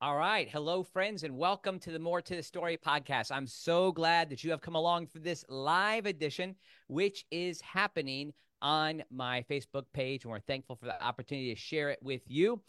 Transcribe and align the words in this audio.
All 0.00 0.16
right. 0.16 0.48
Hello, 0.48 0.84
friends, 0.84 1.24
and 1.24 1.36
welcome 1.36 1.80
to 1.80 1.90
the 1.90 1.98
More 1.98 2.22
to 2.22 2.36
the 2.36 2.42
Story 2.44 2.76
podcast. 2.76 3.32
I'm 3.32 3.48
so 3.48 3.90
glad 3.90 4.30
that 4.30 4.44
you 4.44 4.52
have 4.52 4.60
come 4.60 4.76
along 4.76 5.08
for 5.08 5.18
this 5.18 5.44
live 5.48 6.06
edition, 6.06 6.54
which 6.86 7.26
is 7.32 7.60
happening 7.60 8.32
on 8.62 9.02
my 9.10 9.44
Facebook 9.50 9.86
page. 9.92 10.22
And 10.22 10.30
we're 10.30 10.38
thankful 10.38 10.76
for 10.76 10.84
the 10.84 11.02
opportunity 11.02 11.52
to 11.52 11.60
share 11.60 11.90
it 11.90 11.98
with 12.00 12.22
you. 12.28 12.62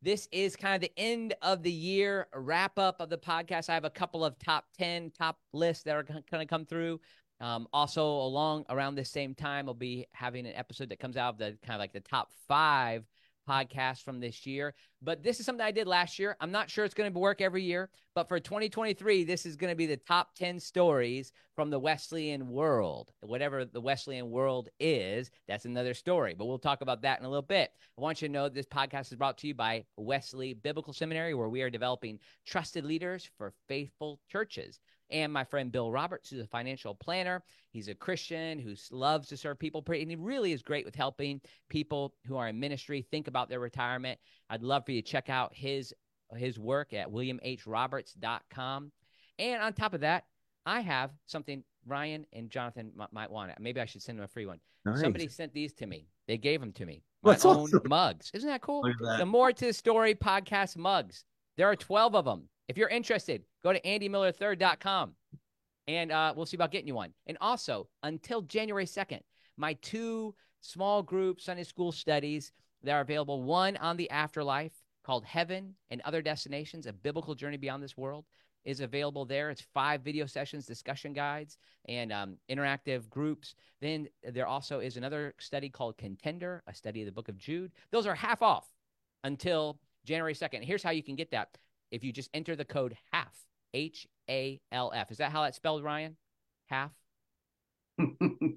This 0.00 0.28
is 0.30 0.54
kind 0.54 0.76
of 0.76 0.80
the 0.80 0.92
end 0.96 1.34
of 1.42 1.64
the 1.64 1.72
year 1.72 2.28
wrap 2.32 2.78
up 2.78 3.00
of 3.00 3.10
the 3.10 3.18
podcast. 3.18 3.68
I 3.68 3.74
have 3.74 3.84
a 3.84 3.90
couple 3.90 4.24
of 4.24 4.38
top 4.38 4.66
10 4.78 5.10
top 5.10 5.40
lists 5.52 5.82
that 5.82 5.96
are 5.96 6.04
going 6.04 6.22
to 6.22 6.46
come 6.46 6.66
through. 6.66 7.00
Um, 7.40 7.66
also, 7.72 8.06
along 8.06 8.64
around 8.70 8.94
this 8.94 9.10
same 9.10 9.34
time, 9.34 9.68
I'll 9.68 9.74
be 9.74 10.06
having 10.12 10.46
an 10.46 10.54
episode 10.54 10.90
that 10.90 11.00
comes 11.00 11.16
out 11.16 11.34
of 11.34 11.38
the 11.38 11.58
kind 11.66 11.74
of 11.74 11.80
like 11.80 11.92
the 11.92 11.98
top 11.98 12.30
five 12.46 13.04
podcast 13.48 14.02
from 14.02 14.20
this 14.20 14.46
year. 14.46 14.74
But 15.02 15.22
this 15.22 15.40
is 15.40 15.46
something 15.46 15.64
I 15.64 15.70
did 15.70 15.86
last 15.86 16.18
year. 16.18 16.36
I'm 16.40 16.52
not 16.52 16.70
sure 16.70 16.84
it's 16.84 16.94
going 16.94 17.12
to 17.12 17.18
work 17.18 17.40
every 17.40 17.62
year, 17.62 17.90
but 18.14 18.28
for 18.28 18.40
2023, 18.40 19.24
this 19.24 19.46
is 19.46 19.56
going 19.56 19.70
to 19.70 19.76
be 19.76 19.86
the 19.86 19.96
top 19.96 20.34
10 20.34 20.58
stories 20.58 21.32
from 21.54 21.70
the 21.70 21.78
Wesleyan 21.78 22.48
world. 22.48 23.12
Whatever 23.20 23.64
the 23.64 23.80
Wesleyan 23.80 24.30
world 24.30 24.68
is, 24.80 25.30
that's 25.46 25.64
another 25.64 25.94
story, 25.94 26.34
but 26.34 26.46
we'll 26.46 26.58
talk 26.58 26.80
about 26.80 27.02
that 27.02 27.18
in 27.18 27.24
a 27.24 27.28
little 27.28 27.42
bit. 27.42 27.70
I 27.98 28.00
want 28.00 28.20
you 28.20 28.28
to 28.28 28.32
know 28.32 28.48
this 28.48 28.66
podcast 28.66 29.12
is 29.12 29.16
brought 29.16 29.38
to 29.38 29.46
you 29.46 29.54
by 29.54 29.84
Wesley 29.96 30.54
Biblical 30.54 30.92
Seminary, 30.92 31.34
where 31.34 31.48
we 31.48 31.62
are 31.62 31.70
developing 31.70 32.18
trusted 32.46 32.84
leaders 32.84 33.28
for 33.38 33.52
faithful 33.68 34.20
churches 34.30 34.80
and 35.10 35.32
my 35.32 35.44
friend 35.44 35.70
Bill 35.70 35.90
Roberts, 35.90 36.30
who's 36.30 36.42
a 36.42 36.46
financial 36.46 36.94
planner. 36.94 37.42
He's 37.70 37.88
a 37.88 37.94
Christian 37.94 38.58
who 38.58 38.74
loves 38.90 39.28
to 39.28 39.36
serve 39.36 39.58
people, 39.58 39.84
and 39.88 40.10
he 40.10 40.16
really 40.16 40.52
is 40.52 40.62
great 40.62 40.84
with 40.84 40.94
helping 40.94 41.40
people 41.68 42.14
who 42.26 42.36
are 42.36 42.48
in 42.48 42.58
ministry 42.58 43.06
think 43.10 43.28
about 43.28 43.48
their 43.48 43.60
retirement. 43.60 44.18
I'd 44.50 44.62
love 44.62 44.84
for 44.84 44.92
you 44.92 45.02
to 45.02 45.08
check 45.08 45.28
out 45.28 45.52
his 45.54 45.92
his 46.36 46.58
work 46.58 46.92
at 46.92 47.08
williamhroberts.com. 47.08 48.92
And 49.38 49.62
on 49.62 49.72
top 49.72 49.94
of 49.94 50.00
that, 50.00 50.24
I 50.64 50.80
have 50.80 51.10
something 51.26 51.62
Ryan 51.86 52.26
and 52.32 52.50
Jonathan 52.50 52.90
m- 52.98 53.06
might 53.12 53.30
want. 53.30 53.50
It. 53.52 53.58
Maybe 53.60 53.80
I 53.80 53.84
should 53.84 54.02
send 54.02 54.18
them 54.18 54.24
a 54.24 54.28
free 54.28 54.46
one. 54.46 54.58
Nice. 54.84 55.00
Somebody 55.00 55.28
sent 55.28 55.52
these 55.52 55.72
to 55.74 55.86
me. 55.86 56.08
They 56.26 56.36
gave 56.38 56.60
them 56.60 56.72
to 56.72 56.86
me. 56.86 57.04
My 57.22 57.32
That's 57.32 57.44
own 57.44 57.56
awesome. 57.56 57.82
mugs. 57.86 58.30
Isn't 58.34 58.48
that 58.48 58.60
cool? 58.60 58.82
That. 58.82 59.18
The 59.18 59.26
More 59.26 59.52
to 59.52 59.66
the 59.66 59.72
Story 59.72 60.14
podcast 60.14 60.76
mugs. 60.76 61.24
There 61.56 61.68
are 61.68 61.76
12 61.76 62.14
of 62.14 62.24
them. 62.24 62.48
If 62.68 62.76
you're 62.76 62.88
interested, 62.88 63.42
go 63.62 63.72
to 63.72 63.80
andymiller3rd.com 63.80 65.14
and 65.88 66.10
uh, 66.10 66.34
we'll 66.36 66.46
see 66.46 66.56
about 66.56 66.72
getting 66.72 66.88
you 66.88 66.94
one. 66.94 67.12
And 67.26 67.38
also, 67.40 67.88
until 68.02 68.42
January 68.42 68.86
2nd, 68.86 69.20
my 69.56 69.74
two 69.74 70.34
small 70.60 71.02
group 71.02 71.40
Sunday 71.40 71.62
school 71.62 71.92
studies 71.92 72.52
that 72.82 72.92
are 72.92 73.00
available 73.00 73.42
one 73.42 73.76
on 73.76 73.96
the 73.96 74.10
afterlife 74.10 74.72
called 75.04 75.24
Heaven 75.24 75.74
and 75.90 76.00
Other 76.04 76.22
Destinations, 76.22 76.86
a 76.86 76.92
biblical 76.92 77.34
journey 77.34 77.56
beyond 77.56 77.82
this 77.82 77.96
world, 77.96 78.24
is 78.64 78.80
available 78.80 79.24
there. 79.24 79.50
It's 79.50 79.64
five 79.72 80.02
video 80.02 80.26
sessions, 80.26 80.66
discussion 80.66 81.12
guides, 81.12 81.56
and 81.88 82.12
um, 82.12 82.36
interactive 82.50 83.08
groups. 83.08 83.54
Then 83.80 84.08
there 84.28 84.48
also 84.48 84.80
is 84.80 84.96
another 84.96 85.34
study 85.38 85.68
called 85.68 85.96
Contender, 85.96 86.64
a 86.66 86.74
study 86.74 87.02
of 87.02 87.06
the 87.06 87.12
book 87.12 87.28
of 87.28 87.38
Jude. 87.38 87.70
Those 87.92 88.08
are 88.08 88.14
half 88.16 88.42
off 88.42 88.66
until 89.22 89.78
January 90.04 90.34
2nd. 90.34 90.64
Here's 90.64 90.82
how 90.82 90.90
you 90.90 91.04
can 91.04 91.14
get 91.14 91.30
that 91.30 91.50
if 91.90 92.04
you 92.04 92.12
just 92.12 92.30
enter 92.34 92.56
the 92.56 92.64
code 92.64 92.96
HALF, 93.12 93.34
H 93.74 94.06
A 94.28 94.60
L 94.72 94.92
F. 94.94 95.10
Is 95.10 95.18
that 95.18 95.32
how 95.32 95.42
that's 95.42 95.56
spelled, 95.56 95.84
Ryan? 95.84 96.16
Half? 96.66 96.92
sure. 97.98 98.08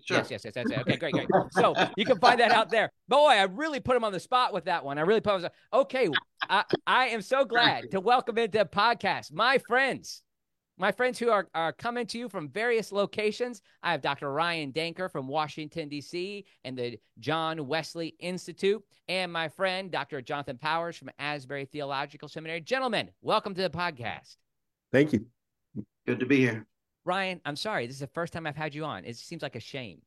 Yes, 0.10 0.32
yes, 0.32 0.42
yes. 0.44 0.54
That's 0.54 0.72
it. 0.72 0.80
Okay, 0.80 0.98
great, 0.98 1.14
great. 1.14 1.28
So 1.52 1.74
you 1.96 2.06
can 2.06 2.20
find 2.20 2.40
that 2.40 2.52
out 2.52 2.70
there. 2.70 2.92
Boy, 3.08 3.30
I 3.30 3.44
really 3.44 3.80
put 3.80 3.96
him 3.96 4.04
on 4.04 4.12
the 4.12 4.20
spot 4.20 4.54
with 4.54 4.66
that 4.66 4.84
one. 4.84 4.98
I 4.98 5.02
really 5.02 5.22
put 5.22 5.32
him 5.32 5.36
on 5.36 5.42
the 5.44 5.78
Okay, 5.78 6.10
I, 6.50 6.64
I 6.86 7.08
am 7.08 7.22
so 7.22 7.46
glad 7.46 7.92
to 7.92 8.00
welcome 8.00 8.38
into 8.38 8.58
the 8.58 8.66
podcast 8.66 9.32
my 9.32 9.60
friends, 9.68 10.24
my 10.80 10.94
friends 10.94 11.20
who 11.20 11.30
are, 11.30 11.48
are 11.54 11.74
coming 11.74 12.08
to 12.08 12.18
you 12.18 12.30
from 12.30 12.48
various 12.48 12.94
locations, 12.94 13.62
I 13.84 13.92
have 13.92 14.02
Dr. 14.02 14.32
Ryan 14.32 14.72
Danker 14.72 15.12
from 15.12 15.28
Washington, 15.28 15.90
D.C., 15.90 16.46
and 16.64 16.78
the 16.78 16.98
John 17.20 17.68
Wesley 17.68 18.16
Institute, 18.20 18.82
and 19.10 19.32
my 19.32 19.50
friend, 19.50 19.92
Dr. 19.92 20.22
Jonathan 20.22 20.58
Powers 20.58 20.96
from 20.96 21.12
Asbury 21.20 21.66
Theological 21.66 22.30
Seminary. 22.30 22.62
Gentlemen, 22.62 23.10
welcome 23.22 23.54
to 23.54 23.62
the 23.62 23.70
podcast. 23.70 24.38
Thank 24.94 25.12
you. 25.12 25.26
Good 26.08 26.22
to 26.22 26.26
be 26.26 26.38
here. 26.38 26.66
Ryan, 27.04 27.42
I'm 27.44 27.58
sorry. 27.58 27.86
This 27.86 27.98
is 27.98 28.02
the 28.02 28.08
first 28.08 28.32
time 28.32 28.48
I've 28.48 28.56
had 28.56 28.74
you 28.74 28.86
on. 28.86 29.04
It 29.04 29.18
seems 29.18 29.42
like 29.42 29.58
a 29.58 29.60
shame. 29.60 30.02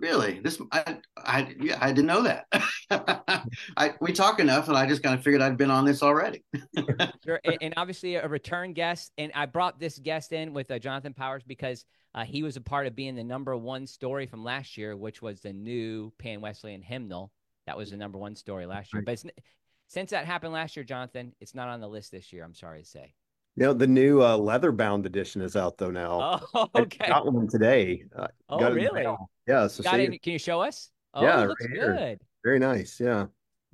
Really? 0.00 0.40
This 0.40 0.60
I 0.72 0.98
I 1.16 1.54
yeah, 1.60 1.78
I 1.80 1.88
didn't 1.92 2.06
know 2.06 2.22
that. 2.22 2.46
I 3.76 3.94
we 4.00 4.12
talk 4.12 4.40
enough 4.40 4.68
and 4.68 4.76
I 4.76 4.86
just 4.86 5.02
kind 5.02 5.14
of 5.14 5.24
figured 5.24 5.42
I'd 5.42 5.56
been 5.56 5.70
on 5.70 5.84
this 5.84 6.02
already. 6.02 6.44
sure. 7.24 7.40
And, 7.44 7.58
and, 7.60 7.74
obviously 7.76 8.14
a 8.16 8.28
return 8.28 8.72
guest. 8.72 9.12
And 9.18 9.32
I 9.34 9.46
brought 9.46 9.80
this 9.80 9.98
guest 9.98 10.32
in 10.32 10.54
with 10.54 10.70
uh, 10.70 10.78
Jonathan 10.78 11.14
Powers 11.14 11.42
because 11.46 11.84
uh, 12.14 12.24
he 12.24 12.42
was 12.42 12.56
a 12.56 12.60
part 12.60 12.86
of 12.86 12.94
being 12.94 13.14
the 13.14 13.24
number 13.24 13.56
one 13.56 13.86
story 13.86 14.26
from 14.26 14.44
last 14.44 14.76
year, 14.76 14.96
which 14.96 15.20
was 15.20 15.40
the 15.40 15.52
new 15.52 16.12
Pan 16.18 16.40
Wesleyan 16.40 16.82
hymnal. 16.82 17.32
That 17.66 17.76
was 17.76 17.90
the 17.90 17.96
number 17.96 18.18
one 18.18 18.36
story 18.36 18.66
last 18.66 18.94
year. 18.94 19.02
But 19.02 19.22
since 19.88 20.10
that 20.10 20.24
happened 20.24 20.52
last 20.52 20.76
year, 20.76 20.84
Jonathan, 20.84 21.34
it's 21.40 21.54
not 21.54 21.68
on 21.68 21.80
the 21.80 21.88
list 21.88 22.12
this 22.12 22.32
year. 22.32 22.44
I'm 22.44 22.54
sorry 22.54 22.80
to 22.80 22.88
say. 22.88 23.14
You 23.56 23.64
know, 23.64 23.72
the 23.72 23.86
new 23.86 24.22
uh, 24.22 24.36
leather 24.36 24.70
bound 24.70 25.04
edition 25.06 25.42
is 25.42 25.56
out 25.56 25.78
though 25.78 25.90
now. 25.90 26.40
Oh, 26.54 26.68
okay. 26.76 27.06
I 27.06 27.08
got 27.08 27.32
one 27.32 27.48
today. 27.48 28.04
Uh, 28.16 28.28
oh, 28.48 28.72
really? 28.72 29.04
Yeah. 29.46 29.66
So 29.66 29.82
got 29.82 29.98
it. 29.98 30.22
Can 30.22 30.32
you 30.32 30.38
show 30.38 30.60
us? 30.60 30.90
Oh, 31.14 31.22
yeah, 31.22 31.44
looks 31.44 31.64
right 31.64 31.74
good. 31.74 32.20
Very 32.44 32.58
nice. 32.58 33.00
Yeah. 33.00 33.26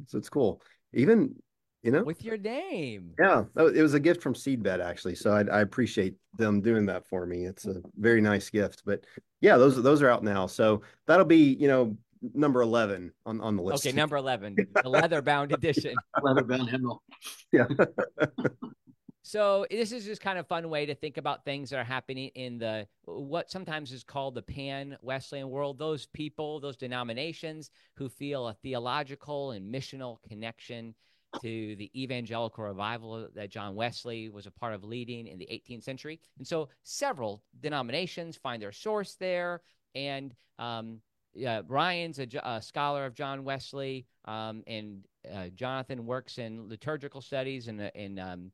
So 0.07 0.19
it's 0.19 0.29
cool. 0.29 0.63
Even 0.95 1.34
you 1.83 1.91
know 1.91 2.03
with 2.03 2.25
your 2.25 2.39
name. 2.39 3.13
Yeah, 3.21 3.45
it 3.57 3.83
was 3.83 3.95
a 3.95 4.01
gift 4.01 4.23
from 4.23 4.33
Seedbed 4.33 4.81
actually. 4.81 5.17
So 5.17 5.33
I, 5.33 5.43
I 5.55 5.61
appreciate 5.61 6.15
them 6.39 6.63
doing 6.63 6.87
that 6.87 7.07
for 7.07 7.27
me. 7.27 7.45
It's 7.45 7.67
a 7.67 7.83
very 7.99 8.23
nice 8.23 8.49
gift. 8.49 8.83
But 8.87 9.05
yeah, 9.43 9.59
those 9.59 9.81
those 9.83 10.01
are 10.01 10.09
out 10.09 10.25
now. 10.25 10.47
So 10.47 10.81
that'll 11.07 11.27
be 11.27 11.55
you 11.55 11.69
know 11.69 11.97
number 12.33 12.63
11 12.63 13.13
on, 13.27 13.41
on 13.41 13.57
the 13.57 13.63
list. 13.63 13.87
Okay, 13.87 13.95
number 13.95 14.17
11, 14.17 14.57
the 14.83 14.89
leather 14.89 15.21
bound 15.21 15.53
edition. 15.53 15.95
leather 16.23 16.43
bound 16.43 16.71
hymnal. 16.71 17.03
Yeah. 17.53 17.67
So 19.27 19.67
this 19.71 19.91
is 19.91 20.05
just 20.05 20.21
kind 20.21 20.39
of 20.39 20.47
fun 20.47 20.69
way 20.69 20.85
to 20.85 20.95
think 20.95 21.17
about 21.17 21.47
things 21.47 21.71
that 21.71 21.79
are 21.79 21.85
happening 21.85 22.29
in 22.35 22.59
the 22.59 22.87
what 23.07 23.51
sometimes 23.51 23.91
is 23.91 24.05
called 24.05 24.35
the 24.35 24.43
pan 24.43 24.99
Wesleyan 25.01 25.49
world. 25.49 25.79
Those 25.79 26.05
people, 26.05 26.61
those 26.61 26.77
denominations 26.77 27.71
who 27.95 28.11
feel 28.11 28.49
a 28.49 28.53
theological 28.53 29.53
and 29.53 29.75
missional 29.75 30.19
connection 30.29 30.95
to 31.41 31.75
the 31.77 31.91
evangelical 32.01 32.65
revival 32.65 33.27
that 33.34 33.49
John 33.49 33.75
Wesley 33.75 34.29
was 34.29 34.45
a 34.45 34.51
part 34.51 34.75
of 34.75 34.84
leading 34.84 35.27
in 35.27 35.39
the 35.39 35.47
18th 35.47 35.84
century. 35.84 36.21
And 36.37 36.47
so 36.47 36.69
several 36.83 37.43
denominations 37.61 38.37
find 38.37 38.61
their 38.63 38.73
source 38.73 39.15
there. 39.15 39.63
And 39.95 40.34
um, 40.59 41.01
Ryan's 41.67 42.19
a, 42.19 42.29
a, 42.45 42.61
scholar 42.61 43.07
of 43.07 43.15
John 43.15 43.43
Wesley, 43.43 44.07
um, 44.27 44.63
and 44.67 45.03
uh, 45.34 45.49
Jonathan 45.55 46.05
works 46.05 46.37
in 46.37 46.69
liturgical 46.69 47.23
studies 47.23 47.69
and 47.69 47.81
in, 47.81 47.91
in 47.95 48.19
um, 48.19 48.53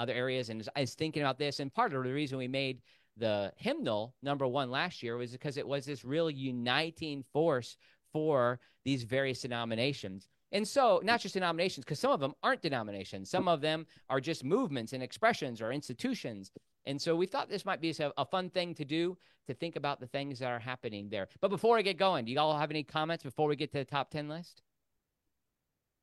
other 0.00 0.12
areas. 0.12 0.48
And 0.48 0.66
I 0.74 0.80
was 0.80 0.94
thinking 0.94 1.22
about 1.22 1.38
this, 1.38 1.60
and 1.60 1.72
part 1.72 1.92
of 1.92 2.02
the 2.02 2.12
reason 2.12 2.38
we 2.38 2.48
made 2.48 2.80
the 3.16 3.52
hymnal 3.56 4.14
number 4.22 4.46
one 4.46 4.70
last 4.70 5.02
year 5.02 5.16
was 5.16 5.32
because 5.32 5.56
it 5.56 5.66
was 5.66 5.84
this 5.84 6.04
real 6.04 6.30
uniting 6.30 7.22
force 7.32 7.76
for 8.12 8.58
these 8.84 9.04
various 9.04 9.42
denominations. 9.42 10.28
And 10.52 10.66
so, 10.66 11.00
not 11.04 11.20
just 11.20 11.34
denominations, 11.34 11.84
because 11.84 12.00
some 12.00 12.10
of 12.10 12.18
them 12.18 12.34
aren't 12.42 12.62
denominations, 12.62 13.30
some 13.30 13.46
of 13.46 13.60
them 13.60 13.86
are 14.08 14.20
just 14.20 14.42
movements 14.42 14.92
and 14.92 15.02
expressions 15.02 15.60
or 15.60 15.70
institutions. 15.70 16.50
And 16.86 17.00
so, 17.00 17.14
we 17.14 17.26
thought 17.26 17.48
this 17.48 17.64
might 17.64 17.80
be 17.80 17.90
a, 17.90 18.12
a 18.16 18.24
fun 18.24 18.50
thing 18.50 18.74
to 18.74 18.84
do 18.84 19.16
to 19.46 19.54
think 19.54 19.76
about 19.76 20.00
the 20.00 20.08
things 20.08 20.40
that 20.40 20.50
are 20.50 20.58
happening 20.58 21.08
there. 21.08 21.28
But 21.40 21.50
before 21.50 21.78
I 21.78 21.82
get 21.82 21.98
going, 21.98 22.24
do 22.24 22.32
you 22.32 22.40
all 22.40 22.56
have 22.58 22.70
any 22.70 22.82
comments 22.82 23.22
before 23.22 23.46
we 23.46 23.54
get 23.54 23.70
to 23.72 23.78
the 23.78 23.84
top 23.84 24.10
10 24.10 24.28
list? 24.28 24.62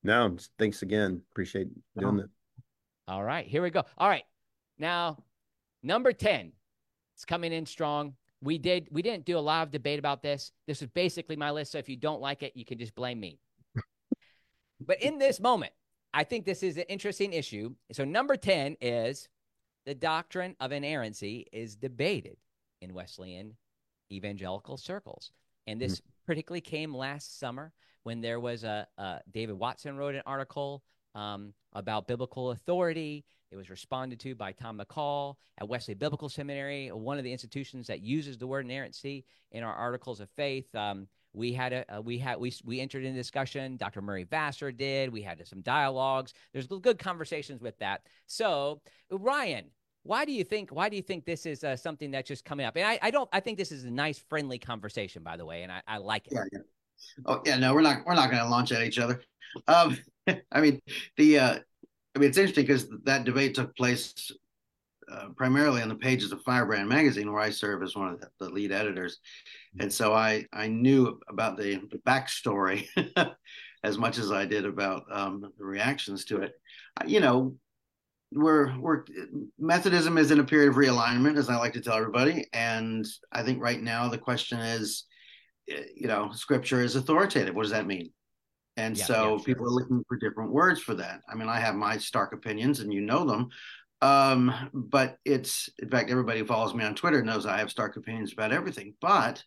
No, 0.04 0.38
thanks 0.58 0.82
again. 0.82 1.22
Appreciate 1.32 1.68
doing 1.98 2.18
that. 2.18 2.30
All 3.08 3.24
right, 3.24 3.46
here 3.46 3.62
we 3.62 3.70
go. 3.70 3.84
All 3.98 4.10
right. 4.10 4.26
Now, 4.78 5.24
number 5.82 6.12
10. 6.12 6.52
It's 7.16 7.26
coming 7.26 7.52
in 7.52 7.66
strong. 7.66 8.14
We 8.42 8.60
did 8.60 8.90
we 8.92 9.02
didn't 9.02 9.26
do 9.26 9.38
a 9.38 9.40
lot 9.40 9.64
of 9.64 9.72
debate 9.72 9.98
about 9.98 10.22
this. 10.22 10.52
This 10.68 10.84
is 10.84 10.88
basically 10.90 11.36
my 11.36 11.50
list, 11.50 11.72
so 11.72 11.80
if 11.80 11.90
you 11.90 11.96
don't 11.96 12.22
like 12.22 12.44
it, 12.44 12.52
you 12.56 12.64
can 12.64 12.78
just 12.78 12.94
blame 12.94 13.20
me. 13.20 13.40
but 14.80 15.02
in 15.02 15.18
this 15.18 15.40
moment, 15.40 15.74
I 16.14 16.24
think 16.24 16.46
this 16.46 16.62
is 16.62 16.78
an 16.78 16.84
interesting 16.90 17.34
issue. 17.34 17.74
So 17.92 18.06
number 18.06 18.36
10 18.36 18.78
is 18.82 19.28
the 19.88 19.96
doctrine 19.96 20.56
of 20.60 20.72
inerrancy 20.72 21.48
is 21.52 21.76
debated 21.76 22.38
in 22.82 22.94
Wesleyan 22.94 23.56
evangelical 24.12 24.78
circles. 24.78 25.32
And 25.66 25.82
this 25.82 25.96
mm-hmm. 25.96 26.10
particularly 26.26 26.62
came 26.62 26.96
last 26.96 27.40
summer 27.40 27.74
when 28.04 28.22
there 28.22 28.40
was 28.40 28.64
a, 28.64 28.88
a 28.98 29.20
David 29.32 29.58
Watson 29.58 29.98
wrote 29.98 30.16
an 30.16 30.24
article 30.26 30.84
um, 31.18 31.54
about 31.74 32.08
biblical 32.08 32.52
authority. 32.52 33.26
It 33.52 33.56
was 33.56 33.70
responded 33.70 34.20
to 34.22 34.36
by 34.36 34.52
Tom 34.52 34.80
McCall 34.80 35.36
at 35.58 35.68
Wesley 35.68 35.96
Biblical 35.96 36.30
Seminary, 36.30 36.90
one 36.92 37.18
of 37.18 37.24
the 37.24 37.32
institutions 37.32 37.88
that 37.88 38.02
uses 38.02 38.38
the 38.38 38.46
word 38.46 38.66
inerrancy 38.66 39.26
in 39.52 39.64
our 39.64 39.74
articles 39.74 40.20
of 40.20 40.30
faith. 40.32 40.74
Um, 40.76 41.08
we 41.34 41.54
had 41.54 41.74
a, 41.74 42.02
we 42.02 42.18
had 42.18 42.40
we 42.40 42.54
we 42.66 42.80
entered 42.80 43.04
in 43.04 43.16
discussion. 43.16 43.78
Dr. 43.78 44.02
Murray 44.02 44.26
Vasser 44.26 44.76
did. 44.76 45.12
We 45.12 45.22
had 45.22 45.46
some 45.48 45.62
dialogues. 45.62 46.34
There's 46.54 46.68
good 46.68 47.00
conversations 47.00 47.62
with 47.62 47.78
that. 47.80 48.02
So 48.26 48.82
Ryan, 49.10 49.66
why 50.04 50.26
do 50.26 50.32
you 50.32 50.44
think 50.44 50.72
why 50.72 50.90
do 50.90 50.96
you 50.96 51.02
think 51.02 51.26
this 51.26 51.46
is 51.46 51.64
uh, 51.64 51.76
something 51.76 52.12
that's 52.12 52.28
just 52.28 52.44
coming 52.44 52.66
up? 52.66 52.76
And 52.76 52.86
I, 52.86 53.00
I 53.02 53.12
don't 53.12 53.30
I 53.32 53.40
think 53.40 53.58
this 53.58 53.72
is 53.72 53.86
a 53.86 53.92
nice 53.92 54.20
friendly 54.30 54.60
conversation 54.60 55.24
by 55.24 55.38
the 55.38 55.46
way, 55.46 55.64
and 55.64 55.72
I, 55.72 55.82
I 55.88 55.98
like 55.98 56.28
it. 56.28 56.34
Yeah, 56.34 56.44
yeah. 56.52 56.60
Oh 57.26 57.42
yeah, 57.46 57.58
no, 57.58 57.74
we're 57.74 57.82
not 57.82 58.06
we're 58.06 58.16
not 58.16 58.30
going 58.30 58.44
to 58.44 58.50
launch 58.50 58.72
at 58.72 58.84
each 58.84 59.00
other. 59.00 59.22
Um, 59.68 59.98
I 60.52 60.62
mean 60.62 60.82
the 61.18 61.40
uh, 61.40 61.60
I 62.16 62.20
mean 62.20 62.30
it's 62.30 62.38
interesting 62.38 62.66
because 62.66 62.88
that 63.06 63.24
debate 63.24 63.56
took 63.56 63.76
place 63.76 64.32
uh, 65.12 65.30
primarily 65.36 65.82
on 65.82 65.90
the 65.90 65.96
pages 65.96 66.32
of 66.32 66.42
Firebrand 66.42 66.90
magazine, 66.90 67.32
where 67.32 67.42
I 67.42 67.50
serve 67.50 67.82
as 67.82 67.96
one 67.96 68.10
of 68.14 68.20
the, 68.20 68.30
the 68.40 68.50
lead 68.50 68.72
editors, 68.72 69.20
and 69.80 69.92
so 69.92 70.14
I 70.14 70.46
I 70.52 70.68
knew 70.68 71.20
about 71.30 71.58
the, 71.58 71.82
the 71.92 72.00
backstory 72.00 72.88
as 73.84 73.98
much 73.98 74.18
as 74.18 74.32
I 74.32 74.46
did 74.46 74.66
about 74.66 75.04
um, 75.12 75.52
the 75.58 75.66
reactions 75.66 76.26
to 76.26 76.42
it. 76.42 76.54
You 77.06 77.22
know, 77.22 77.56
we're 78.34 78.78
we're 78.80 79.06
Methodism 79.58 80.18
is 80.18 80.32
in 80.32 80.40
a 80.40 80.44
period 80.44 80.70
of 80.70 80.76
realignment, 80.76 81.38
as 81.38 81.50
I 81.50 81.58
like 81.58 81.74
to 81.74 81.82
tell 81.82 81.96
everybody, 81.96 82.46
and 82.54 83.06
I 83.32 83.44
think 83.44 83.62
right 83.62 83.82
now 83.82 84.10
the 84.10 84.18
question 84.18 84.60
is, 84.60 85.06
eh, 85.70 85.84
you 85.96 86.08
know, 86.08 86.32
Scripture 86.34 86.82
is 86.82 86.96
authoritative. 86.96 87.56
What 87.56 87.64
does 87.64 87.72
that 87.72 87.88
mean? 87.88 88.12
And 88.78 88.98
yeah, 88.98 89.06
so 89.06 89.38
yeah, 89.38 89.46
people 89.46 89.66
are 89.66 89.72
looking 89.72 90.04
for 90.08 90.18
different 90.18 90.52
words 90.52 90.82
for 90.82 90.94
that. 90.96 91.22
I 91.30 91.36
mean, 91.36 91.50
I 91.50 91.60
have 91.60 91.76
my 91.76 91.98
stark 91.98 92.34
opinions, 92.34 92.80
and 92.80 92.94
you 92.94 93.02
know 93.02 93.26
them. 93.26 93.50
Um, 94.02 94.54
but 94.74 95.18
it's 95.26 95.70
in 95.80 95.90
fact 95.90 96.12
everybody 96.12 96.40
who 96.40 96.46
follows 96.46 96.76
me 96.76 96.84
on 96.84 96.94
Twitter 96.94 97.24
knows 97.24 97.46
I 97.46 97.58
have 97.58 97.72
stark 97.72 97.98
opinions 97.98 98.32
about 98.32 98.52
everything. 98.52 98.94
But 99.02 99.44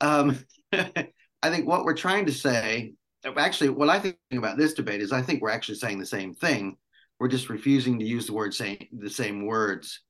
um, 0.00 0.38
I 0.72 1.48
think 1.48 1.66
what 1.66 1.84
we're 1.84 1.94
trying 1.94 2.26
to 2.26 2.32
say, 2.32 2.92
actually, 3.24 3.70
what 3.70 3.88
I 3.88 3.98
think 3.98 4.18
about 4.32 4.58
this 4.58 4.74
debate 4.74 5.00
is 5.00 5.12
I 5.12 5.22
think 5.22 5.40
we're 5.40 5.50
actually 5.50 5.76
saying 5.76 5.98
the 5.98 6.06
same 6.06 6.34
thing 6.34 6.76
we're 7.20 7.28
just 7.28 7.50
refusing 7.50 7.98
to 7.98 8.04
use 8.04 8.26
the 8.26 8.32
word 8.32 8.54
same 8.54 8.78
the 8.90 9.10
same 9.10 9.46
words. 9.46 10.00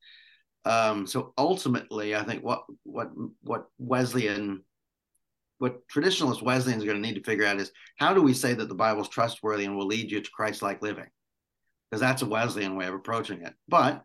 Um, 0.65 1.07
so 1.07 1.35
ultimately, 1.37 2.15
I 2.15 2.23
think 2.23 2.43
what 2.45 2.63
what 2.85 3.11
what 3.43 3.67
Wesleyan, 3.79 4.63
what 5.61 5.87
traditionalist 5.89 6.43
Wesleyans 6.43 6.83
are 6.83 6.87
going 6.87 7.01
to 7.01 7.07
need 7.07 7.17
to 7.17 7.23
figure 7.23 7.45
out 7.45 7.61
is 7.61 7.71
how 7.97 8.15
do 8.15 8.23
we 8.23 8.33
say 8.33 8.55
that 8.55 8.69
the 8.69 8.75
Bible 8.75 9.03
is 9.03 9.09
trustworthy 9.09 9.67
and 9.67 9.77
will 9.77 9.87
lead 9.87 10.11
you 10.11 10.23
to 10.23 10.31
Christ-like 10.31 10.81
living? 10.81 11.07
Because 11.91 12.01
that's 12.01 12.23
a 12.23 12.27
Wesleyan 12.27 12.77
way 12.77 12.87
of 12.87 12.95
approaching 12.95 13.43
it. 13.43 13.53
But 13.69 14.03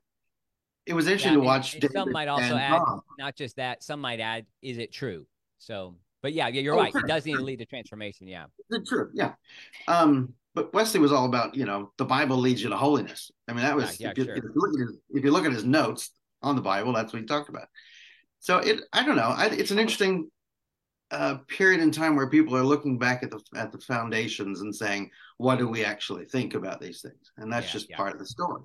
it 0.86 0.94
was 0.94 1.08
interesting 1.08 1.32
yeah, 1.32 1.40
to 1.40 1.46
watch. 1.46 1.76
And, 1.76 1.90
some 1.94 2.12
might 2.12 2.28
also 2.28 2.58
add, 2.58 2.72
Bob. 2.72 3.00
not 3.18 3.38
just 3.38 3.56
that, 3.56 3.84
some 3.84 4.02
might 4.02 4.20
add, 4.20 4.46
is 4.62 4.78
it 4.78 4.92
true? 4.92 5.26
So, 5.60 5.96
but 6.22 6.34
yeah, 6.34 6.50
yeah, 6.50 6.60
you're 6.60 6.76
oh, 6.76 6.80
right. 6.80 6.92
Sure. 6.92 7.00
It 7.00 7.08
does 7.08 7.26
need 7.26 7.38
to 7.38 7.44
lead 7.44 7.60
to 7.60 7.66
transformation. 7.66 8.28
Yeah. 8.28 8.48
It's 8.70 8.90
true. 8.90 9.10
Yeah. 9.14 9.36
Um, 9.88 10.34
but 10.56 10.74
Wesley 10.74 11.00
was 11.00 11.14
all 11.14 11.26
about, 11.26 11.56
you 11.56 11.64
know, 11.64 11.94
the 11.98 12.06
Bible 12.06 12.36
leads 12.36 12.62
you 12.62 12.70
to 12.70 12.76
holiness. 12.76 13.32
I 13.48 13.54
mean, 13.54 13.64
that 13.64 13.78
was, 13.78 13.98
yeah, 13.98 14.12
if, 14.12 14.18
you, 14.18 14.26
sure. 14.26 14.36
if, 14.36 14.44
you 14.44 14.52
look 14.54 14.74
at 14.74 14.88
his, 14.88 14.98
if 15.12 15.24
you 15.24 15.32
look 15.32 15.46
at 15.46 15.54
his 15.54 15.64
notes 15.64 16.12
on 16.42 16.58
the 16.58 16.62
Bible, 16.62 16.92
that's 16.92 17.14
what 17.14 17.22
he 17.22 17.26
talked 17.26 17.48
about. 17.48 17.68
So 18.42 18.58
it, 18.58 18.82
I 18.92 19.06
don't 19.06 19.16
know. 19.16 19.34
I, 19.36 19.46
it's 19.48 19.72
an 19.72 19.80
interesting 19.80 20.30
uh, 21.12 21.36
period 21.48 21.82
in 21.82 21.92
time 21.92 22.16
where 22.16 22.30
people 22.30 22.56
are 22.56 22.64
looking 22.64 22.98
back 22.98 23.24
at 23.24 23.32
the 23.32 23.42
at 23.56 23.72
the 23.72 23.78
foundations 23.80 24.62
and 24.62 24.76
saying, 24.76 25.10
what 25.38 25.58
do 25.58 25.68
we 25.68 25.86
actually 25.86 26.26
think 26.26 26.54
about 26.54 26.82
these 26.82 27.02
things? 27.02 27.32
And 27.38 27.52
that's 27.52 27.68
yeah, 27.68 27.74
just 27.74 27.92
part 27.92 28.14
of 28.14 28.20
the 28.20 28.26
story. 28.26 28.62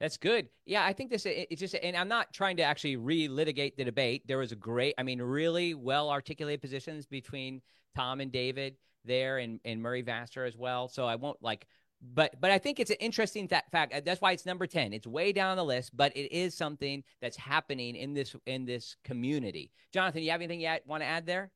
That's 0.00 0.16
good. 0.16 0.48
Yeah, 0.66 0.84
I 0.84 0.92
think 0.92 1.10
this 1.10 1.26
it's 1.26 1.60
just 1.60 1.74
and 1.74 1.96
I'm 1.96 2.08
not 2.08 2.32
trying 2.32 2.56
to 2.56 2.64
actually 2.64 2.96
relitigate 2.96 3.76
the 3.76 3.84
debate. 3.84 4.22
There 4.26 4.38
was 4.38 4.50
a 4.50 4.56
great, 4.56 4.94
I 4.98 5.04
mean, 5.04 5.22
really 5.22 5.74
well 5.74 6.10
articulated 6.10 6.60
positions 6.60 7.06
between 7.06 7.62
Tom 7.96 8.20
and 8.20 8.32
David 8.32 8.74
there 9.04 9.38
and, 9.38 9.60
and 9.64 9.80
Murray 9.80 10.02
Vasser 10.02 10.46
as 10.46 10.56
well. 10.56 10.88
So 10.88 11.06
I 11.06 11.16
won't 11.16 11.40
like 11.40 11.66
but 12.02 12.34
but 12.40 12.50
I 12.50 12.58
think 12.58 12.80
it's 12.80 12.90
an 12.90 12.96
interesting 13.00 13.46
that 13.48 13.70
fact. 13.70 14.04
That's 14.04 14.20
why 14.20 14.32
it's 14.32 14.44
number 14.44 14.66
10. 14.66 14.92
It's 14.92 15.06
way 15.06 15.32
down 15.32 15.56
the 15.56 15.64
list, 15.64 15.96
but 15.96 16.14
it 16.16 16.32
is 16.34 16.54
something 16.54 17.04
that's 17.20 17.36
happening 17.36 17.94
in 17.94 18.12
this 18.12 18.34
in 18.46 18.64
this 18.64 18.96
community. 19.04 19.70
Jonathan, 19.92 20.22
you 20.22 20.30
have 20.32 20.40
anything 20.40 20.60
you 20.60 20.74
want 20.86 21.02
to 21.02 21.06
add 21.06 21.26
there? 21.26 21.50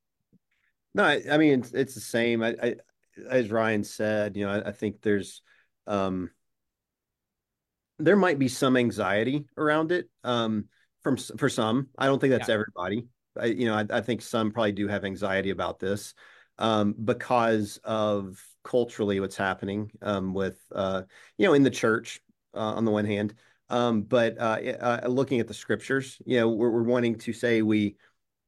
No, 0.94 1.04
I, 1.04 1.22
I 1.30 1.36
mean 1.36 1.60
it's, 1.60 1.72
it's, 1.72 1.94
the 1.94 2.00
same. 2.00 2.42
I, 2.42 2.54
I, 2.62 2.74
as 3.28 3.50
Ryan 3.50 3.82
said, 3.82 4.36
you 4.36 4.46
know, 4.46 4.52
I, 4.52 4.68
I 4.68 4.72
think 4.72 5.02
there's 5.02 5.42
um 5.86 6.30
there 7.98 8.16
might 8.16 8.38
be 8.38 8.48
some 8.48 8.76
anxiety 8.76 9.46
around 9.56 9.90
it 9.90 10.08
um 10.22 10.66
from 11.02 11.16
for 11.16 11.48
some. 11.48 11.88
I 11.98 12.06
don't 12.06 12.20
think 12.20 12.30
that's 12.30 12.48
yeah. 12.48 12.54
everybody. 12.54 13.08
I, 13.38 13.46
you 13.46 13.66
know, 13.66 13.74
I, 13.74 13.86
I 13.90 14.00
think 14.00 14.22
some 14.22 14.52
probably 14.52 14.72
do 14.72 14.86
have 14.88 15.04
anxiety 15.04 15.50
about 15.50 15.80
this 15.80 16.14
um, 16.58 16.94
because 17.04 17.78
of 17.84 18.42
culturally 18.64 19.20
what's 19.20 19.36
happening 19.36 19.90
um, 20.02 20.34
with 20.34 20.60
uh, 20.74 21.02
you 21.38 21.46
know 21.46 21.54
in 21.54 21.62
the 21.62 21.70
church 21.70 22.20
uh, 22.54 22.74
on 22.74 22.84
the 22.84 22.90
one 22.90 23.04
hand, 23.04 23.34
um, 23.68 24.02
but 24.02 24.38
uh, 24.38 24.58
uh, 24.80 25.00
looking 25.08 25.40
at 25.40 25.48
the 25.48 25.54
scriptures, 25.54 26.18
you 26.24 26.38
know, 26.38 26.48
we're, 26.48 26.70
we're, 26.70 26.82
wanting 26.82 27.18
to 27.18 27.32
say 27.32 27.62
we 27.62 27.96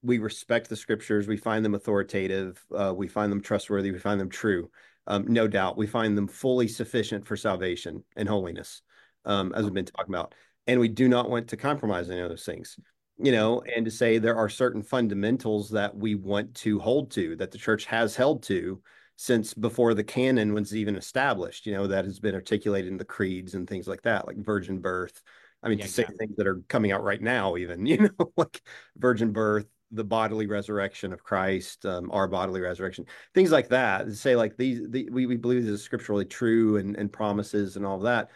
we 0.02 0.18
respect 0.18 0.68
the 0.68 0.76
scriptures, 0.76 1.26
we 1.26 1.36
find 1.36 1.64
them 1.64 1.74
authoritative, 1.74 2.64
uh, 2.76 2.94
we 2.96 3.08
find 3.08 3.32
them 3.32 3.40
trustworthy, 3.40 3.90
we 3.90 3.98
find 3.98 4.20
them 4.20 4.30
true. 4.30 4.70
Um, 5.08 5.24
no 5.26 5.48
doubt, 5.48 5.76
we 5.76 5.86
find 5.86 6.16
them 6.16 6.28
fully 6.28 6.68
sufficient 6.68 7.26
for 7.26 7.36
salvation 7.36 8.04
and 8.14 8.28
holiness, 8.28 8.82
um, 9.24 9.52
as 9.54 9.64
we've 9.64 9.74
been 9.74 9.86
talking 9.86 10.14
about, 10.14 10.34
and 10.66 10.78
we 10.78 10.88
do 10.88 11.08
not 11.08 11.30
want 11.30 11.48
to 11.48 11.56
compromise 11.56 12.10
any 12.10 12.20
of 12.20 12.28
those 12.28 12.44
things 12.44 12.78
you 13.18 13.32
know, 13.32 13.62
and 13.74 13.84
to 13.84 13.90
say 13.90 14.18
there 14.18 14.36
are 14.36 14.48
certain 14.48 14.82
fundamentals 14.82 15.70
that 15.70 15.96
we 15.96 16.14
want 16.14 16.54
to 16.54 16.78
hold 16.78 17.10
to, 17.12 17.34
that 17.36 17.50
the 17.50 17.58
church 17.58 17.84
has 17.86 18.14
held 18.14 18.42
to 18.44 18.80
since 19.16 19.52
before 19.52 19.94
the 19.94 20.04
canon 20.04 20.54
was 20.54 20.74
even 20.74 20.94
established, 20.94 21.66
you 21.66 21.72
know, 21.72 21.88
that 21.88 22.04
has 22.04 22.20
been 22.20 22.36
articulated 22.36 22.90
in 22.90 22.96
the 22.96 23.04
creeds 23.04 23.54
and 23.54 23.68
things 23.68 23.88
like 23.88 24.02
that, 24.02 24.28
like 24.28 24.36
virgin 24.36 24.78
birth. 24.78 25.20
I 25.60 25.68
mean, 25.68 25.78
yeah, 25.78 25.86
to 25.86 25.90
say 25.90 26.04
things 26.04 26.36
that 26.36 26.46
are 26.46 26.62
coming 26.68 26.92
out 26.92 27.02
right 27.02 27.20
now, 27.20 27.56
even, 27.56 27.84
you 27.86 27.98
know, 27.98 28.32
like 28.36 28.62
virgin 28.96 29.32
birth, 29.32 29.66
the 29.90 30.04
bodily 30.04 30.46
resurrection 30.46 31.12
of 31.12 31.24
Christ, 31.24 31.84
um, 31.84 32.12
our 32.12 32.28
bodily 32.28 32.60
resurrection, 32.60 33.06
things 33.34 33.50
like 33.50 33.68
that. 33.70 34.06
To 34.06 34.14
say 34.14 34.36
like 34.36 34.56
these, 34.56 34.88
the, 34.88 35.08
we, 35.10 35.26
we 35.26 35.36
believe 35.36 35.64
this 35.64 35.72
is 35.72 35.82
scripturally 35.82 36.24
true 36.24 36.76
and, 36.76 36.94
and 36.96 37.12
promises 37.12 37.74
and 37.76 37.84
all 37.84 37.96
of 37.96 38.02
that. 38.02 38.30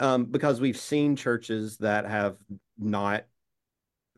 Um, 0.00 0.24
because 0.24 0.60
we've 0.60 0.76
seen 0.76 1.14
churches 1.14 1.76
that 1.76 2.06
have 2.06 2.38
not 2.76 3.26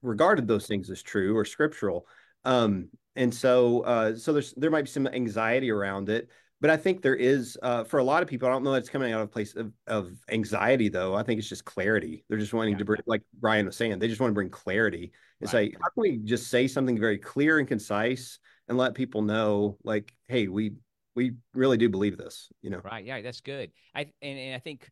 regarded 0.03 0.47
those 0.47 0.67
things 0.67 0.91
as 0.91 1.03
true 1.03 1.37
or 1.37 1.45
scriptural. 1.45 2.07
Um, 2.45 2.89
and 3.17 3.35
so, 3.35 3.81
uh, 3.81 4.17
so 4.17 4.33
there's 4.33 4.53
there 4.55 4.71
might 4.71 4.85
be 4.85 4.91
some 4.91 5.07
anxiety 5.07 5.71
around 5.71 6.09
it, 6.09 6.29
but 6.61 6.71
I 6.71 6.77
think 6.77 7.03
there 7.03 7.17
is 7.17 7.59
uh, 7.63 7.85
for 7.85 7.99
a 7.99 8.05
lot 8.05 8.23
of 8.23 8.29
people. 8.29 8.49
I 8.49 8.53
don't 8.53 8.63
know 8.63 8.73
that 8.73 8.79
it's 8.79 8.89
coming 8.89 9.13
out 9.13 9.21
of 9.21 9.29
a 9.29 9.31
place 9.31 9.57
of, 9.57 9.73
of 9.87 10.13
anxiety 10.31 10.89
though. 10.89 11.15
I 11.15 11.23
think 11.23 11.39
it's 11.39 11.49
just 11.49 11.65
clarity. 11.65 12.25
They're 12.29 12.39
just 12.39 12.53
wanting 12.55 12.75
yeah. 12.75 12.79
to 12.79 12.85
bring, 12.85 13.01
like 13.07 13.23
Brian 13.41 13.67
was 13.67 13.77
saying, 13.77 13.99
they 13.99 14.09
just 14.09 14.21
want 14.21 14.31
to 14.31 14.35
bring 14.35 14.51
clarity 14.51 15.13
and 15.41 15.53
right. 15.53 15.71
say, 15.71 15.77
how 15.81 15.89
can 15.89 16.01
we 16.03 16.19
just 16.19 16.49
say 16.49 16.67
something 16.69 16.99
very 16.99 17.19
clear 17.19 17.59
and 17.59 17.67
concise 17.67 18.39
and 18.69 18.79
let 18.79 18.95
people 18.95 19.23
know, 19.23 19.79
like, 19.83 20.15
hey, 20.29 20.49
we 20.49 20.73
we 21.15 21.33
really 21.55 21.79
do 21.79 21.89
believe 21.89 22.19
this, 22.19 22.51
you 22.61 22.69
know? 22.69 22.81
Right. 22.85 23.05
Yeah, 23.05 23.23
that's 23.23 23.41
good. 23.41 23.71
I 23.95 24.01
and, 24.21 24.39
and 24.39 24.55
I 24.55 24.59
think 24.59 24.91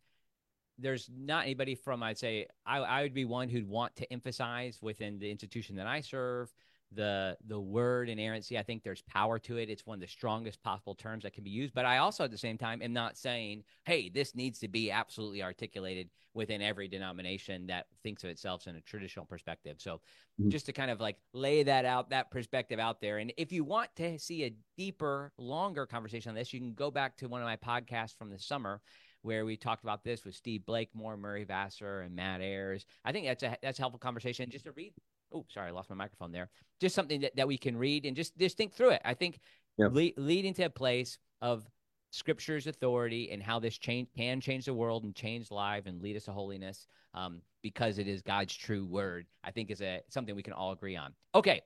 there's 0.79 1.11
not 1.17 1.45
anybody 1.45 1.75
from 1.75 2.03
I'd 2.03 2.19
say 2.19 2.47
I, 2.67 2.79
I 2.79 3.03
would 3.03 3.15
be 3.15 3.25
one 3.25 3.49
who'd 3.49 3.69
want 3.69 3.95
to 3.97 4.13
emphasize 4.13 4.79
within 4.83 5.19
the 5.19 5.31
institution 5.31 5.77
that 5.77 5.87
I 5.87 6.01
serve 6.01 6.53
the 6.95 7.37
the 7.47 7.59
word 7.59 8.09
inerrancy. 8.09 8.59
I 8.59 8.63
think 8.63 8.83
there's 8.83 9.03
power 9.03 9.39
to 9.41 9.57
it. 9.57 9.69
It's 9.69 9.87
one 9.87 9.97
of 9.97 10.01
the 10.01 10.07
strongest 10.07 10.63
possible 10.63 10.95
terms 10.95 11.25
that 11.25 11.33
can 11.33 11.45
be 11.45 11.51
used. 11.51 11.75
But 11.75 11.85
I 11.85 11.99
also 11.99 12.25
at 12.25 12.31
the 12.31 12.39
same 12.39 12.59
time 12.59 12.83
am 12.83 12.93
not 12.93 13.17
saying, 13.17 13.65
hey, 13.85 14.09
this 14.09 14.35
needs 14.35 14.59
to 14.61 14.69
be 14.69 14.91
absolutely 14.91 15.43
articulated 15.43 16.11
within 16.35 16.63
every 16.63 16.89
denomination 16.89 17.67
that 17.67 17.87
thinks 18.03 18.25
of 18.25 18.31
itself 18.31 18.67
in 18.67 18.77
a 18.77 18.81
traditional 18.83 19.25
perspective. 19.25 19.77
So 19.79 19.97
mm-hmm. 20.41 20.51
just 20.51 20.67
to 20.67 20.73
kind 20.73 20.91
of 20.91 21.01
like 21.01 21.17
lay 21.33 21.63
that 21.63 21.85
out, 21.85 22.11
that 22.11 22.31
perspective 22.31 22.79
out 22.79 23.01
there. 23.01 23.19
And 23.19 23.33
if 23.37 23.53
you 23.53 23.65
want 23.65 23.95
to 23.97 24.19
see 24.19 24.45
a 24.45 24.55
deeper, 24.77 25.33
longer 25.39 25.87
conversation 25.87 26.31
on 26.31 26.35
this, 26.35 26.53
you 26.53 26.61
can 26.61 26.75
go 26.75 26.91
back 26.91 27.17
to 27.19 27.29
one 27.29 27.41
of 27.41 27.47
my 27.47 27.57
podcasts 27.57 28.17
from 28.17 28.31
the 28.31 28.39
summer 28.39 28.81
where 29.25 29.47
we 29.47 29.57
talked 29.57 29.83
about 29.83 30.05
this 30.05 30.25
with 30.25 30.35
Steve 30.35 30.67
Blakemore, 30.67 31.17
Murray 31.17 31.47
Vasser, 31.47 32.05
and 32.05 32.15
Matt 32.15 32.43
Ayars. 32.43 32.85
I 33.05 33.13
think 33.13 33.27
that's 33.27 33.43
a 33.43 33.57
that's 33.63 33.79
a 33.79 33.83
helpful 33.83 33.99
conversation 33.99 34.51
just 34.51 34.67
to 34.67 34.73
read. 34.73 34.93
Oh, 35.33 35.47
sorry, 35.49 35.69
I 35.69 35.71
lost 35.71 35.89
my 35.89 35.97
microphone 35.97 36.31
there. 36.31 36.51
Just 36.81 36.95
something 36.95 37.23
that, 37.23 37.35
that 37.37 37.49
we 37.49 37.57
can 37.57 37.77
read 37.77 38.05
and 38.05 38.15
just 38.15 38.37
just 38.37 38.57
think 38.57 38.75
through 38.75 38.91
it. 38.91 39.03
I 39.05 39.15
think 39.15 39.41
yep. 39.79 39.93
le- 39.93 40.11
leading 40.19 40.53
to 40.55 40.65
a 40.65 40.71
place 40.71 41.19
of 41.41 41.67
scripture's 42.11 42.67
authority 42.67 43.31
and 43.33 43.43
how 43.43 43.59
this 43.59 43.79
change 43.79 44.09
can 44.17 44.41
change 44.41 44.67
the 44.67 44.75
world 44.75 45.05
and 45.05 45.15
change 45.15 45.51
life 45.51 45.87
and 45.87 46.01
lead 46.01 46.17
us 46.17 46.25
to 46.25 46.33
holiness 46.33 46.87
um, 47.15 47.41
because 47.63 47.99
it 47.99 48.07
is 48.07 48.21
God's 48.23 48.55
true 48.55 48.85
word. 48.85 49.27
I 49.43 49.51
think 49.51 49.71
is 49.71 49.81
a 49.81 50.03
something 50.11 50.37
we 50.37 50.43
can 50.43 50.53
all 50.53 50.73
agree 50.73 50.97
on. 50.97 51.15
Okay, 51.35 51.63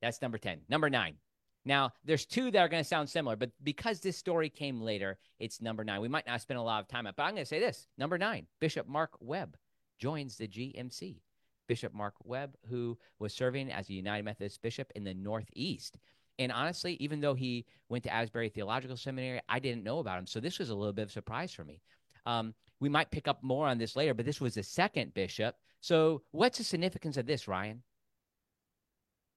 that's 0.00 0.22
number 0.22 0.38
ten. 0.38 0.60
Number 0.70 0.88
nine. 0.88 1.16
Now, 1.64 1.92
there's 2.04 2.26
two 2.26 2.50
that 2.50 2.58
are 2.58 2.68
going 2.68 2.82
to 2.82 2.88
sound 2.88 3.08
similar, 3.08 3.36
but 3.36 3.50
because 3.62 4.00
this 4.00 4.16
story 4.16 4.48
came 4.48 4.80
later, 4.80 5.18
it's 5.38 5.60
number 5.60 5.84
nine. 5.84 6.00
We 6.00 6.08
might 6.08 6.26
not 6.26 6.40
spend 6.40 6.58
a 6.58 6.62
lot 6.62 6.80
of 6.80 6.88
time 6.88 7.06
on 7.06 7.14
but 7.16 7.22
I'm 7.22 7.34
going 7.34 7.42
to 7.42 7.48
say 7.48 7.60
this 7.60 7.86
number 7.96 8.18
nine, 8.18 8.46
Bishop 8.60 8.88
Mark 8.88 9.12
Webb 9.20 9.56
joins 9.98 10.36
the 10.36 10.48
GMC. 10.48 11.20
Bishop 11.68 11.94
Mark 11.94 12.14
Webb, 12.24 12.56
who 12.68 12.98
was 13.18 13.32
serving 13.32 13.70
as 13.70 13.88
a 13.88 13.94
United 13.94 14.24
Methodist 14.24 14.60
bishop 14.62 14.90
in 14.94 15.04
the 15.04 15.14
Northeast. 15.14 15.96
And 16.38 16.50
honestly, 16.50 16.96
even 17.00 17.20
though 17.20 17.34
he 17.34 17.66
went 17.88 18.04
to 18.04 18.12
Asbury 18.12 18.48
Theological 18.48 18.96
Seminary, 18.96 19.40
I 19.48 19.58
didn't 19.58 19.84
know 19.84 20.00
about 20.00 20.18
him. 20.18 20.26
So 20.26 20.40
this 20.40 20.58
was 20.58 20.70
a 20.70 20.74
little 20.74 20.92
bit 20.92 21.02
of 21.02 21.08
a 21.08 21.12
surprise 21.12 21.52
for 21.52 21.64
me. 21.64 21.80
Um, 22.26 22.54
we 22.80 22.88
might 22.88 23.10
pick 23.10 23.28
up 23.28 23.42
more 23.42 23.68
on 23.68 23.78
this 23.78 23.96
later, 23.96 24.12
but 24.12 24.26
this 24.26 24.40
was 24.40 24.54
the 24.54 24.62
second 24.62 25.14
bishop. 25.14 25.54
So 25.80 26.22
what's 26.32 26.58
the 26.58 26.64
significance 26.64 27.16
of 27.16 27.26
this, 27.26 27.46
Ryan? 27.46 27.82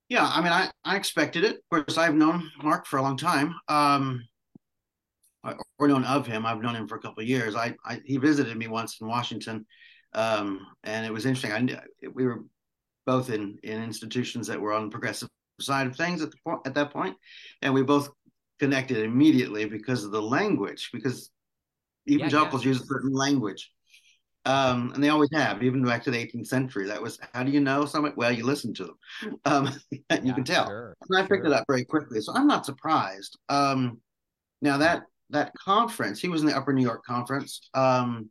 Yeah, 0.09 0.29
I 0.31 0.41
mean, 0.41 0.51
I, 0.51 0.69
I 0.83 0.97
expected 0.97 1.43
it. 1.43 1.55
Of 1.55 1.85
course, 1.85 1.97
I've 1.97 2.13
known 2.13 2.49
Mark 2.61 2.85
for 2.85 2.97
a 2.97 3.01
long 3.01 3.17
time. 3.17 3.55
Um, 3.67 4.21
or 5.77 5.87
known 5.87 6.03
of 6.05 6.25
him. 6.25 6.45
I've 6.45 6.61
known 6.61 6.75
him 6.75 6.87
for 6.87 6.95
a 6.95 6.99
couple 6.99 7.21
of 7.21 7.29
years. 7.29 7.55
I, 7.55 7.75
I 7.85 8.01
he 8.05 8.17
visited 8.17 8.57
me 8.57 8.67
once 8.67 8.99
in 9.01 9.07
Washington, 9.07 9.65
um, 10.13 10.65
and 10.83 11.05
it 11.05 11.13
was 11.13 11.25
interesting. 11.25 11.51
I 11.51 11.81
we 12.13 12.25
were 12.25 12.43
both 13.05 13.29
in 13.29 13.59
in 13.63 13.83
institutions 13.83 14.47
that 14.47 14.59
were 14.59 14.73
on 14.73 14.85
the 14.85 14.89
progressive 14.89 15.29
side 15.61 15.87
of 15.87 15.95
things 15.95 16.21
at 16.21 16.31
the 16.31 16.37
point 16.45 16.61
at 16.65 16.73
that 16.75 16.91
point, 16.91 17.15
and 17.61 17.73
we 17.73 17.83
both 17.83 18.09
connected 18.59 18.97
immediately 18.97 19.65
because 19.65 20.03
of 20.03 20.11
the 20.11 20.21
language. 20.21 20.89
Because 20.91 21.29
evangelicals 22.09 22.63
yeah, 22.63 22.69
yeah. 22.69 22.73
use 22.73 22.83
a 22.83 22.87
certain 22.87 23.13
language, 23.13 23.71
um, 24.45 24.91
and 24.93 25.03
they 25.03 25.09
always 25.09 25.29
have, 25.33 25.63
even 25.63 25.83
back 25.83 26.03
to 26.03 26.11
the 26.11 26.17
18th 26.17 26.47
century. 26.47 26.85
That 26.87 27.01
was 27.01 27.19
how 27.33 27.43
do 27.43 27.51
you 27.51 27.59
know 27.59 27.85
something? 27.85 28.13
Well, 28.15 28.31
you 28.31 28.45
listen 28.45 28.73
to 28.75 28.83
them. 28.85 29.39
Um, 29.45 29.69
you 29.91 29.99
yeah, 30.09 30.33
can 30.33 30.43
tell. 30.43 30.67
Sure, 30.67 30.95
and 31.09 31.17
I 31.17 31.21
picked 31.21 31.45
sure. 31.45 31.47
it 31.47 31.53
up 31.53 31.65
very 31.67 31.85
quickly, 31.85 32.21
so 32.21 32.33
I'm 32.33 32.47
not 32.47 32.65
surprised. 32.65 33.37
Um, 33.49 33.99
now 34.61 34.77
that 34.77 35.03
that 35.31 35.51
conference, 35.55 36.19
he 36.19 36.29
was 36.29 36.41
in 36.41 36.47
the 36.47 36.55
Upper 36.55 36.73
New 36.73 36.83
York 36.83 37.03
Conference. 37.05 37.69
Um, 37.73 38.29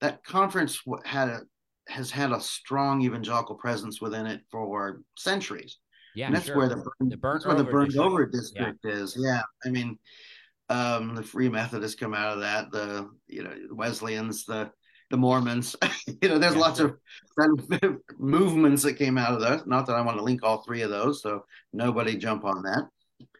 that 0.00 0.24
conference 0.24 0.80
had 1.04 1.28
a 1.28 1.40
has 1.88 2.10
had 2.10 2.32
a 2.32 2.40
strong 2.40 3.02
evangelical 3.02 3.56
presence 3.56 4.00
within 4.00 4.26
it 4.26 4.40
for 4.50 5.02
centuries. 5.16 5.78
Yeah, 6.14 6.26
and 6.26 6.36
that's 6.36 6.46
sure. 6.46 6.56
where 6.56 6.68
the 6.68 6.82
the 7.00 7.16
burnt 7.16 7.44
where 7.44 7.56
the 7.56 7.64
burned 7.64 7.96
over 7.96 8.24
district 8.24 8.78
yeah. 8.84 8.90
is. 8.90 9.16
Yeah, 9.18 9.42
I 9.64 9.68
mean, 9.68 9.98
um, 10.70 11.14
the 11.14 11.22
Free 11.22 11.48
Methodists 11.48 11.98
come 11.98 12.14
out 12.14 12.32
of 12.32 12.40
that. 12.40 12.70
The 12.70 13.10
you 13.26 13.42
know 13.42 13.54
Wesleyans, 13.72 14.46
the 14.46 14.70
the 15.14 15.18
Mormons. 15.18 15.76
you 16.20 16.28
know, 16.28 16.38
there's 16.38 16.54
yeah, 16.54 16.60
lots 16.60 16.80
of 16.80 16.98
movements 18.18 18.82
that 18.82 18.94
came 18.94 19.16
out 19.16 19.32
of 19.32 19.40
that. 19.42 19.68
Not 19.68 19.86
that 19.86 19.94
I 19.94 20.00
want 20.00 20.18
to 20.18 20.24
link 20.24 20.42
all 20.42 20.62
three 20.62 20.82
of 20.82 20.90
those, 20.90 21.22
so 21.22 21.44
nobody 21.72 22.16
jump 22.16 22.44
on 22.44 22.64
that. 22.64 22.88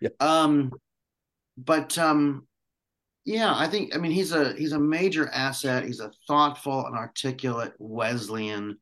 Yeah. 0.01 0.11
Um, 0.21 0.71
but 1.59 1.99
um, 1.99 2.47
yeah, 3.25 3.53
I 3.57 3.67
think 3.67 3.93
I 3.93 3.99
mean 3.99 4.13
he's 4.13 4.31
a 4.31 4.55
he's 4.55 4.71
a 4.71 4.79
major 4.79 5.29
asset. 5.31 5.85
He's 5.85 5.99
a 5.99 6.13
thoughtful 6.29 6.87
and 6.87 6.97
articulate 6.97 7.73
Wesleyan 7.79 8.79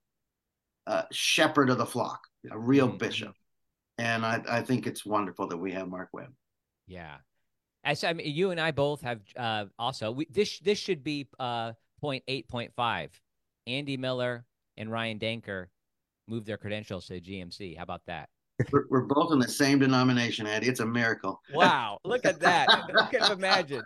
uh, 0.86 1.04
shepherd 1.10 1.70
of 1.70 1.78
the 1.78 1.86
flock, 1.86 2.20
a 2.50 2.58
real 2.58 2.88
mm-hmm. 2.88 2.98
bishop, 2.98 3.34
and 3.96 4.26
I, 4.26 4.42
I 4.46 4.60
think 4.60 4.86
it's 4.86 5.06
wonderful 5.06 5.48
that 5.48 5.56
we 5.56 5.72
have 5.72 5.88
Mark 5.88 6.10
Webb. 6.12 6.32
Yeah, 6.86 7.16
as 7.84 8.04
I 8.04 8.12
mean, 8.12 8.34
you 8.34 8.50
and 8.50 8.60
I 8.60 8.70
both 8.70 9.00
have 9.00 9.20
uh, 9.34 9.64
also 9.78 10.12
we, 10.12 10.26
this 10.30 10.58
this 10.58 10.78
should 10.78 11.02
be 11.02 11.28
uh, 11.40 11.72
point 12.02 12.24
eight 12.28 12.48
point 12.48 12.72
five. 12.76 13.18
Andy 13.66 13.96
Miller 13.96 14.44
and 14.76 14.90
Ryan 14.90 15.18
Danker 15.18 15.66
moved 16.28 16.46
their 16.46 16.58
credentials 16.58 17.06
to 17.06 17.20
GMC. 17.20 17.76
How 17.76 17.84
about 17.84 18.02
that? 18.06 18.28
We're, 18.70 18.84
we're, 18.90 19.00
both 19.02 19.32
in 19.32 19.38
the 19.38 19.48
same 19.48 19.78
denomination, 19.78 20.46
Andy. 20.46 20.68
It's 20.68 20.80
a 20.80 20.86
miracle. 20.86 21.40
Wow, 21.54 21.98
look 22.04 22.26
at 22.26 22.40
that! 22.40 22.68
I 22.70 23.06
can 23.10 23.32
imagine. 23.32 23.82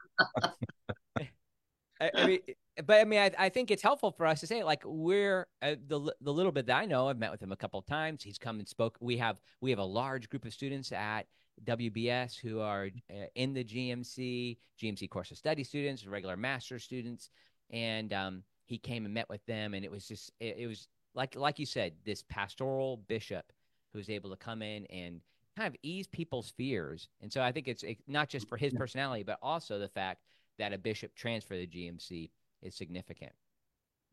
I, 2.01 2.11
I, 2.15 2.27
mean, 2.27 2.41
but 2.85 3.01
I 3.01 3.05
mean, 3.05 3.21
I, 3.21 3.31
I, 3.39 3.49
think 3.49 3.71
it's 3.71 3.83
helpful 3.83 4.11
for 4.11 4.27
us 4.27 4.41
to 4.41 4.47
say, 4.47 4.63
like, 4.65 4.83
we're 4.85 5.47
uh, 5.63 5.77
the 5.87 6.13
the 6.21 6.33
little 6.33 6.53
bit 6.53 6.67
that 6.67 6.77
I 6.77 6.85
know. 6.85 7.09
I've 7.09 7.19
met 7.19 7.31
with 7.31 7.43
him 7.43 7.53
a 7.53 7.57
couple 7.57 7.79
of 7.79 7.87
times. 7.87 8.23
He's 8.23 8.39
come 8.39 8.59
and 8.59 8.69
spoke. 8.69 8.99
We 9.01 9.17
have 9.19 9.41
we 9.61 9.71
have 9.71 9.79
a 9.79 9.85
large 9.85 10.29
group 10.29 10.45
of 10.45 10.53
students 10.53 10.93
at 10.93 11.27
WBS 11.65 12.39
who 12.39 12.61
are 12.61 12.91
uh, 13.11 13.27
in 13.35 13.55
the 13.55 13.65
GMC, 13.65 14.59
GMC 14.83 15.09
course 15.09 15.31
of 15.31 15.39
study 15.39 15.65
students, 15.65 16.07
regular 16.07 16.37
master 16.37 16.79
students, 16.79 17.31
and 17.71 18.13
um, 18.13 18.43
he 18.67 18.79
came 18.79 19.05
and 19.05 19.15
met 19.15 19.29
with 19.29 19.45
them, 19.47 19.75
and 19.75 19.85
it 19.85 19.91
was 19.91 20.07
just 20.07 20.33
it, 20.41 20.57
it 20.59 20.67
was 20.67 20.89
like 21.15 21.35
like 21.35 21.59
you 21.59 21.67
said, 21.67 21.95
this 22.05 22.23
pastoral 22.29 22.99
bishop 23.09 23.53
who's 23.93 24.11
able 24.11 24.31
to 24.31 24.37
come 24.37 24.63
in 24.63 24.85
and 24.87 25.21
kind 25.57 25.67
of 25.67 25.77
ease 25.83 26.07
people's 26.07 26.53
fears. 26.57 27.09
And 27.23 27.33
so 27.33 27.43
I 27.43 27.51
think 27.51 27.67
it's 27.67 27.83
not 28.07 28.29
just 28.29 28.49
for 28.49 28.57
his 28.57 28.75
personality, 28.75 29.23
but 29.23 29.39
also 29.43 29.79
the 29.79 29.89
fact 29.89 30.21
that 30.59 30.73
a 30.73 30.79
bishop 30.79 31.15
transfer 31.15 31.55
to 31.55 31.67
GMC 31.67 32.31
is 32.63 32.75
significant. 32.75 33.33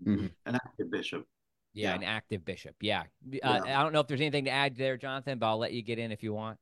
Mm-hmm. 0.06 0.28
An 0.46 0.56
active 0.56 0.90
bishop. 0.90 1.28
Yeah, 1.74 1.90
yeah, 1.90 1.96
an 1.96 2.04
active 2.04 2.46
bishop. 2.46 2.76
Yeah. 2.82 3.02
Uh, 3.44 3.62
yeah. 3.66 3.80
I 3.80 3.84
don't 3.84 3.94
know 3.94 4.00
if 4.00 4.08
there's 4.08 4.22
anything 4.22 4.46
to 4.46 4.52
add 4.52 4.78
there, 4.78 4.96
Jonathan, 4.96 5.40
but 5.40 5.48
I'll 5.48 5.58
let 5.58 5.74
you 5.74 5.82
get 5.82 6.00
in 6.00 6.12
if 6.12 6.24
you 6.24 6.34
want. 6.34 6.58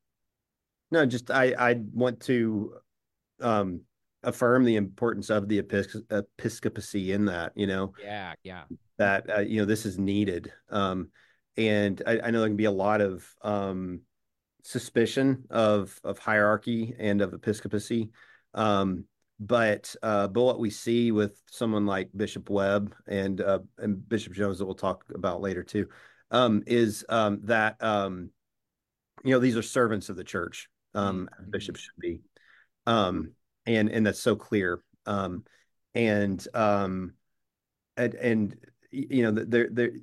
No, 0.89 1.05
just 1.05 1.29
I 1.31 1.53
I 1.57 1.81
want 1.93 2.21
to 2.21 2.75
um 3.39 3.81
affirm 4.23 4.65
the 4.65 4.75
importance 4.75 5.29
of 5.29 5.47
the 5.47 5.59
episcopacy 5.59 7.11
in 7.11 7.25
that, 7.25 7.53
you 7.55 7.67
know. 7.67 7.93
Yeah, 8.01 8.33
yeah. 8.43 8.63
That 8.97 9.29
uh, 9.29 9.39
you 9.39 9.59
know 9.59 9.65
this 9.65 9.85
is 9.85 9.97
needed. 9.97 10.51
Um 10.69 11.09
and 11.57 12.01
I, 12.05 12.19
I 12.23 12.31
know 12.31 12.39
there 12.39 12.49
can 12.49 12.57
be 12.57 12.65
a 12.65 12.71
lot 12.71 13.01
of 13.01 13.27
um, 13.41 14.01
suspicion 14.63 15.45
of 15.49 15.99
of 16.03 16.19
hierarchy 16.19 16.95
and 16.97 17.21
of 17.21 17.33
episcopacy. 17.33 18.11
Um, 18.53 19.05
but 19.39 19.95
uh, 20.03 20.27
but 20.27 20.43
what 20.43 20.59
we 20.59 20.69
see 20.69 21.11
with 21.11 21.41
someone 21.49 21.85
like 21.85 22.09
Bishop 22.15 22.49
Webb 22.49 22.93
and 23.07 23.41
uh, 23.41 23.59
and 23.77 24.07
Bishop 24.07 24.33
Jones 24.33 24.59
that 24.59 24.65
we'll 24.65 24.75
talk 24.75 25.03
about 25.13 25.41
later 25.41 25.63
too 25.63 25.87
um, 26.29 26.63
is 26.67 27.03
um, 27.09 27.39
that 27.43 27.83
um, 27.83 28.29
you 29.23 29.33
know 29.33 29.39
these 29.39 29.57
are 29.57 29.63
servants 29.63 30.09
of 30.09 30.15
the 30.15 30.23
church. 30.23 30.69
Um, 30.93 31.29
mm-hmm. 31.33 31.51
Bishops 31.51 31.79
should 31.79 31.99
be, 31.99 32.21
um, 32.85 33.31
and 33.65 33.89
and 33.89 34.05
that's 34.05 34.19
so 34.19 34.35
clear. 34.35 34.83
Um, 35.05 35.43
and 35.93 36.45
um, 36.53 37.13
and 37.97 38.13
and 38.15 38.55
you 38.91 39.23
know 39.23 39.31
they're 39.31 39.69
they're 39.71 39.93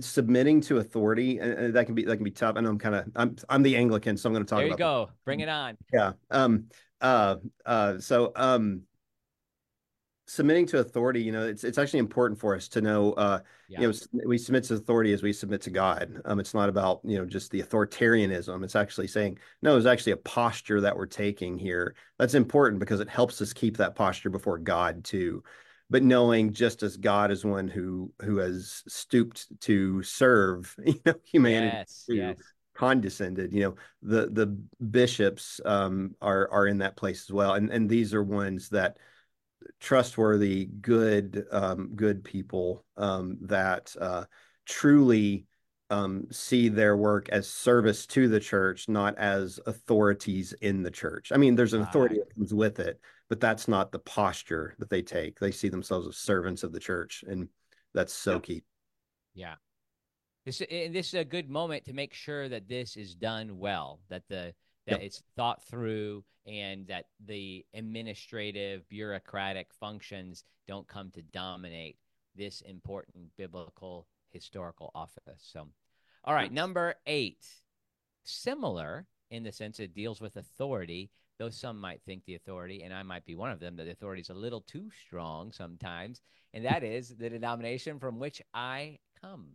submitting 0.00 0.60
to 0.60 0.78
authority 0.78 1.38
and 1.38 1.74
that 1.74 1.86
can 1.86 1.94
be 1.94 2.04
that 2.04 2.16
can 2.16 2.24
be 2.24 2.30
tough 2.30 2.54
i 2.56 2.60
know 2.60 2.68
i'm 2.68 2.78
kind 2.78 2.94
of 2.94 3.04
i'm 3.16 3.34
i'm 3.48 3.64
the 3.64 3.76
anglican 3.76 4.16
so 4.16 4.28
i'm 4.28 4.32
going 4.32 4.44
to 4.44 4.48
talk 4.48 4.60
there 4.60 4.68
you 4.68 4.76
go 4.76 5.06
that. 5.06 5.14
bring 5.24 5.40
it 5.40 5.48
on 5.48 5.76
yeah 5.92 6.12
um 6.30 6.66
uh 7.00 7.34
uh 7.66 7.98
so 7.98 8.30
um 8.36 8.82
submitting 10.28 10.66
to 10.66 10.78
authority 10.78 11.22
you 11.22 11.32
know 11.32 11.46
it's 11.46 11.64
it's 11.64 11.78
actually 11.78 11.98
important 11.98 12.38
for 12.38 12.54
us 12.54 12.68
to 12.68 12.82
know 12.82 13.14
uh 13.14 13.40
yeah. 13.68 13.80
you 13.80 13.88
know 13.88 13.94
we 14.26 14.36
submit 14.36 14.62
to 14.62 14.74
authority 14.74 15.14
as 15.14 15.22
we 15.22 15.32
submit 15.32 15.62
to 15.62 15.70
god. 15.70 16.20
Um 16.26 16.38
it's 16.38 16.52
not 16.52 16.68
about 16.68 17.00
you 17.02 17.18
know 17.18 17.24
just 17.24 17.50
the 17.50 17.62
authoritarianism. 17.62 18.62
It's 18.62 18.76
actually 18.76 19.08
saying 19.08 19.38
no 19.62 19.76
It's 19.76 19.86
actually 19.86 20.12
a 20.12 20.18
posture 20.18 20.82
that 20.82 20.94
we're 20.94 21.06
taking 21.06 21.58
here. 21.58 21.94
That's 22.18 22.34
important 22.34 22.78
because 22.78 23.00
it 23.00 23.08
helps 23.08 23.40
us 23.40 23.54
keep 23.54 23.78
that 23.78 23.94
posture 23.94 24.28
before 24.28 24.58
god 24.58 25.02
too. 25.02 25.42
But 25.88 26.02
knowing 26.02 26.52
just 26.52 26.82
as 26.82 26.98
God 26.98 27.30
is 27.30 27.46
one 27.46 27.66
who 27.66 28.12
who 28.20 28.36
has 28.36 28.82
stooped 28.86 29.46
to 29.62 30.02
serve 30.02 30.76
you 30.84 31.00
know 31.06 31.14
humanity 31.24 31.74
yes, 31.74 32.04
yes. 32.06 32.36
condescended 32.74 33.50
you 33.54 33.62
know 33.62 33.74
the 34.02 34.26
the 34.26 34.46
bishops 34.90 35.58
um 35.64 36.14
are 36.20 36.50
are 36.52 36.66
in 36.66 36.78
that 36.78 36.96
place 36.96 37.22
as 37.22 37.32
well. 37.32 37.54
And 37.54 37.70
and 37.70 37.88
these 37.88 38.12
are 38.12 38.22
ones 38.22 38.68
that 38.68 38.98
trustworthy 39.80 40.66
good 40.66 41.44
um 41.50 41.90
good 41.94 42.22
people 42.24 42.84
um 42.96 43.36
that 43.40 43.94
uh 44.00 44.24
truly 44.66 45.46
um, 45.90 46.26
see 46.30 46.68
their 46.68 46.96
work 46.96 47.28
as 47.30 47.48
service 47.48 48.06
to 48.06 48.28
the 48.28 48.40
church, 48.40 48.88
not 48.88 49.16
as 49.16 49.58
authorities 49.66 50.52
in 50.60 50.82
the 50.82 50.90
church. 50.90 51.32
I 51.32 51.38
mean, 51.38 51.54
there's 51.54 51.72
an 51.72 51.82
authority 51.82 52.16
that 52.16 52.34
comes 52.34 52.52
with 52.52 52.78
it, 52.78 53.00
but 53.28 53.40
that's 53.40 53.68
not 53.68 53.90
the 53.90 53.98
posture 53.98 54.74
that 54.78 54.90
they 54.90 55.02
take. 55.02 55.38
They 55.38 55.50
see 55.50 55.68
themselves 55.68 56.06
as 56.06 56.16
servants 56.16 56.62
of 56.62 56.72
the 56.72 56.80
church, 56.80 57.24
and 57.26 57.48
that's 57.94 58.12
so 58.12 58.34
yeah. 58.34 58.38
key. 58.40 58.62
Yeah. 59.34 59.54
This 60.44 60.60
and 60.60 60.94
this 60.94 61.08
is 61.08 61.14
a 61.14 61.24
good 61.24 61.48
moment 61.48 61.84
to 61.86 61.92
make 61.92 62.12
sure 62.12 62.48
that 62.48 62.68
this 62.68 62.96
is 62.96 63.14
done 63.14 63.58
well, 63.58 64.00
that 64.08 64.22
the 64.28 64.54
that 64.88 65.00
yep. 65.00 65.06
it's 65.06 65.22
thought 65.36 65.62
through 65.62 66.24
and 66.46 66.86
that 66.86 67.06
the 67.26 67.64
administrative 67.74 68.88
bureaucratic 68.88 69.72
functions 69.72 70.44
don't 70.66 70.88
come 70.88 71.10
to 71.10 71.22
dominate 71.22 71.96
this 72.34 72.62
important 72.62 73.26
biblical 73.36 74.06
historical 74.30 74.90
office. 74.94 75.40
So 75.40 75.68
all 76.24 76.34
right, 76.34 76.48
hmm. 76.48 76.54
number 76.54 76.94
8. 77.06 77.38
Similar 78.24 79.06
in 79.30 79.42
the 79.42 79.52
sense 79.52 79.80
it 79.80 79.94
deals 79.94 80.20
with 80.20 80.36
authority, 80.36 81.10
though 81.38 81.50
some 81.50 81.80
might 81.80 82.02
think 82.02 82.24
the 82.24 82.34
authority, 82.34 82.82
and 82.82 82.92
I 82.92 83.02
might 83.02 83.24
be 83.24 83.34
one 83.34 83.50
of 83.50 83.60
them, 83.60 83.76
that 83.76 83.84
the 83.84 83.92
authority 83.92 84.22
is 84.22 84.30
a 84.30 84.34
little 84.34 84.60
too 84.62 84.90
strong 85.06 85.52
sometimes, 85.52 86.20
and 86.54 86.64
that 86.64 86.82
is 86.82 87.16
the 87.16 87.30
denomination 87.30 87.98
from 87.98 88.18
which 88.18 88.42
I 88.54 88.98
come. 89.20 89.50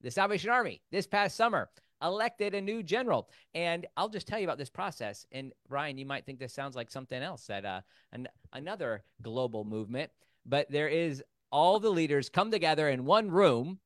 The 0.00 0.10
Salvation 0.10 0.50
Army 0.50 0.80
this 0.90 1.06
past 1.06 1.36
summer 1.36 1.68
elected 2.02 2.54
a 2.54 2.60
new 2.60 2.82
general. 2.82 3.28
And 3.54 3.86
I'll 3.96 4.08
just 4.08 4.26
tell 4.26 4.38
you 4.38 4.44
about 4.44 4.58
this 4.58 4.70
process. 4.70 5.26
And 5.32 5.52
Ryan, 5.68 5.98
you 5.98 6.06
might 6.06 6.24
think 6.24 6.38
this 6.38 6.52
sounds 6.52 6.76
like 6.76 6.90
something 6.90 7.22
else 7.22 7.46
that 7.46 7.64
uh, 7.64 7.80
an, 8.12 8.28
another 8.52 9.02
global 9.22 9.64
movement, 9.64 10.10
but 10.46 10.70
there 10.70 10.88
is 10.88 11.22
all 11.50 11.80
the 11.80 11.90
leaders 11.90 12.28
come 12.28 12.50
together 12.50 12.88
in 12.88 13.04
one 13.04 13.30
room 13.30 13.78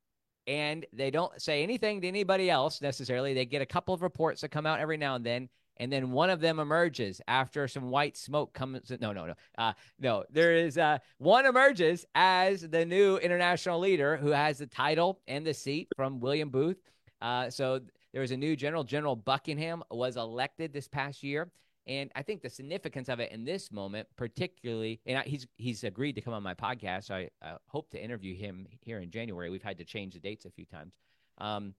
and 0.47 0.85
they 0.93 1.11
don't 1.11 1.41
say 1.41 1.63
anything 1.63 2.01
to 2.01 2.09
anybody 2.09 2.51
else 2.51 2.83
necessarily. 2.83 3.35
They 3.35 3.45
get 3.45 3.63
a 3.63 3.67
couple 3.67 3.95
of 3.95 4.03
reports 4.03 4.41
that 4.41 4.49
come 4.49 4.67
out 4.67 4.81
every 4.81 4.97
now 4.97 5.15
and 5.15 5.25
then, 5.25 5.49
and 5.77 5.93
then 5.93 6.11
one 6.11 6.31
of 6.31 6.41
them 6.41 6.59
emerges 6.59 7.21
after 7.29 7.69
some 7.69 7.91
white 7.91 8.17
smoke 8.17 8.53
comes. 8.53 8.91
No, 9.01 9.13
no, 9.13 9.27
no, 9.27 9.35
uh, 9.57 9.73
no. 10.01 10.25
There 10.31 10.53
is 10.53 10.79
uh, 10.79 10.99
one 11.19 11.47
emerges 11.47 12.05
as 12.15 12.63
the 12.63 12.85
new 12.85 13.19
international 13.19 13.79
leader 13.79 14.17
who 14.17 14.31
has 14.31 14.59
the 14.59 14.67
title 14.67 15.21
and 15.29 15.47
the 15.47 15.55
seat 15.55 15.89
from 15.97 16.21
William 16.21 16.51
Booth. 16.51 16.79
Uh, 17.21 17.49
so 17.49 17.81
there 18.13 18.21
was 18.21 18.31
a 18.31 18.37
new 18.37 18.57
general. 18.57 18.85
General 18.85 19.17
Buckingham 19.17 19.83
was 19.91 20.17
elected 20.17 20.73
this 20.73 20.89
past 20.89 21.23
year. 21.23 21.51
And 21.87 22.13
I 22.15 22.23
think 22.23 22.43
the 22.43 22.51
significance 22.51 23.09
of 23.09 23.19
it 23.19 23.33
in 23.33 23.45
this 23.45 23.73
moment, 23.73 24.07
particularly, 24.17 25.01
and 25.05 25.25
he's 25.27 25.49
he's 25.57 25.83
agreed 25.83 26.13
to 26.13 26.21
come 26.21 26.33
on 26.33 26.43
my 26.43 26.55
podcast. 26.55 27.05
So 27.07 27.15
I 27.17 27.29
uh, 27.43 27.57
hope 27.67 27.91
to 27.91 28.03
interview 28.03 28.37
him 28.37 28.69
here 28.83 29.01
in 29.01 29.11
January. 29.11 29.51
We've 29.51 29.63
had 29.63 29.79
to 29.79 29.85
change 29.85 30.15
the 30.15 30.21
dates 30.21 30.45
a 30.45 30.51
few 30.51 30.65
times. 30.65 30.95
Um, 31.39 31.75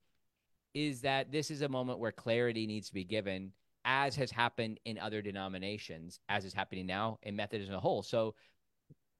is 0.74 1.02
that 1.02 1.32
this 1.32 1.52
is 1.52 1.62
a 1.62 1.70
moment 1.70 2.00
where 2.00 2.12
clarity 2.12 2.68
needs 2.68 2.88
to 2.88 2.94
be 2.94 3.06
given 3.06 3.54
as 3.86 4.16
has 4.16 4.32
happened 4.32 4.80
in 4.86 4.98
other 4.98 5.22
denominations, 5.22 6.20
as 6.28 6.44
is 6.46 6.54
happening 6.54 6.86
now 6.86 7.20
in 7.24 7.36
Methodism 7.36 7.74
as 7.74 7.78
a 7.78 7.82
whole. 7.82 8.02
So 8.02 8.36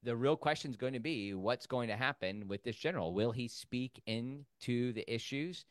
the 0.02 0.16
real 0.16 0.36
question 0.36 0.70
is 0.70 0.76
going 0.76 0.92
to 0.92 1.00
be 1.00 1.32
what's 1.32 1.66
going 1.66 1.88
to 1.88 1.96
happen 1.96 2.46
with 2.48 2.62
this 2.62 2.76
general? 2.76 3.14
Will 3.14 3.32
he 3.32 3.48
speak 3.48 4.02
into 4.06 4.92
the 4.92 5.04
issues 5.12 5.64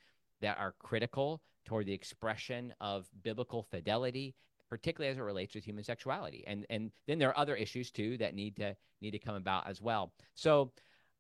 that 0.44 0.60
are 0.60 0.76
critical 0.80 1.42
toward 1.66 1.88
the 1.88 1.94
expression 1.94 2.74
of 2.80 3.08
biblical 3.24 3.64
fidelity, 3.64 4.36
particularly 4.70 5.12
as 5.12 5.18
it 5.18 5.22
relates 5.22 5.54
to 5.54 5.60
human 5.60 5.84
sexuality? 5.84 6.44
And 6.46 6.68
and 6.70 6.92
then 7.08 7.18
there 7.18 7.30
are 7.30 7.38
other 7.38 7.56
issues 7.56 7.90
too 7.90 8.18
that 8.20 8.36
need 8.36 8.56
to 8.58 8.76
need 9.02 9.12
to 9.12 9.20
come 9.20 9.36
about 9.36 9.68
as 9.68 9.82
well. 9.82 10.14
So 10.36 10.72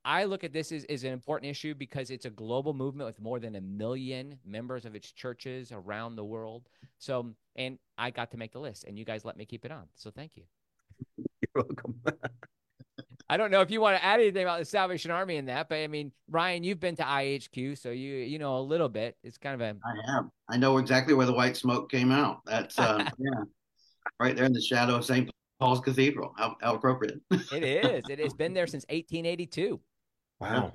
I 0.06 0.26
look 0.26 0.44
at 0.44 0.52
this 0.52 0.72
as, 0.72 0.84
as 0.86 1.04
an 1.04 1.14
important 1.14 1.50
issue 1.50 1.74
because 1.74 2.10
it's 2.10 2.26
a 2.26 2.30
global 2.30 2.74
movement 2.74 3.08
with 3.08 3.22
more 3.22 3.40
than 3.40 3.56
a 3.56 3.62
million 3.62 4.38
members 4.46 4.86
of 4.86 4.96
its 4.96 5.12
churches 5.12 5.72
around 5.72 6.16
the 6.16 6.26
world. 6.26 6.68
So, 6.98 7.34
and 7.56 7.78
I 7.98 8.12
got 8.12 8.32
to 8.32 8.38
make 8.38 8.52
the 8.52 8.60
list, 8.60 8.84
and 8.84 8.98
you 8.98 9.06
guys 9.06 9.24
let 9.24 9.38
me 9.38 9.46
keep 9.46 9.64
it 9.64 9.72
on. 9.72 9.88
So, 9.96 10.12
thank 10.12 10.36
you. 10.36 10.44
You're 11.18 11.64
welcome. 11.64 12.02
I 13.30 13.38
don't 13.38 13.52
know 13.52 13.62
if 13.62 13.72
you 13.72 13.80
want 13.80 13.98
to 13.98 14.04
add 14.04 14.20
anything 14.20 14.44
about 14.44 14.60
the 14.60 14.66
Salvation 14.66 15.12
Army 15.12 15.38
in 15.38 15.46
that, 15.46 15.70
but 15.70 15.76
I 15.76 15.88
mean, 15.88 16.12
Ryan, 16.30 16.64
you've 16.64 16.80
been 16.80 16.96
to 16.98 17.04
IHQ, 17.04 17.78
so 17.78 17.90
you 17.90 18.16
you 18.16 18.38
know 18.38 18.58
a 18.58 18.62
little 18.62 18.90
bit. 18.90 19.18
It's 19.24 19.38
kind 19.38 19.56
of 19.56 19.62
a. 19.62 19.78
I 19.86 20.12
have. 20.12 20.26
I 20.50 20.58
know 20.58 20.78
exactly 20.78 21.14
where 21.14 21.26
the 21.26 21.34
white 21.34 21.56
smoke 21.56 21.90
came 21.90 22.12
out. 22.12 22.42
That's 22.46 22.78
uh, 22.78 23.10
yeah, 23.18 23.44
right 24.20 24.36
there 24.36 24.46
in 24.46 24.54
the 24.54 24.62
shadow 24.62 24.96
of 24.96 25.06
St. 25.06 25.30
Paul's 25.60 25.80
Cathedral. 25.80 26.34
How, 26.38 26.56
how 26.62 26.76
appropriate. 26.76 27.22
it 27.32 27.64
is. 27.64 28.04
It 28.10 28.20
has 28.20 28.34
been 28.34 28.54
there 28.54 28.68
since 28.68 28.84
1882. 28.90 29.80
Wow. 30.40 30.74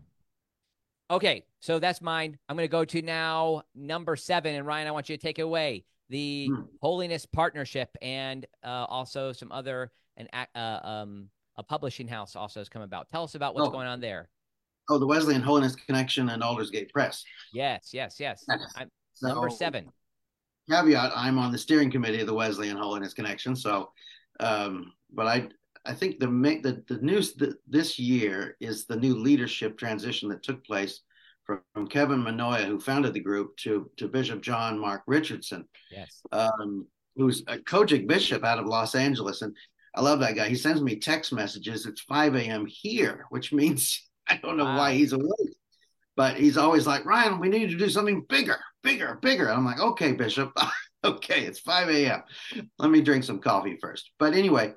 Okay, 1.10 1.44
so 1.60 1.78
that's 1.78 2.02
mine. 2.02 2.38
I'm 2.48 2.56
going 2.56 2.68
to 2.68 2.70
go 2.70 2.84
to 2.84 3.02
now 3.02 3.62
number 3.74 4.16
seven, 4.16 4.54
and 4.54 4.66
Ryan, 4.66 4.88
I 4.88 4.90
want 4.90 5.08
you 5.08 5.16
to 5.16 5.22
take 5.22 5.38
it 5.38 5.42
away. 5.42 5.84
The 6.10 6.48
hmm. 6.50 6.62
Holiness 6.82 7.26
Partnership, 7.26 7.90
and 8.00 8.46
uh, 8.64 8.86
also 8.88 9.32
some 9.32 9.52
other 9.52 9.90
and 10.16 10.28
uh, 10.54 10.78
um, 10.82 11.28
a 11.58 11.62
publishing 11.62 12.08
house 12.08 12.36
also 12.36 12.60
has 12.60 12.68
come 12.68 12.82
about. 12.82 13.08
Tell 13.08 13.24
us 13.24 13.34
about 13.34 13.54
what's 13.54 13.68
oh. 13.68 13.72
going 13.72 13.88
on 13.88 14.00
there. 14.00 14.30
Oh, 14.88 14.98
the 14.98 15.06
Wesleyan 15.06 15.42
Holiness 15.42 15.76
Connection 15.76 16.30
and 16.30 16.42
Aldersgate 16.42 16.90
Press. 16.90 17.22
Yes, 17.52 17.90
yes, 17.92 18.16
yes. 18.18 18.46
So, 19.12 19.28
number 19.28 19.50
seven. 19.50 19.90
Caveat: 20.70 21.12
I'm 21.14 21.38
on 21.38 21.52
the 21.52 21.58
steering 21.58 21.90
committee 21.90 22.20
of 22.20 22.26
the 22.26 22.34
Wesleyan 22.34 22.76
Holiness 22.76 23.12
Connection, 23.12 23.56
so, 23.56 23.90
um, 24.40 24.92
but 25.12 25.26
I 25.26 25.48
I 25.84 25.92
think 25.92 26.20
the 26.20 26.28
the 26.28 26.84
the 26.88 27.02
news 27.02 27.34
that 27.34 27.56
this 27.66 27.98
year 27.98 28.56
is 28.60 28.86
the 28.86 28.96
new 28.96 29.16
leadership 29.16 29.76
transition 29.76 30.28
that 30.28 30.42
took 30.42 30.64
place 30.64 31.00
from, 31.44 31.60
from 31.74 31.88
Kevin 31.88 32.22
Mannoia, 32.22 32.64
who 32.64 32.78
founded 32.78 33.12
the 33.12 33.20
group, 33.20 33.56
to 33.58 33.90
to 33.96 34.08
Bishop 34.08 34.40
John 34.40 34.78
Mark 34.78 35.02
Richardson. 35.06 35.68
Yes. 35.90 36.22
Um, 36.30 36.86
who's 37.16 37.42
a 37.48 37.58
COGIC 37.58 38.06
bishop 38.06 38.44
out 38.44 38.60
of 38.60 38.66
Los 38.66 38.94
Angeles, 38.94 39.42
and 39.42 39.56
I 39.98 40.00
love 40.00 40.20
that 40.20 40.36
guy. 40.36 40.48
He 40.48 40.54
sends 40.54 40.80
me 40.80 40.94
text 40.94 41.32
messages. 41.32 41.84
It's 41.84 42.02
5 42.02 42.36
a.m. 42.36 42.66
here, 42.66 43.26
which 43.30 43.52
means 43.52 44.08
I 44.28 44.36
don't 44.36 44.56
know 44.56 44.64
wow. 44.64 44.78
why 44.78 44.92
he's 44.92 45.12
awake, 45.12 45.56
but 46.14 46.36
he's 46.36 46.56
always 46.56 46.86
like, 46.86 47.04
Ryan, 47.04 47.40
we 47.40 47.48
need 47.48 47.70
to 47.70 47.76
do 47.76 47.88
something 47.88 48.24
bigger, 48.28 48.60
bigger, 48.84 49.18
bigger. 49.20 49.50
I'm 49.50 49.64
like, 49.64 49.80
okay, 49.80 50.12
Bishop. 50.12 50.52
okay, 51.04 51.40
it's 51.44 51.58
5 51.58 51.88
a.m. 51.88 52.22
Let 52.78 52.90
me 52.92 53.00
drink 53.00 53.24
some 53.24 53.40
coffee 53.40 53.76
first. 53.80 54.08
But 54.20 54.34
anyway, 54.34 54.74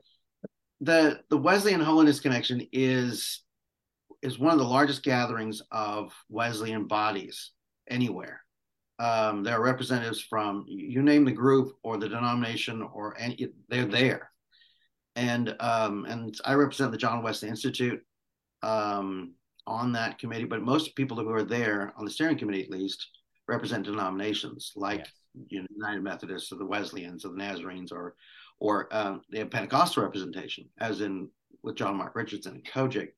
the 0.79 1.19
the 1.29 1.37
Wesleyan 1.37 1.81
Holiness 1.81 2.19
Connection 2.19 2.67
is 2.71 3.43
is 4.23 4.39
one 4.39 4.53
of 4.53 4.59
the 4.59 4.65
largest 4.65 5.03
gatherings 5.03 5.61
of 5.71 6.11
Wesleyan 6.29 6.87
bodies 6.87 7.51
anywhere. 7.87 8.41
Um, 8.97 9.43
there 9.43 9.55
are 9.55 9.63
representatives 9.63 10.19
from 10.19 10.65
you 10.67 11.03
name 11.03 11.25
the 11.25 11.31
group 11.31 11.73
or 11.83 11.97
the 11.97 12.09
denomination 12.09 12.81
or 12.81 13.15
any 13.19 13.49
they're 13.69 13.85
there, 13.85 14.30
and 15.15 15.55
um, 15.59 16.05
and 16.05 16.35
I 16.45 16.53
represent 16.53 16.91
the 16.91 16.97
John 16.97 17.23
Wesley 17.23 17.49
Institute 17.49 18.01
um, 18.63 19.33
on 19.67 19.91
that 19.93 20.19
committee. 20.19 20.45
But 20.45 20.61
most 20.61 20.95
people 20.95 21.17
who 21.17 21.29
are 21.31 21.43
there 21.43 21.93
on 21.97 22.05
the 22.05 22.11
steering 22.11 22.37
committee, 22.37 22.63
at 22.63 22.69
least, 22.69 23.07
represent 23.47 23.85
denominations 23.85 24.71
like 24.75 24.99
yes. 24.99 25.11
you 25.49 25.59
know, 25.61 25.67
United 25.75 26.03
Methodists 26.03 26.51
or 26.51 26.55
the 26.55 26.65
Wesleyans 26.65 27.25
or 27.25 27.29
the 27.29 27.37
Nazarenes 27.37 27.91
or 27.91 28.15
or 28.59 28.87
um, 28.91 29.21
they 29.31 29.39
have 29.39 29.49
Pentecostal 29.49 30.03
representation, 30.03 30.69
as 30.79 31.01
in 31.01 31.29
with 31.63 31.75
John 31.75 31.97
Mark 31.97 32.15
Richardson 32.15 32.55
and 32.55 32.65
COGIC. 32.65 33.09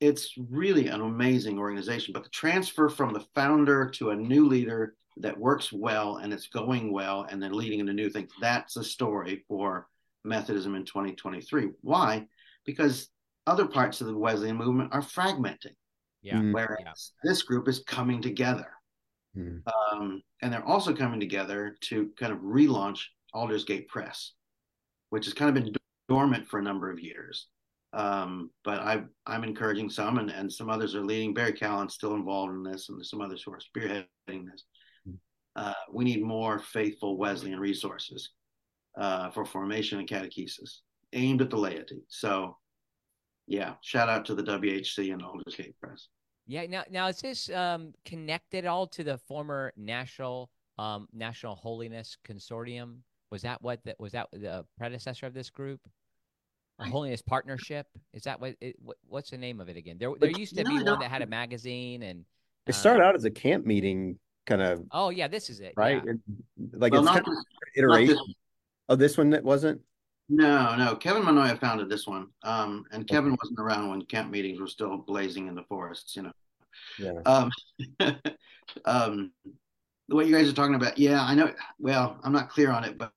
It's 0.00 0.34
really 0.50 0.88
an 0.88 1.00
amazing 1.02 1.58
organization, 1.58 2.12
but 2.12 2.24
the 2.24 2.30
transfer 2.30 2.88
from 2.88 3.12
the 3.12 3.24
founder 3.34 3.90
to 3.90 4.10
a 4.10 4.16
new 4.16 4.46
leader 4.46 4.94
that 5.18 5.38
works 5.38 5.72
well 5.72 6.16
and 6.16 6.32
it's 6.32 6.48
going 6.48 6.92
well 6.92 7.26
and 7.30 7.42
then 7.42 7.52
leading 7.52 7.80
into 7.80 7.92
new 7.92 8.08
things, 8.08 8.30
that's 8.40 8.76
a 8.76 8.84
story 8.84 9.44
for 9.46 9.88
Methodism 10.24 10.74
in 10.74 10.84
2023. 10.84 11.70
Why? 11.80 12.26
Because 12.64 13.08
other 13.46 13.66
parts 13.66 14.00
of 14.00 14.06
the 14.06 14.16
Wesleyan 14.16 14.56
movement 14.56 14.92
are 14.92 15.02
fragmenting. 15.02 15.74
Yeah. 16.22 16.36
Mm-hmm. 16.36 16.52
Whereas 16.52 17.12
yeah. 17.24 17.30
this 17.30 17.42
group 17.42 17.68
is 17.68 17.82
coming 17.86 18.20
together. 18.20 18.70
Mm. 19.36 19.62
Um, 19.92 20.22
and 20.42 20.52
they're 20.52 20.66
also 20.66 20.94
coming 20.94 21.20
together 21.20 21.76
to 21.82 22.10
kind 22.18 22.32
of 22.32 22.40
relaunch 22.40 23.00
Aldersgate 23.34 23.88
Press 23.88 24.32
which 25.10 25.26
has 25.26 25.34
kind 25.34 25.48
of 25.48 25.62
been 25.62 25.74
dormant 26.08 26.48
for 26.48 26.58
a 26.58 26.62
number 26.62 26.90
of 26.90 26.98
years. 26.98 27.48
Um, 27.92 28.50
but 28.64 28.80
I, 28.80 29.02
I'm 29.26 29.44
encouraging 29.44 29.90
some, 29.90 30.18
and, 30.18 30.30
and 30.30 30.50
some 30.50 30.70
others 30.70 30.94
are 30.94 31.04
leading. 31.04 31.34
Barry 31.34 31.52
Callen's 31.52 31.94
still 31.94 32.14
involved 32.14 32.54
in 32.54 32.62
this, 32.62 32.88
and 32.88 32.96
there's 32.96 33.10
some 33.10 33.20
others 33.20 33.42
who 33.42 33.52
are 33.52 33.58
spearheading 33.58 34.46
this. 34.50 34.64
Hmm. 35.04 35.14
Uh, 35.56 35.74
we 35.92 36.04
need 36.04 36.22
more 36.22 36.60
faithful 36.60 37.18
Wesleyan 37.18 37.58
resources 37.58 38.30
uh, 38.96 39.30
for 39.30 39.44
formation 39.44 39.98
and 39.98 40.08
catechesis 40.08 40.80
aimed 41.12 41.42
at 41.42 41.50
the 41.50 41.56
laity. 41.56 42.02
So, 42.08 42.56
yeah, 43.46 43.74
shout 43.82 44.08
out 44.08 44.24
to 44.26 44.34
the 44.34 44.42
WHC 44.42 45.12
and 45.12 45.22
Aldersgate 45.22 45.78
Press. 45.80 46.08
Yeah. 46.46 46.66
Now, 46.66 46.84
now 46.90 47.08
is 47.08 47.20
this 47.20 47.50
um, 47.50 47.94
connected 48.04 48.66
all 48.66 48.86
to 48.88 49.04
the 49.04 49.18
former 49.18 49.72
National 49.76 50.50
um, 50.78 51.08
National 51.12 51.54
Holiness 51.54 52.16
Consortium? 52.26 52.98
Was 53.30 53.42
that 53.42 53.62
what 53.62 53.84
that 53.84 53.98
was 54.00 54.12
that 54.12 54.28
the 54.32 54.64
predecessor 54.78 55.26
of 55.26 55.34
this 55.34 55.50
group? 55.50 55.80
A 56.80 56.84
Holiness 56.84 57.20
Partnership. 57.20 57.86
Is 58.14 58.22
that 58.22 58.40
what, 58.40 58.56
it, 58.60 58.74
what? 58.80 58.96
What's 59.06 59.30
the 59.30 59.38
name 59.38 59.60
of 59.60 59.68
it 59.68 59.76
again? 59.76 59.96
There, 59.98 60.12
there 60.18 60.30
used 60.30 60.56
to 60.56 60.64
no, 60.64 60.70
be 60.70 60.82
one 60.82 60.98
that 60.98 61.10
had 61.10 61.20
a 61.20 61.26
magazine, 61.26 62.02
and 62.02 62.24
it 62.66 62.74
started 62.74 63.02
uh, 63.02 63.08
out 63.08 63.14
as 63.14 63.24
a 63.24 63.30
camp 63.30 63.66
meeting, 63.66 64.18
kind 64.46 64.62
of. 64.62 64.84
Oh 64.90 65.10
yeah, 65.10 65.28
this 65.28 65.50
is 65.50 65.60
it. 65.60 65.74
Right, 65.76 66.02
yeah. 66.04 66.12
like 66.72 66.92
well, 66.92 67.02
it's 67.02 67.10
kind 67.10 67.26
of 67.26 67.34
iteration. 67.76 68.16
Oh, 68.90 68.96
this 68.96 69.16
one 69.16 69.30
that 69.30 69.44
wasn't. 69.44 69.80
No, 70.28 70.74
no. 70.76 70.96
Kevin 70.96 71.22
Mannoia 71.22 71.58
founded 71.60 71.88
this 71.88 72.08
one, 72.08 72.26
um, 72.42 72.84
and 72.90 73.06
Kevin 73.06 73.36
wasn't 73.40 73.60
around 73.60 73.88
when 73.88 74.02
camp 74.02 74.30
meetings 74.30 74.60
were 74.60 74.66
still 74.66 74.96
blazing 74.98 75.46
in 75.46 75.54
the 75.54 75.62
forests. 75.68 76.16
You 76.16 76.22
know. 76.22 76.32
Yeah. 76.98 77.20
Um, 77.24 77.50
um, 78.84 79.32
what 80.08 80.26
you 80.26 80.34
guys 80.34 80.48
are 80.48 80.54
talking 80.54 80.74
about, 80.74 80.98
yeah, 80.98 81.22
I 81.22 81.34
know. 81.36 81.54
Well, 81.78 82.18
I'm 82.24 82.32
not 82.32 82.50
clear 82.50 82.72
on 82.72 82.84
it, 82.84 82.98
but 82.98 83.12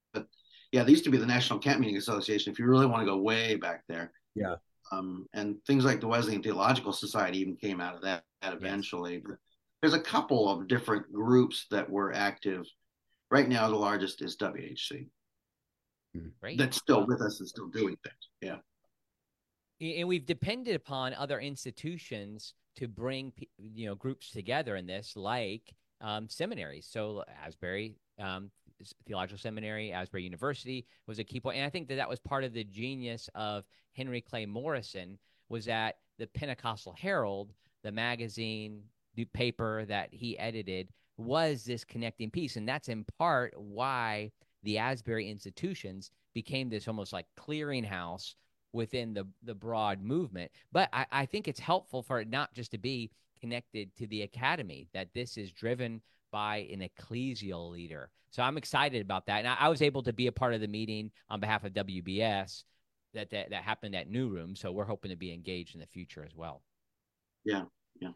yeah, 0.71 0.83
there 0.83 0.91
used 0.91 1.05
to 1.05 1.09
be 1.09 1.17
the 1.17 1.25
National 1.25 1.57
Camp 1.57 1.79
Meeting 1.79 1.97
Association. 1.97 2.53
If 2.53 2.59
you 2.59 2.65
really 2.65 2.85
want 2.85 3.01
to 3.01 3.07
go 3.07 3.17
way 3.17 3.55
back 3.55 3.83
there, 3.87 4.11
yeah, 4.35 4.55
um, 4.91 5.27
and 5.33 5.57
things 5.65 5.85
like 5.85 6.01
the 6.01 6.07
Wesleyan 6.07 6.43
Theological 6.43 6.93
Society 6.93 7.39
even 7.39 7.55
came 7.55 7.81
out 7.81 7.95
of 7.95 8.01
that, 8.03 8.23
that 8.43 8.53
eventually. 8.53 9.15
Yes. 9.15 9.23
But 9.25 9.37
there's 9.81 9.93
a 9.95 9.99
couple 9.99 10.49
of 10.49 10.67
different 10.67 11.11
groups 11.11 11.65
that 11.71 11.89
were 11.89 12.13
active. 12.13 12.65
Right 13.31 13.49
now, 13.49 13.69
the 13.69 13.75
largest 13.75 14.21
is 14.21 14.37
WHC. 14.37 15.07
Great. 16.39 16.57
That's 16.57 16.77
still 16.77 17.05
with 17.07 17.21
us 17.21 17.39
and 17.39 17.49
still 17.49 17.67
doing 17.67 17.97
things. 18.03 18.29
Yeah. 18.41 18.57
And 19.81 20.07
we've 20.07 20.25
depended 20.25 20.75
upon 20.75 21.13
other 21.13 21.39
institutions 21.39 22.53
to 22.75 22.87
bring 22.87 23.33
you 23.57 23.87
know 23.87 23.95
groups 23.95 24.31
together 24.31 24.75
in 24.75 24.85
this, 24.85 25.13
like 25.15 25.73
um, 26.01 26.29
seminaries. 26.29 26.87
So 26.89 27.23
Asbury 27.45 27.95
um, 28.19 28.51
Theological 29.05 29.37
Seminary, 29.37 29.91
Asbury 29.91 30.23
University 30.23 30.85
was 31.07 31.19
a 31.19 31.23
key 31.23 31.39
point. 31.39 31.57
And 31.57 31.65
I 31.65 31.69
think 31.69 31.87
that 31.87 31.95
that 31.95 32.09
was 32.09 32.19
part 32.19 32.43
of 32.43 32.53
the 32.53 32.63
genius 32.63 33.29
of 33.35 33.63
Henry 33.93 34.21
Clay 34.21 34.45
Morrison 34.45 35.17
was 35.49 35.65
that 35.65 35.97
the 36.17 36.27
Pentecostal 36.27 36.95
Herald, 36.99 37.53
the 37.83 37.91
magazine, 37.91 38.83
the 39.15 39.25
paper 39.25 39.85
that 39.85 40.09
he 40.11 40.37
edited, 40.39 40.89
was 41.17 41.63
this 41.63 41.83
connecting 41.83 42.31
piece. 42.31 42.55
And 42.55 42.67
that's 42.67 42.89
in 42.89 43.05
part 43.17 43.53
why 43.57 44.31
the 44.63 44.77
Asbury 44.77 45.29
institutions 45.29 46.11
became 46.33 46.69
this 46.69 46.87
almost 46.87 47.13
like 47.13 47.27
clearinghouse 47.37 48.35
within 48.71 49.13
the 49.13 49.27
the 49.43 49.55
broad 49.55 50.01
movement. 50.01 50.51
But 50.71 50.89
I, 50.91 51.05
I 51.11 51.25
think 51.25 51.47
it's 51.47 51.59
helpful 51.59 52.01
for 52.01 52.19
it 52.19 52.29
not 52.29 52.53
just 52.53 52.71
to 52.71 52.77
be 52.77 53.11
connected 53.39 53.95
to 53.97 54.07
the 54.07 54.21
academy, 54.21 54.87
that 54.93 55.13
this 55.13 55.37
is 55.37 55.51
driven 55.51 56.01
by 56.31 56.67
an 56.71 56.79
ecclesial 56.79 57.71
leader. 57.71 58.09
So 58.31 58.41
I'm 58.41 58.57
excited 58.57 59.01
about 59.01 59.27
that. 59.27 59.39
And 59.39 59.47
I, 59.47 59.55
I 59.59 59.69
was 59.69 59.81
able 59.81 60.01
to 60.03 60.13
be 60.13 60.27
a 60.27 60.31
part 60.31 60.53
of 60.53 60.61
the 60.61 60.67
meeting 60.67 61.11
on 61.29 61.39
behalf 61.39 61.63
of 61.63 61.73
WBS 61.73 62.63
that, 63.13 63.29
that 63.29 63.51
that 63.51 63.63
happened 63.63 63.95
at 63.95 64.09
New 64.09 64.29
Room. 64.29 64.55
So 64.55 64.71
we're 64.71 64.85
hoping 64.85 65.11
to 65.11 65.17
be 65.17 65.31
engaged 65.31 65.75
in 65.75 65.81
the 65.81 65.87
future 65.87 66.23
as 66.25 66.35
well. 66.35 66.63
Yeah. 67.45 67.65
Yeah. 67.99 68.11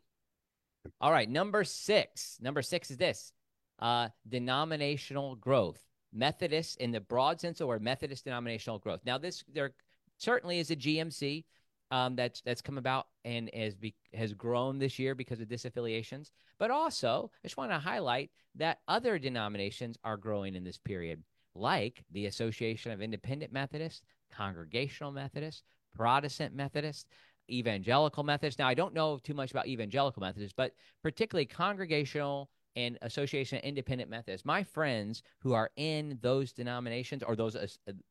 All 0.99 1.12
right. 1.12 1.29
Number 1.29 1.63
six. 1.63 2.38
Number 2.41 2.62
six 2.62 2.89
is 2.89 2.97
this 2.97 3.31
uh, 3.79 4.10
denominational 4.27 5.36
growth. 5.36 5.79
Methodist 6.17 6.77
in 6.77 6.91
the 6.91 7.01
broad 7.01 7.39
sense 7.39 7.62
word, 7.62 7.82
Methodist 7.82 8.25
denominational 8.25 8.80
growth. 8.80 9.01
Now, 9.06 9.17
this 9.17 9.43
there 9.53 9.71
certainly 10.17 10.60
is 10.60 10.71
a 10.71 10.75
GMC 10.75 11.45
um, 11.91 12.15
that's 12.15 12.41
that's 12.41 12.62
come 12.62 12.77
about 12.77 13.08
and 13.23 13.49
has 13.53 13.75
be, 13.75 13.95
has 14.13 14.34
grown 14.34 14.80
this 14.80 14.99
year 14.99 15.15
because 15.15 15.39
of 15.39 15.47
disaffiliations. 15.47 16.32
But 16.60 16.71
also, 16.71 17.32
I 17.43 17.47
just 17.47 17.58
want 17.58 17.71
to 17.71 17.80
highlight 17.80 18.32
that 18.56 18.80
other 18.88 19.19
denominations 19.19 19.97
are 20.03 20.17
growing 20.17 20.56
in 20.56 20.63
this 20.63 20.77
period, 20.77 21.23
like 21.56 22.03
the 22.12 22.25
Association 22.25 22.91
of 22.91 23.01
Independent 23.01 23.53
Methodists, 23.53 24.01
Congregational 24.32 25.12
Methodists, 25.12 25.63
Protestant 25.95 26.56
Methodists, 26.56 27.06
Evangelical 27.49 28.23
Methodists. 28.23 28.60
Now, 28.60 28.67
I 28.67 28.73
don't 28.73 28.93
know 28.93 29.19
too 29.23 29.34
much 29.34 29.51
about 29.51 29.67
Evangelical 29.67 30.21
Methodists, 30.21 30.56
but 30.56 30.73
particularly 31.03 31.45
Congregational 31.45 32.49
and 32.78 32.98
Association 33.02 33.58
of 33.58 33.63
Independent 33.63 34.10
Methodists. 34.10 34.46
My 34.46 34.63
friends 34.63 35.24
who 35.40 35.54
are 35.54 35.72
in 35.78 36.20
those 36.22 36.54
denominations 36.54 37.24
or 37.24 37.36
those, 37.36 37.56
uh, 37.56 37.68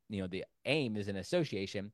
you 0.09 0.21
know, 0.21 0.27
the 0.27 0.45
aim 0.67 0.97
is 0.97 1.09
an 1.09 1.17
association 1.17 1.93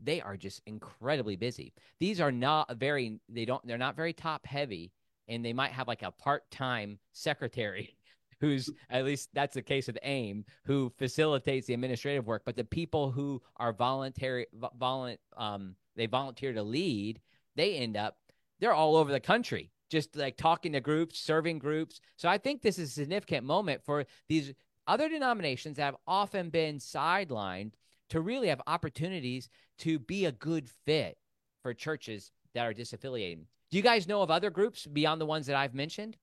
they 0.00 0.20
are 0.20 0.36
just 0.36 0.60
incredibly 0.66 1.36
busy. 1.36 1.72
These 2.00 2.20
are 2.20 2.32
not 2.32 2.76
very 2.76 3.18
they 3.28 3.44
don't 3.44 3.66
they're 3.66 3.78
not 3.78 3.96
very 3.96 4.12
top 4.12 4.46
heavy 4.46 4.92
and 5.28 5.44
they 5.44 5.52
might 5.52 5.72
have 5.72 5.88
like 5.88 6.02
a 6.02 6.10
part-time 6.10 6.98
secretary 7.12 7.96
who's 8.40 8.70
at 8.90 9.04
least 9.04 9.30
that's 9.32 9.54
the 9.54 9.62
case 9.62 9.86
with 9.86 9.98
AIM 10.02 10.44
who 10.64 10.92
facilitates 10.98 11.66
the 11.66 11.74
administrative 11.74 12.26
work, 12.26 12.42
but 12.44 12.56
the 12.56 12.64
people 12.64 13.10
who 13.10 13.40
are 13.56 13.72
voluntary 13.72 14.46
volunt 14.78 15.18
um 15.36 15.74
they 15.96 16.06
volunteer 16.06 16.52
to 16.52 16.62
lead, 16.62 17.20
they 17.54 17.76
end 17.76 17.96
up 17.96 18.18
they're 18.60 18.74
all 18.74 18.96
over 18.96 19.12
the 19.12 19.20
country 19.20 19.70
just 19.88 20.16
like 20.16 20.36
talking 20.36 20.72
to 20.72 20.80
groups, 20.80 21.18
serving 21.18 21.58
groups. 21.58 22.00
So 22.16 22.28
I 22.28 22.38
think 22.38 22.62
this 22.62 22.78
is 22.78 22.90
a 22.90 22.92
significant 22.92 23.44
moment 23.44 23.82
for 23.84 24.04
these 24.28 24.52
other 24.86 25.08
denominations 25.08 25.76
that 25.76 25.84
have 25.84 25.96
often 26.06 26.50
been 26.50 26.78
sidelined 26.78 27.72
to 28.10 28.20
really 28.20 28.48
have 28.48 28.62
opportunities 28.66 29.48
to 29.78 29.98
be 29.98 30.24
a 30.24 30.32
good 30.32 30.68
fit 30.84 31.18
for 31.62 31.74
churches 31.74 32.30
that 32.54 32.64
are 32.64 32.74
disaffiliating. 32.74 33.44
Do 33.70 33.76
you 33.76 33.82
guys 33.82 34.06
know 34.06 34.22
of 34.22 34.30
other 34.30 34.50
groups 34.50 34.86
beyond 34.86 35.20
the 35.20 35.26
ones 35.26 35.46
that 35.46 35.56
I've 35.56 35.74
mentioned? 35.74 36.16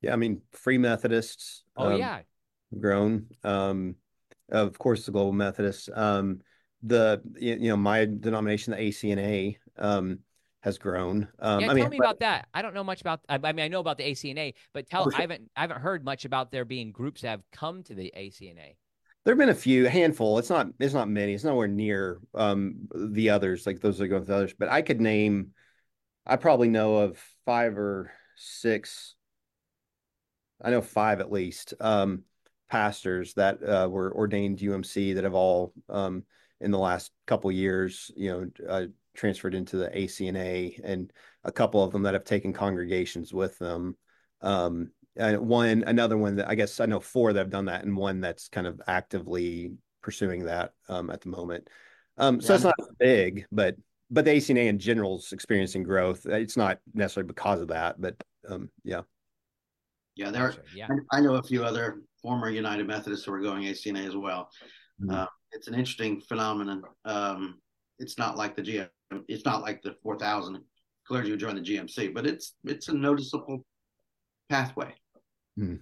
Yeah, 0.00 0.12
I 0.12 0.16
mean, 0.16 0.40
Free 0.52 0.78
Methodists. 0.78 1.64
Oh 1.76 1.92
um, 1.92 1.98
yeah, 1.98 2.20
grown. 2.78 3.26
Um, 3.44 3.96
of 4.50 4.78
course, 4.78 5.04
the 5.04 5.12
Global 5.12 5.32
Methodists. 5.32 5.88
Um, 5.92 6.40
the 6.82 7.20
you 7.38 7.58
know 7.58 7.76
my 7.76 8.06
denomination, 8.06 8.72
the 8.72 8.78
ACNA, 8.78 9.56
um, 9.76 10.20
has 10.62 10.78
grown. 10.78 11.28
Um, 11.38 11.60
yeah, 11.60 11.66
I 11.66 11.74
tell 11.74 11.74
mean, 11.74 11.90
me 11.90 11.98
about 11.98 12.20
that. 12.20 12.48
I 12.52 12.62
don't 12.62 12.74
know 12.74 12.84
much 12.84 13.00
about. 13.00 13.20
I, 13.28 13.38
I 13.42 13.52
mean, 13.52 13.64
I 13.64 13.68
know 13.68 13.80
about 13.80 13.98
the 13.98 14.04
ACNA, 14.04 14.54
but 14.72 14.88
tell. 14.88 15.04
Sure. 15.04 15.14
I 15.16 15.22
haven't. 15.22 15.50
I 15.56 15.62
haven't 15.62 15.80
heard 15.80 16.04
much 16.04 16.24
about 16.24 16.52
there 16.52 16.64
being 16.64 16.92
groups 16.92 17.22
that 17.22 17.28
have 17.28 17.42
come 17.52 17.82
to 17.84 17.94
the 17.94 18.12
ACNA. 18.16 18.76
There 19.24 19.32
have 19.32 19.38
been 19.38 19.50
a 19.50 19.54
few, 19.54 19.86
a 19.86 19.90
handful. 19.90 20.38
It's 20.38 20.50
not. 20.50 20.68
It's 20.78 20.94
not 20.94 21.08
many. 21.08 21.34
It's 21.34 21.44
nowhere 21.44 21.68
near 21.68 22.20
um, 22.34 22.88
the 22.94 23.30
others, 23.30 23.66
like 23.66 23.80
those 23.80 23.98
that 23.98 24.08
go 24.08 24.18
with 24.18 24.28
the 24.28 24.34
others. 24.34 24.54
But 24.58 24.68
I 24.68 24.82
could 24.82 25.00
name. 25.00 25.52
I 26.26 26.36
probably 26.36 26.68
know 26.68 26.96
of 26.96 27.22
five 27.46 27.78
or 27.78 28.12
six. 28.36 29.14
I 30.62 30.70
know 30.70 30.82
five 30.82 31.20
at 31.20 31.32
least 31.32 31.72
um, 31.80 32.24
pastors 32.68 33.32
that 33.34 33.62
uh, 33.62 33.88
were 33.90 34.14
ordained 34.14 34.58
UMC 34.58 35.14
that 35.14 35.24
have 35.24 35.34
all 35.34 35.72
um, 35.88 36.24
in 36.60 36.70
the 36.70 36.78
last 36.78 37.10
couple 37.26 37.50
years, 37.50 38.10
you 38.16 38.30
know, 38.30 38.68
uh, 38.68 38.86
transferred 39.14 39.54
into 39.54 39.76
the 39.76 39.88
ACNA, 39.88 40.80
and 40.82 41.12
a 41.44 41.52
couple 41.52 41.82
of 41.82 41.92
them 41.92 42.02
that 42.02 42.14
have 42.14 42.24
taken 42.24 42.52
congregations 42.52 43.32
with 43.32 43.58
them. 43.58 43.96
Um, 44.40 44.90
uh, 45.18 45.34
one 45.34 45.84
another 45.86 46.16
one 46.16 46.36
that 46.36 46.48
I 46.48 46.54
guess 46.54 46.80
I 46.80 46.86
know 46.86 47.00
four 47.00 47.32
that 47.32 47.40
have 47.40 47.50
done 47.50 47.66
that, 47.66 47.84
and 47.84 47.96
one 47.96 48.20
that's 48.20 48.48
kind 48.48 48.66
of 48.66 48.80
actively 48.86 49.72
pursuing 50.02 50.44
that 50.44 50.72
um, 50.88 51.10
at 51.10 51.20
the 51.20 51.28
moment. 51.28 51.68
Um, 52.16 52.40
so 52.40 52.52
yeah. 52.52 52.54
it's 52.56 52.64
not 52.64 52.74
big, 52.98 53.46
but 53.50 53.76
but 54.10 54.24
the 54.24 54.32
ACNA 54.32 54.66
in 54.66 54.78
general 54.78 55.18
is 55.18 55.32
experiencing 55.32 55.82
growth. 55.82 56.26
It's 56.26 56.56
not 56.56 56.78
necessarily 56.94 57.28
because 57.28 57.60
of 57.60 57.68
that, 57.68 58.00
but 58.00 58.16
um, 58.48 58.70
yeah. 58.84 59.02
Yeah, 60.16 60.30
there. 60.30 60.44
Are, 60.44 60.54
yeah, 60.74 60.88
I 61.12 61.20
know 61.20 61.34
a 61.34 61.42
few 61.42 61.64
other 61.64 62.02
former 62.20 62.50
United 62.50 62.86
Methodists 62.86 63.24
who 63.24 63.32
are 63.32 63.40
going 63.40 63.64
ACNA 63.64 64.06
as 64.06 64.16
well. 64.16 64.50
Mm-hmm. 65.00 65.14
Uh, 65.14 65.26
it's 65.52 65.68
an 65.68 65.74
interesting 65.74 66.20
phenomenon. 66.20 66.82
Um, 67.04 67.60
it's 67.98 68.18
not 68.18 68.36
like 68.36 68.56
the 68.56 68.62
GM. 68.62 68.88
It's 69.28 69.44
not 69.44 69.62
like 69.62 69.82
the 69.82 69.94
four 70.02 70.18
thousand 70.18 70.60
clergy 71.06 71.30
who 71.30 71.36
joined 71.36 71.58
the 71.58 71.62
GMC, 71.62 72.14
but 72.14 72.26
it's 72.26 72.54
it's 72.64 72.88
a 72.88 72.94
noticeable 72.94 73.64
pathway. 74.48 74.94
Mm. 75.58 75.80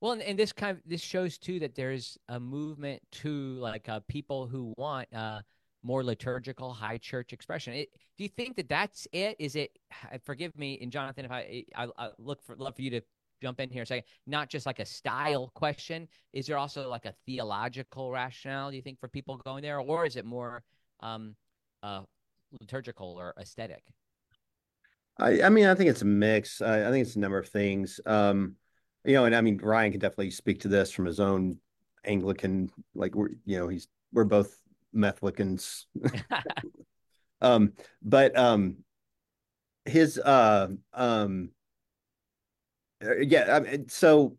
Well, 0.00 0.12
and, 0.12 0.22
and, 0.22 0.38
this 0.38 0.52
kind 0.52 0.76
of 0.76 0.82
this 0.86 1.00
shows 1.00 1.38
too 1.38 1.58
that 1.60 1.74
there's 1.74 2.16
a 2.28 2.38
movement 2.38 3.02
to 3.10 3.58
like 3.58 3.88
uh, 3.88 4.00
people 4.06 4.46
who 4.46 4.72
want 4.76 5.12
uh, 5.12 5.40
more 5.82 6.04
liturgical 6.04 6.72
high 6.72 6.98
church 6.98 7.32
expression. 7.32 7.72
It, 7.74 7.88
do 8.16 8.22
you 8.22 8.28
think 8.28 8.56
that 8.56 8.68
that's 8.68 9.08
it? 9.12 9.36
Is 9.40 9.56
it? 9.56 9.76
Forgive 10.24 10.56
me, 10.56 10.78
and 10.80 10.92
Jonathan, 10.92 11.24
if 11.24 11.32
I, 11.32 11.64
I, 11.74 11.88
I 11.98 12.10
look 12.18 12.42
for 12.44 12.54
love 12.54 12.76
for 12.76 12.82
you 12.82 12.90
to 12.90 13.00
jump 13.42 13.60
in 13.60 13.70
here 13.70 13.82
a 13.82 13.86
second. 13.86 14.04
Not 14.26 14.48
just 14.48 14.66
like 14.66 14.78
a 14.78 14.84
style 14.84 15.50
question. 15.54 16.08
Is 16.32 16.46
there 16.46 16.58
also 16.58 16.88
like 16.88 17.04
a 17.04 17.14
theological 17.26 18.10
rationale? 18.10 18.70
Do 18.70 18.76
you 18.76 18.82
think 18.82 19.00
for 19.00 19.08
people 19.08 19.36
going 19.38 19.62
there, 19.62 19.80
or 19.80 20.06
is 20.06 20.16
it 20.16 20.24
more 20.24 20.62
um, 21.00 21.34
uh, 21.82 22.02
liturgical 22.60 23.16
or 23.18 23.34
aesthetic? 23.38 23.82
I, 25.18 25.42
I 25.42 25.48
mean, 25.48 25.66
I 25.66 25.74
think 25.74 25.90
it's 25.90 26.02
a 26.02 26.06
mix. 26.06 26.60
I, 26.60 26.88
I 26.88 26.90
think 26.90 27.06
it's 27.06 27.16
a 27.16 27.20
number 27.20 27.38
of 27.38 27.48
things. 27.48 28.00
Um, 28.06 28.54
you 29.04 29.14
know, 29.14 29.24
and 29.24 29.34
I 29.34 29.40
mean, 29.40 29.58
Ryan 29.58 29.92
can 29.92 30.00
definitely 30.00 30.30
speak 30.30 30.60
to 30.60 30.68
this 30.68 30.92
from 30.92 31.06
his 31.06 31.20
own 31.20 31.58
Anglican, 32.04 32.70
like 32.94 33.14
we're, 33.14 33.30
you 33.44 33.58
know, 33.58 33.68
he's, 33.68 33.88
we're 34.12 34.24
both 34.24 34.56
Methodicans. 34.94 35.86
um, 37.40 37.72
but, 38.02 38.36
um, 38.38 38.78
his, 39.84 40.18
uh, 40.18 40.68
um, 40.92 41.50
uh, 43.04 43.16
yeah, 43.16 43.56
I 43.56 43.60
mean, 43.60 43.88
so 43.88 44.36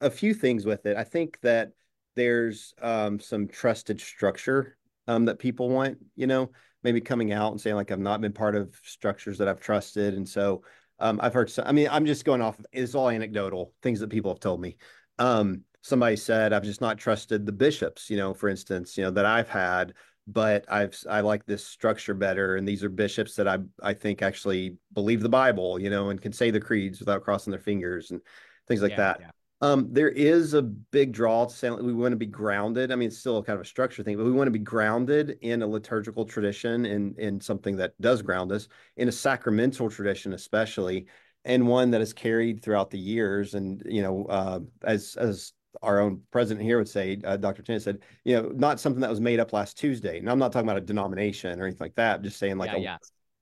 a 0.00 0.10
few 0.10 0.34
things 0.34 0.66
with 0.66 0.86
it. 0.86 0.96
I 0.96 1.04
think 1.04 1.38
that 1.42 1.72
there's, 2.14 2.74
um, 2.82 3.18
some 3.18 3.48
trusted 3.48 4.00
structure, 4.00 4.76
um, 5.08 5.24
that 5.26 5.38
people 5.38 5.68
want, 5.68 5.98
you 6.16 6.26
know, 6.26 6.50
maybe 6.84 7.00
coming 7.00 7.32
out 7.32 7.50
and 7.50 7.60
saying 7.60 7.76
like, 7.76 7.90
I've 7.90 7.98
not 7.98 8.20
been 8.20 8.32
part 8.32 8.54
of 8.54 8.78
structures 8.84 9.38
that 9.38 9.48
I've 9.48 9.60
trusted. 9.60 10.14
And 10.14 10.28
so, 10.28 10.62
um, 11.00 11.18
I've 11.22 11.34
heard. 11.34 11.50
Some, 11.50 11.66
I 11.66 11.72
mean, 11.72 11.88
I'm 11.90 12.06
just 12.06 12.24
going 12.24 12.40
off. 12.40 12.60
It's 12.72 12.94
all 12.94 13.08
anecdotal 13.08 13.72
things 13.82 14.00
that 14.00 14.10
people 14.10 14.30
have 14.30 14.40
told 14.40 14.60
me. 14.60 14.76
Um, 15.18 15.62
somebody 15.82 16.16
said 16.16 16.52
I've 16.52 16.62
just 16.62 16.80
not 16.80 16.98
trusted 16.98 17.46
the 17.46 17.52
bishops. 17.52 18.08
You 18.10 18.16
know, 18.16 18.34
for 18.34 18.48
instance, 18.48 18.96
you 18.96 19.04
know 19.04 19.10
that 19.10 19.26
I've 19.26 19.48
had, 19.48 19.94
but 20.26 20.64
I've 20.68 20.96
I 21.08 21.20
like 21.20 21.46
this 21.46 21.66
structure 21.66 22.14
better, 22.14 22.56
and 22.56 22.66
these 22.66 22.84
are 22.84 22.88
bishops 22.88 23.34
that 23.36 23.48
I 23.48 23.58
I 23.82 23.94
think 23.94 24.22
actually 24.22 24.76
believe 24.92 25.20
the 25.20 25.28
Bible. 25.28 25.80
You 25.80 25.90
know, 25.90 26.10
and 26.10 26.20
can 26.20 26.32
say 26.32 26.50
the 26.50 26.60
creeds 26.60 27.00
without 27.00 27.24
crossing 27.24 27.50
their 27.50 27.60
fingers 27.60 28.10
and 28.10 28.20
things 28.68 28.82
like 28.82 28.92
yeah, 28.92 28.96
that. 28.96 29.20
Yeah. 29.20 29.30
Um, 29.64 29.88
there 29.90 30.10
is 30.10 30.52
a 30.52 30.60
big 30.60 31.12
draw 31.12 31.46
to 31.46 31.54
say 31.54 31.70
we 31.70 31.94
want 31.94 32.12
to 32.12 32.16
be 32.16 32.26
grounded. 32.26 32.92
I 32.92 32.96
mean, 32.96 33.08
it's 33.08 33.16
still 33.16 33.42
kind 33.42 33.54
of 33.58 33.64
a 33.64 33.68
structure 33.68 34.02
thing, 34.02 34.18
but 34.18 34.26
we 34.26 34.30
want 34.30 34.46
to 34.46 34.52
be 34.52 34.58
grounded 34.58 35.38
in 35.40 35.62
a 35.62 35.66
liturgical 35.66 36.26
tradition 36.26 36.84
and 36.84 37.18
in 37.18 37.40
something 37.40 37.74
that 37.76 37.98
does 37.98 38.20
ground 38.20 38.52
us 38.52 38.68
in 38.98 39.08
a 39.08 39.12
sacramental 39.12 39.88
tradition, 39.88 40.34
especially, 40.34 41.06
and 41.46 41.66
one 41.66 41.90
that 41.92 42.02
is 42.02 42.12
carried 42.12 42.62
throughout 42.62 42.90
the 42.90 42.98
years. 42.98 43.54
And 43.54 43.82
you 43.86 44.02
know, 44.02 44.26
uh, 44.26 44.60
as 44.82 45.16
as 45.16 45.54
our 45.80 45.98
own 45.98 46.20
president 46.30 46.62
here 46.62 46.76
would 46.76 46.88
say, 46.88 47.18
uh, 47.24 47.38
Dr. 47.38 47.62
Tennent 47.62 47.82
said, 47.82 48.00
you 48.24 48.36
know, 48.36 48.50
not 48.54 48.78
something 48.78 49.00
that 49.00 49.08
was 49.08 49.20
made 49.20 49.40
up 49.40 49.54
last 49.54 49.78
Tuesday. 49.78 50.18
And 50.18 50.28
I'm 50.28 50.38
not 50.38 50.52
talking 50.52 50.68
about 50.68 50.82
a 50.82 50.84
denomination 50.84 51.58
or 51.58 51.64
anything 51.64 51.86
like 51.86 51.94
that. 51.94 52.16
I'm 52.16 52.22
just 52.22 52.38
saying 52.38 52.58
like 52.58 52.72
yeah, 52.72 52.76
a, 52.76 52.80
yeah. 52.80 52.96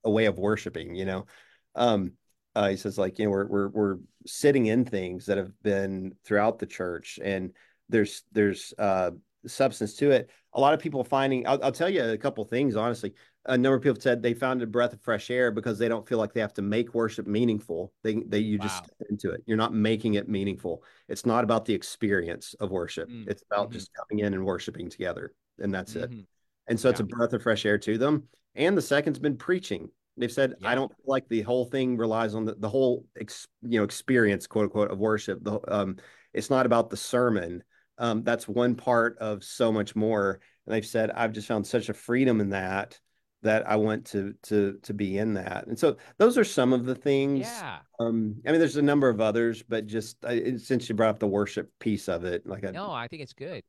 a 0.04 0.10
way 0.10 0.26
of 0.26 0.38
worshiping. 0.38 0.94
You 0.94 1.04
know. 1.04 1.26
Um, 1.74 2.12
uh, 2.54 2.68
he 2.68 2.76
says 2.76 2.98
like 2.98 3.18
you 3.18 3.24
know 3.24 3.30
we're 3.30 3.46
we're 3.46 3.68
we're 3.68 3.98
sitting 4.26 4.66
in 4.66 4.84
things 4.84 5.26
that 5.26 5.38
have 5.38 5.52
been 5.62 6.14
throughout 6.24 6.58
the 6.58 6.66
church, 6.66 7.18
and 7.22 7.52
there's 7.88 8.22
there's 8.32 8.74
uh, 8.78 9.10
substance 9.46 9.94
to 9.94 10.10
it. 10.10 10.30
A 10.54 10.60
lot 10.60 10.74
of 10.74 10.80
people 10.80 11.02
finding. 11.02 11.46
I'll, 11.46 11.62
I'll 11.64 11.72
tell 11.72 11.88
you 11.88 12.04
a 12.04 12.18
couple 12.18 12.44
things 12.44 12.76
honestly. 12.76 13.14
a 13.46 13.56
number 13.56 13.76
of 13.76 13.82
people 13.82 13.94
have 13.94 14.02
said 14.02 14.22
they 14.22 14.34
found 14.34 14.62
a 14.62 14.66
breath 14.66 14.92
of 14.92 15.00
fresh 15.00 15.30
air 15.30 15.50
because 15.50 15.78
they 15.78 15.88
don't 15.88 16.06
feel 16.06 16.18
like 16.18 16.32
they 16.34 16.40
have 16.40 16.54
to 16.54 16.62
make 16.62 16.94
worship 16.94 17.26
meaningful. 17.26 17.92
They 18.02 18.16
they 18.26 18.38
you 18.38 18.58
wow. 18.58 18.64
just 18.64 18.76
step 18.78 18.96
into 19.08 19.30
it. 19.30 19.42
You're 19.46 19.56
not 19.56 19.74
making 19.74 20.14
it 20.14 20.28
meaningful. 20.28 20.82
It's 21.08 21.24
not 21.24 21.44
about 21.44 21.64
the 21.64 21.74
experience 21.74 22.54
of 22.60 22.70
worship. 22.70 23.08
Mm. 23.08 23.28
It's 23.28 23.42
about 23.50 23.68
mm-hmm. 23.68 23.78
just 23.78 23.90
coming 23.94 24.24
in 24.24 24.34
and 24.34 24.44
worshiping 24.44 24.90
together, 24.90 25.32
and 25.58 25.72
that's 25.72 25.94
mm-hmm. 25.94 26.20
it. 26.20 26.26
And 26.68 26.78
so 26.78 26.88
yeah. 26.88 26.90
it's 26.92 27.00
a 27.00 27.04
breath 27.04 27.32
of 27.32 27.42
fresh 27.42 27.66
air 27.66 27.78
to 27.78 27.98
them. 27.98 28.24
And 28.54 28.76
the 28.76 28.82
second's 28.82 29.18
been 29.18 29.36
preaching. 29.36 29.88
They've 30.16 30.32
said, 30.32 30.54
yeah. 30.60 30.68
I 30.68 30.74
don't 30.74 30.90
feel 30.90 31.06
like 31.06 31.28
the 31.28 31.42
whole 31.42 31.64
thing 31.64 31.96
relies 31.96 32.34
on 32.34 32.44
the, 32.44 32.54
the 32.54 32.68
whole 32.68 33.06
ex, 33.18 33.46
you 33.62 33.78
know 33.78 33.84
experience, 33.84 34.46
quote 34.46 34.64
unquote, 34.64 34.90
of 34.90 34.98
worship. 34.98 35.42
The, 35.42 35.60
um, 35.68 35.96
it's 36.34 36.50
not 36.50 36.66
about 36.66 36.90
the 36.90 36.96
sermon. 36.96 37.62
Um, 37.98 38.22
that's 38.22 38.48
one 38.48 38.74
part 38.74 39.18
of 39.18 39.44
so 39.44 39.72
much 39.72 39.96
more. 39.96 40.40
And 40.66 40.74
they've 40.74 40.86
said, 40.86 41.10
I've 41.10 41.32
just 41.32 41.48
found 41.48 41.66
such 41.66 41.88
a 41.88 41.94
freedom 41.94 42.40
in 42.40 42.50
that 42.50 42.98
that 43.42 43.68
I 43.68 43.76
want 43.76 44.06
to 44.06 44.34
to 44.44 44.78
to 44.82 44.94
be 44.94 45.18
in 45.18 45.34
that. 45.34 45.66
And 45.66 45.78
so 45.78 45.96
those 46.18 46.38
are 46.38 46.44
some 46.44 46.72
of 46.72 46.84
the 46.84 46.94
things. 46.94 47.40
Yeah. 47.40 47.78
Um, 47.98 48.36
I 48.46 48.50
mean, 48.50 48.60
there's 48.60 48.76
a 48.76 48.82
number 48.82 49.08
of 49.08 49.20
others, 49.20 49.62
but 49.62 49.86
just 49.86 50.24
I, 50.24 50.56
since 50.56 50.88
you 50.88 50.94
brought 50.94 51.10
up 51.10 51.18
the 51.18 51.26
worship 51.26 51.70
piece 51.80 52.08
of 52.08 52.24
it, 52.24 52.46
like 52.46 52.64
I, 52.64 52.70
no, 52.70 52.90
I 52.90 53.08
think 53.08 53.22
it's 53.22 53.32
good. 53.32 53.62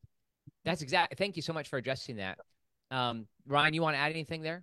That's 0.64 0.82
exactly. 0.82 1.16
Thank 1.16 1.36
you 1.36 1.42
so 1.42 1.52
much 1.52 1.68
for 1.68 1.76
addressing 1.76 2.16
that. 2.16 2.38
Um, 2.90 3.26
Ryan, 3.46 3.74
you 3.74 3.82
want 3.82 3.96
to 3.96 4.00
add 4.00 4.12
anything 4.12 4.42
there? 4.42 4.62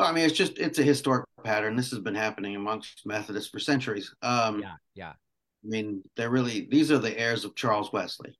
Well, 0.00 0.08
I 0.08 0.12
mean, 0.12 0.24
it's 0.24 0.36
just 0.36 0.58
it's 0.58 0.78
a 0.78 0.82
historic 0.82 1.26
pattern. 1.44 1.76
This 1.76 1.90
has 1.90 1.98
been 1.98 2.14
happening 2.14 2.56
amongst 2.56 3.02
Methodists 3.04 3.50
for 3.50 3.58
centuries. 3.58 4.14
Um, 4.22 4.60
yeah, 4.60 4.74
yeah. 4.94 5.10
I 5.10 5.68
mean, 5.68 6.02
they're 6.16 6.30
really 6.30 6.66
these 6.70 6.90
are 6.90 6.96
the 6.96 7.18
heirs 7.20 7.44
of 7.44 7.54
Charles 7.54 7.92
Wesley. 7.92 8.34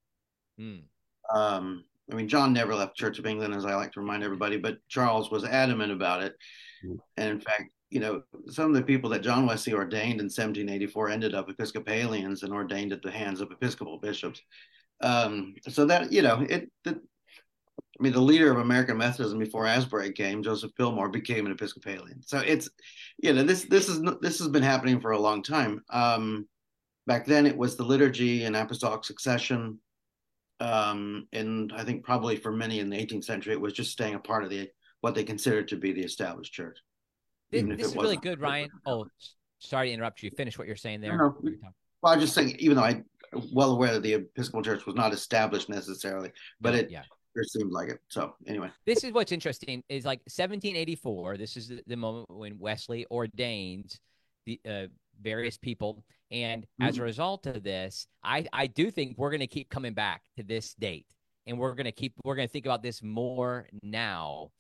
Mm. 0.59 0.85
Um, 1.31 1.85
I 2.11 2.14
mean, 2.14 2.29
John 2.29 2.55
never 2.55 2.75
left 2.75 2.96
Church 2.96 3.18
of 3.18 3.27
England, 3.27 3.55
as 3.55 3.66
I 3.66 3.75
like 3.75 3.92
to 3.92 4.01
remind 4.01 4.25
everybody, 4.25 4.57
but 4.57 4.79
Charles 4.88 5.31
was 5.31 5.44
adamant 5.44 5.92
about 5.92 6.23
it. 6.23 6.35
Mm. 6.83 6.96
And 7.18 7.29
in 7.29 7.40
fact, 7.40 7.70
you 7.90 8.01
know, 8.01 8.23
some 8.46 8.70
of 8.70 8.75
the 8.75 8.83
people 8.83 9.11
that 9.11 9.20
John 9.20 9.44
Wesley 9.44 9.75
ordained 9.75 10.18
in 10.18 10.31
1784 10.31 11.11
ended 11.11 11.35
up 11.35 11.51
Episcopalians 11.51 12.42
and 12.42 12.55
ordained 12.55 12.94
at 12.94 13.03
the 13.03 13.11
hands 13.11 13.42
of 13.42 13.53
Episcopal 13.53 13.99
bishops. 13.99 14.40
Um, 15.03 15.57
so 15.68 15.85
that 15.85 16.11
you 16.11 16.23
know, 16.23 16.40
it. 16.49 16.70
The, 16.85 17.03
I 18.00 18.02
mean, 18.02 18.12
the 18.14 18.20
leader 18.20 18.50
of 18.50 18.58
American 18.58 18.96
Methodism 18.96 19.38
before 19.38 19.66
Asbury 19.66 20.10
came, 20.12 20.42
Joseph 20.42 20.74
Pilmore, 20.74 21.10
became 21.10 21.44
an 21.44 21.52
Episcopalian. 21.52 22.22
So 22.22 22.38
it's, 22.38 22.68
you 23.22 23.34
know, 23.34 23.42
this 23.42 23.64
this 23.64 23.88
is 23.88 24.00
this 24.22 24.38
has 24.38 24.48
been 24.48 24.62
happening 24.62 25.00
for 25.00 25.10
a 25.10 25.18
long 25.18 25.42
time. 25.42 25.82
Um, 25.90 26.48
back 27.06 27.26
then, 27.26 27.44
it 27.44 27.56
was 27.56 27.76
the 27.76 27.84
liturgy 27.84 28.44
and 28.44 28.56
apostolic 28.56 29.04
succession 29.04 29.78
um, 30.60 31.26
and 31.32 31.72
I 31.74 31.84
think 31.84 32.04
probably 32.04 32.36
for 32.36 32.52
many 32.52 32.80
in 32.80 32.90
the 32.90 32.96
18th 32.96 33.24
century, 33.24 33.54
it 33.54 33.60
was 33.60 33.72
just 33.72 33.90
staying 33.90 34.14
a 34.14 34.18
part 34.18 34.44
of 34.44 34.50
the 34.50 34.68
what 35.00 35.14
they 35.14 35.24
considered 35.24 35.68
to 35.68 35.76
be 35.76 35.92
the 35.92 36.02
established 36.02 36.52
church. 36.52 36.78
This, 37.50 37.64
this 37.64 37.88
is 37.88 37.96
really 37.96 38.18
good, 38.18 38.38
Ryan. 38.38 38.68
Oh, 38.86 39.06
sorry 39.58 39.88
to 39.88 39.94
interrupt 39.94 40.22
you. 40.22 40.30
Finish 40.36 40.58
what 40.58 40.66
you're 40.66 40.76
saying 40.76 41.00
there. 41.00 41.16
No, 41.16 41.34
no. 41.42 41.54
Well, 42.02 42.12
I 42.12 42.16
was 42.16 42.24
just 42.24 42.34
saying, 42.34 42.56
even 42.58 42.76
though 42.76 42.84
I'm 42.84 43.06
well 43.52 43.72
aware 43.72 43.94
that 43.94 44.02
the 44.02 44.14
Episcopal 44.14 44.62
Church 44.62 44.84
was 44.84 44.94
not 44.94 45.14
established 45.14 45.70
necessarily, 45.70 46.30
but 46.60 46.74
it 46.74 46.90
yeah. 46.90 47.02
It 47.34 47.48
seemed 47.48 47.72
like 47.72 47.90
it. 47.90 48.00
So 48.08 48.34
anyway, 48.46 48.70
this 48.86 49.04
is 49.04 49.12
what's 49.12 49.32
interesting 49.32 49.82
is 49.88 50.04
like 50.04 50.20
1784. 50.20 51.36
This 51.36 51.56
is 51.56 51.68
the, 51.68 51.82
the 51.86 51.96
moment 51.96 52.28
when 52.30 52.58
Wesley 52.58 53.06
ordains 53.10 54.00
the 54.46 54.60
uh, 54.68 54.86
various 55.20 55.56
people. 55.56 56.04
And 56.30 56.62
mm-hmm. 56.62 56.84
as 56.84 56.94
a 56.94 56.98
mm-hmm. 56.98 57.04
result 57.04 57.46
of 57.46 57.62
this, 57.62 58.06
I, 58.24 58.46
I 58.52 58.66
do 58.66 58.90
think 58.90 59.16
we're 59.16 59.30
going 59.30 59.40
to 59.40 59.46
keep 59.46 59.70
coming 59.70 59.94
back 59.94 60.22
to 60.36 60.42
this 60.42 60.74
date. 60.74 61.06
And 61.46 61.58
we're 61.58 61.74
going 61.74 61.86
to 61.86 61.92
keep, 61.92 62.14
we're 62.24 62.36
going 62.36 62.48
to 62.48 62.52
think 62.52 62.66
about 62.66 62.82
this 62.82 63.02
more 63.02 63.66
now 63.82 64.50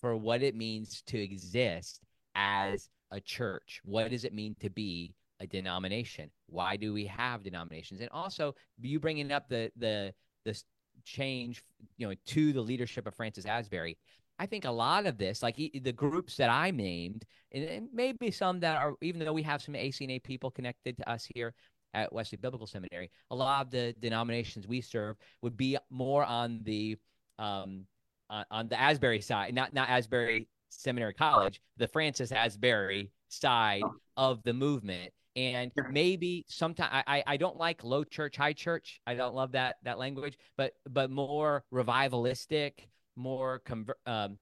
for 0.00 0.16
what 0.16 0.42
it 0.42 0.54
means 0.54 1.02
to 1.08 1.18
exist 1.18 2.00
as 2.34 2.88
a 3.10 3.20
church. 3.20 3.80
What 3.84 4.10
does 4.10 4.24
it 4.24 4.32
mean 4.32 4.54
to 4.60 4.70
be 4.70 5.14
a 5.40 5.46
denomination? 5.46 6.30
Why 6.46 6.76
do 6.76 6.92
we 6.92 7.06
have 7.06 7.42
denominations? 7.42 8.00
And 8.00 8.08
also, 8.10 8.54
you 8.80 9.00
bringing 9.00 9.32
up 9.32 9.48
the, 9.48 9.70
the, 9.76 10.14
the 10.44 10.60
change, 11.08 11.64
you 11.96 12.06
know, 12.06 12.14
to 12.26 12.52
the 12.52 12.60
leadership 12.60 13.06
of 13.06 13.14
Francis 13.14 13.46
Asbury. 13.46 13.96
I 14.38 14.46
think 14.46 14.64
a 14.64 14.70
lot 14.70 15.06
of 15.06 15.18
this, 15.18 15.42
like 15.42 15.56
the 15.56 15.92
groups 15.92 16.36
that 16.36 16.50
I 16.50 16.70
named, 16.70 17.24
and 17.52 17.88
maybe 17.92 18.30
some 18.30 18.60
that 18.60 18.76
are, 18.76 18.94
even 19.02 19.24
though 19.24 19.32
we 19.32 19.42
have 19.42 19.62
some 19.62 19.74
ACNA 19.74 20.22
people 20.22 20.50
connected 20.50 20.96
to 20.98 21.10
us 21.10 21.26
here 21.34 21.54
at 21.94 22.12
Wesley 22.12 22.38
Biblical 22.38 22.66
Seminary, 22.66 23.10
a 23.30 23.34
lot 23.34 23.66
of 23.66 23.70
the 23.70 23.94
denominations 23.98 24.68
we 24.68 24.80
serve 24.80 25.16
would 25.42 25.56
be 25.56 25.76
more 25.90 26.24
on 26.24 26.60
the 26.62 26.96
um, 27.38 27.86
on, 28.30 28.44
on 28.50 28.68
the 28.68 28.78
Asbury 28.78 29.20
side, 29.20 29.54
not 29.54 29.74
not 29.74 29.88
Asbury 29.88 30.46
Seminary 30.68 31.14
College, 31.14 31.60
the 31.76 31.88
Francis 31.88 32.30
Asbury 32.30 33.10
side 33.28 33.82
of 34.16 34.42
the 34.44 34.52
movement. 34.52 35.12
And 35.38 35.70
maybe 35.92 36.44
sometimes 36.48 37.04
I, 37.06 37.22
I 37.24 37.36
don't 37.36 37.56
like 37.56 37.84
low 37.84 38.02
church, 38.02 38.36
high 38.36 38.52
church. 38.52 39.00
I 39.06 39.14
don't 39.14 39.36
love 39.36 39.52
that 39.52 39.76
that 39.84 39.96
language, 39.96 40.36
but 40.56 40.72
but 40.88 41.12
more 41.12 41.62
revivalistic, 41.72 42.72
more 43.14 43.60
conver- 43.64 43.92
um, 44.04 44.38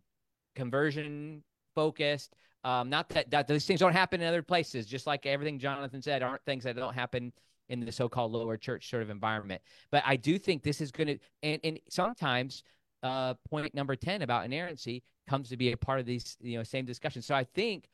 conversion 0.55 1.43
focused. 1.75 2.35
Um, 2.65 2.89
not 2.89 3.11
that, 3.11 3.31
that 3.31 3.47
these 3.47 3.67
things 3.67 3.79
don't 3.79 3.93
happen 3.93 4.23
in 4.23 4.27
other 4.27 4.43
places, 4.43 4.87
just 4.87 5.07
like 5.07 5.27
everything 5.27 5.59
Jonathan 5.59 6.01
said, 6.01 6.23
aren't 6.23 6.43
things 6.47 6.65
that 6.65 6.75
don't 6.77 6.95
happen 6.95 7.31
in 7.69 7.81
the 7.81 7.93
so-called 7.93 8.33
lower 8.33 8.57
church 8.57 8.89
sort 8.89 9.03
of 9.03 9.11
environment. 9.11 9.61
But 9.91 10.03
I 10.07 10.17
do 10.17 10.39
think 10.39 10.63
this 10.63 10.81
is 10.81 10.91
going 10.91 11.09
to, 11.09 11.19
and, 11.43 11.61
and 11.63 11.79
sometimes 11.91 12.63
uh, 13.03 13.35
point 13.51 13.75
number 13.75 13.95
10 13.97 14.23
about 14.23 14.47
inerrancy 14.47 15.03
comes 15.29 15.51
to 15.51 15.57
be 15.57 15.73
a 15.73 15.77
part 15.77 16.01
of 16.01 16.07
these, 16.07 16.37
you 16.41 16.57
know, 16.57 16.63
same 16.63 16.87
discussion. 16.87 17.23
So 17.23 17.35
I 17.35 17.45
think 17.45 17.89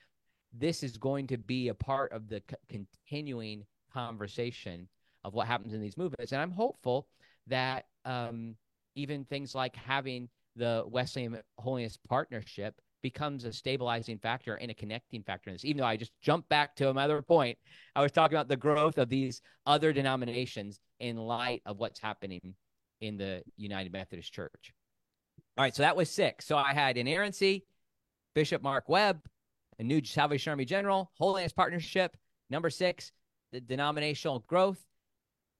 this 0.53 0.83
is 0.83 0.97
going 0.97 1.27
to 1.29 1.38
be 1.38 1.69
a 1.69 1.75
part 1.75 2.12
of 2.12 2.29
the 2.29 2.43
c- 2.49 2.57
continuing 2.69 3.65
conversation 3.93 4.88
of 5.25 5.35
what 5.35 5.47
happens 5.47 5.73
in 5.73 5.81
these 5.81 5.97
movements. 5.97 6.33
And 6.33 6.41
I'm 6.41 6.51
hopeful 6.51 7.09
that 7.47 7.87
um, 8.05 8.57
even 8.95 9.25
things 9.25 9.55
like 9.55 9.77
having 9.77 10.29
the 10.57 10.85
Wesleyan 10.87 11.38
Holiness 11.59 11.99
Partnership 12.09 12.75
becomes 13.03 13.45
a 13.45 13.53
stabilizing 13.53 14.19
factor 14.19 14.55
and 14.55 14.71
a 14.71 14.75
connecting 14.75 15.23
factor 15.23 15.51
in 15.51 15.55
this. 15.55 15.65
Even 15.65 15.81
though 15.81 15.87
I 15.87 15.97
just 15.97 16.12
jumped 16.21 16.49
back 16.49 16.77
to 16.77 16.91
another 16.91 17.21
point, 17.21 17.59
I 17.97 18.03
was 18.03 18.12
talking 18.12 18.37
about 18.37 18.49
the 18.49 18.57
growth 18.57 18.99
of 18.99 19.09
these 19.09 19.43
other 19.67 19.93
denominations 19.93 20.81
in 21.01 21.17
light 21.17 21.62
of 21.67 21.79
what's 21.79 21.99
happening 21.99 22.55
in 23.01 23.17
the 23.17 23.43
United 23.57 23.93
Methodist 23.93 24.33
Church. 24.33 24.73
All 25.59 25.65
right, 25.65 25.75
so 25.75 25.83
that 25.83 25.97
was 25.97 26.09
six. 26.11 26.47
So 26.47 26.57
I 26.57 26.73
had 26.73 26.97
inerrancy, 26.97 27.65
Bishop 28.35 28.62
Mark 28.62 28.88
Webb, 28.88 29.21
a 29.83 29.85
new 29.85 30.03
Salvation 30.05 30.51
Army 30.51 30.64
General, 30.64 31.11
Holiness 31.18 31.53
Partnership. 31.53 32.16
Number 32.49 32.71
six, 32.71 33.11
the 33.51 33.61
denominational 33.61 34.45
growth. 34.47 34.81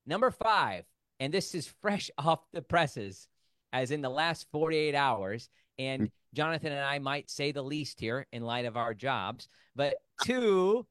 Number 0.07 0.31
five, 0.31 0.85
and 1.21 1.35
this 1.35 1.55
is 1.55 1.73
fresh 1.83 2.11
off 2.19 2.41
the 2.53 2.63
presses 2.63 3.29
as 3.73 3.91
in 3.91 4.01
the 4.01 4.09
last 4.09 4.47
48 4.53 4.95
hours. 4.95 5.49
And 5.79 6.03
hmm. 6.03 6.07
Jonathan 6.35 6.73
and 6.73 6.85
I 6.85 6.99
might 6.99 7.31
say 7.31 7.53
the 7.53 7.63
least 7.63 7.99
here 7.99 8.27
in 8.33 8.43
light 8.43 8.65
of 8.65 8.77
our 8.77 8.95
jobs, 8.95 9.49
but 9.75 9.97
two 10.25 10.87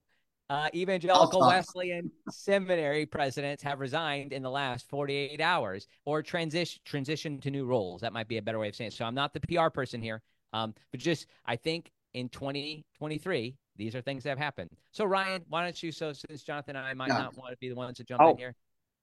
uh, 0.50 0.68
evangelical 0.76 1.40
Wesleyan 1.40 2.12
seminary 2.30 3.06
presidents 3.06 3.64
have 3.64 3.80
resigned 3.80 4.34
in 4.34 4.44
the 4.44 4.50
last 4.50 4.90
48 4.90 5.40
hours 5.40 5.88
or 6.04 6.22
transition 6.22 6.82
transition 6.84 7.40
to 7.40 7.50
new 7.50 7.66
roles. 7.66 8.02
That 8.02 8.12
might 8.12 8.28
be 8.28 8.38
a 8.38 8.42
better 8.42 8.60
way 8.60 8.68
of 8.68 8.76
saying 8.76 8.90
it. 8.90 8.94
So 8.94 9.06
I'm 9.06 9.16
not 9.16 9.34
the 9.34 9.40
PR 9.40 9.70
person 9.70 10.02
here, 10.02 10.22
um, 10.52 10.74
but 10.92 11.00
just 11.00 11.28
I 11.46 11.56
think 11.56 11.92
in 12.14 12.30
2023 12.30 13.56
these 13.82 13.96
are 13.96 14.02
things 14.02 14.24
that 14.24 14.30
have 14.30 14.38
happened. 14.38 14.70
So 14.92 15.06
Ryan, 15.06 15.44
why 15.50 15.64
don't 15.64 15.82
you? 15.82 15.92
So 15.92 16.14
since 16.14 16.44
Jonathan 16.44 16.76
and 16.76 16.86
I 16.86 16.94
might 16.94 17.08
yeah. 17.08 17.18
not 17.18 17.38
want 17.38 17.52
to 17.52 17.58
be 17.58 17.70
the 17.70 17.76
ones 17.76 17.98
to 17.98 18.04
jump 18.04 18.22
oh, 18.22 18.32
in 18.32 18.38
here, 18.38 18.56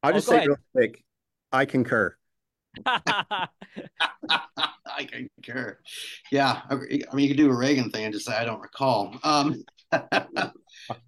I'll 0.02 0.12
oh, 0.12 0.14
just 0.14 0.28
say 0.28 0.36
ahead. 0.36 0.48
real 0.48 0.56
quick, 0.72 1.02
I 1.50 1.64
concur. 1.64 2.14
I 2.86 3.48
concur. 5.10 5.78
Yeah, 6.30 6.62
I 6.70 6.74
mean, 6.76 7.02
you 7.16 7.28
could 7.28 7.36
do 7.36 7.50
a 7.50 7.56
Reagan 7.56 7.90
thing 7.90 8.04
and 8.04 8.14
just 8.14 8.26
say 8.26 8.36
I 8.36 8.44
don't 8.44 8.60
recall. 8.60 9.16
Um, 9.24 9.64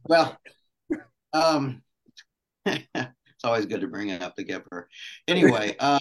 well, 0.08 0.36
um, 1.32 1.82
it's 2.66 3.44
always 3.44 3.66
good 3.66 3.82
to 3.82 3.88
bring 3.88 4.08
it 4.08 4.22
up 4.22 4.34
to 4.36 4.42
get 4.42 4.64
her. 4.72 4.88
Anyway, 5.28 5.76
uh, 5.78 5.98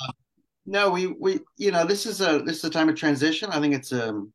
no, 0.66 0.90
we 0.90 1.08
we 1.08 1.40
you 1.58 1.72
know 1.72 1.86
this 1.86 2.06
is 2.06 2.22
a 2.22 2.42
this 2.46 2.58
is 2.58 2.64
a 2.64 2.70
time 2.70 2.90
of 2.90 2.96
transition. 2.96 3.50
I 3.52 3.60
think 3.60 3.76
it's 3.76 3.92
a 3.92 4.10
um, 4.10 4.34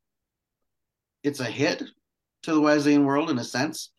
it's 1.25 1.39
a 1.39 1.45
hit 1.45 1.83
to 2.43 2.53
the 2.53 2.61
Wesleyan 2.61 3.05
world 3.05 3.29
in 3.29 3.39
a 3.39 3.43
sense 3.43 3.91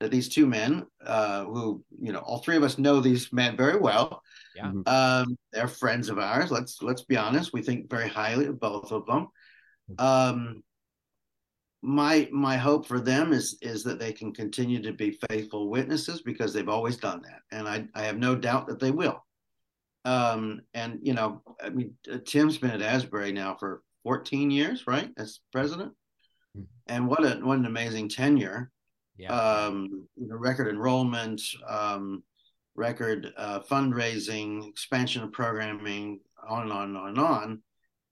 that 0.00 0.10
these 0.10 0.28
two 0.28 0.46
men, 0.46 0.84
uh, 1.06 1.44
who 1.44 1.82
you 2.00 2.12
know 2.12 2.18
all 2.18 2.38
three 2.38 2.56
of 2.56 2.62
us 2.62 2.78
know 2.78 3.00
these 3.00 3.32
men 3.32 3.56
very 3.56 3.78
well, 3.78 4.22
yeah. 4.54 4.66
Mm-hmm. 4.66 4.82
Um, 4.86 5.36
they're 5.52 5.68
friends 5.68 6.08
of 6.08 6.18
ours. 6.18 6.50
Let's 6.50 6.82
let's 6.82 7.04
be 7.04 7.16
honest. 7.16 7.52
We 7.52 7.62
think 7.62 7.88
very 7.88 8.08
highly 8.08 8.46
of 8.46 8.60
both 8.60 8.92
of 8.92 9.06
them. 9.06 9.28
Um, 9.98 10.62
my 11.82 12.28
my 12.32 12.56
hope 12.56 12.86
for 12.86 13.00
them 13.00 13.32
is 13.32 13.58
is 13.62 13.84
that 13.84 13.98
they 13.98 14.12
can 14.12 14.32
continue 14.32 14.82
to 14.82 14.92
be 14.92 15.18
faithful 15.28 15.70
witnesses 15.70 16.22
because 16.22 16.52
they've 16.52 16.68
always 16.68 16.96
done 16.96 17.22
that, 17.22 17.56
and 17.56 17.68
I 17.68 17.86
I 17.94 18.04
have 18.04 18.18
no 18.18 18.34
doubt 18.34 18.66
that 18.68 18.80
they 18.80 18.90
will. 18.90 19.24
Um, 20.04 20.60
and 20.74 20.98
you 21.02 21.14
know, 21.14 21.42
I 21.62 21.70
mean, 21.70 21.94
uh, 22.12 22.18
Tim's 22.26 22.58
been 22.58 22.70
at 22.70 22.82
Asbury 22.82 23.32
now 23.32 23.56
for 23.58 23.82
14 24.04 24.50
years, 24.50 24.86
right, 24.86 25.10
as 25.16 25.40
president. 25.52 25.92
And 26.86 27.08
what 27.08 27.24
a 27.24 27.40
what 27.44 27.58
an 27.58 27.66
amazing 27.66 28.08
tenure. 28.08 28.70
Yeah. 29.16 29.32
Um, 29.32 30.08
you 30.16 30.28
know, 30.28 30.36
record 30.36 30.68
enrollment, 30.68 31.42
um, 31.68 32.22
record 32.74 33.32
uh, 33.36 33.60
fundraising, 33.60 34.68
expansion 34.68 35.22
of 35.22 35.32
programming, 35.32 36.20
on 36.46 36.62
and 36.62 36.72
on 36.72 36.88
and 36.88 36.96
on 36.96 37.08
and 37.08 37.18
on. 37.18 37.62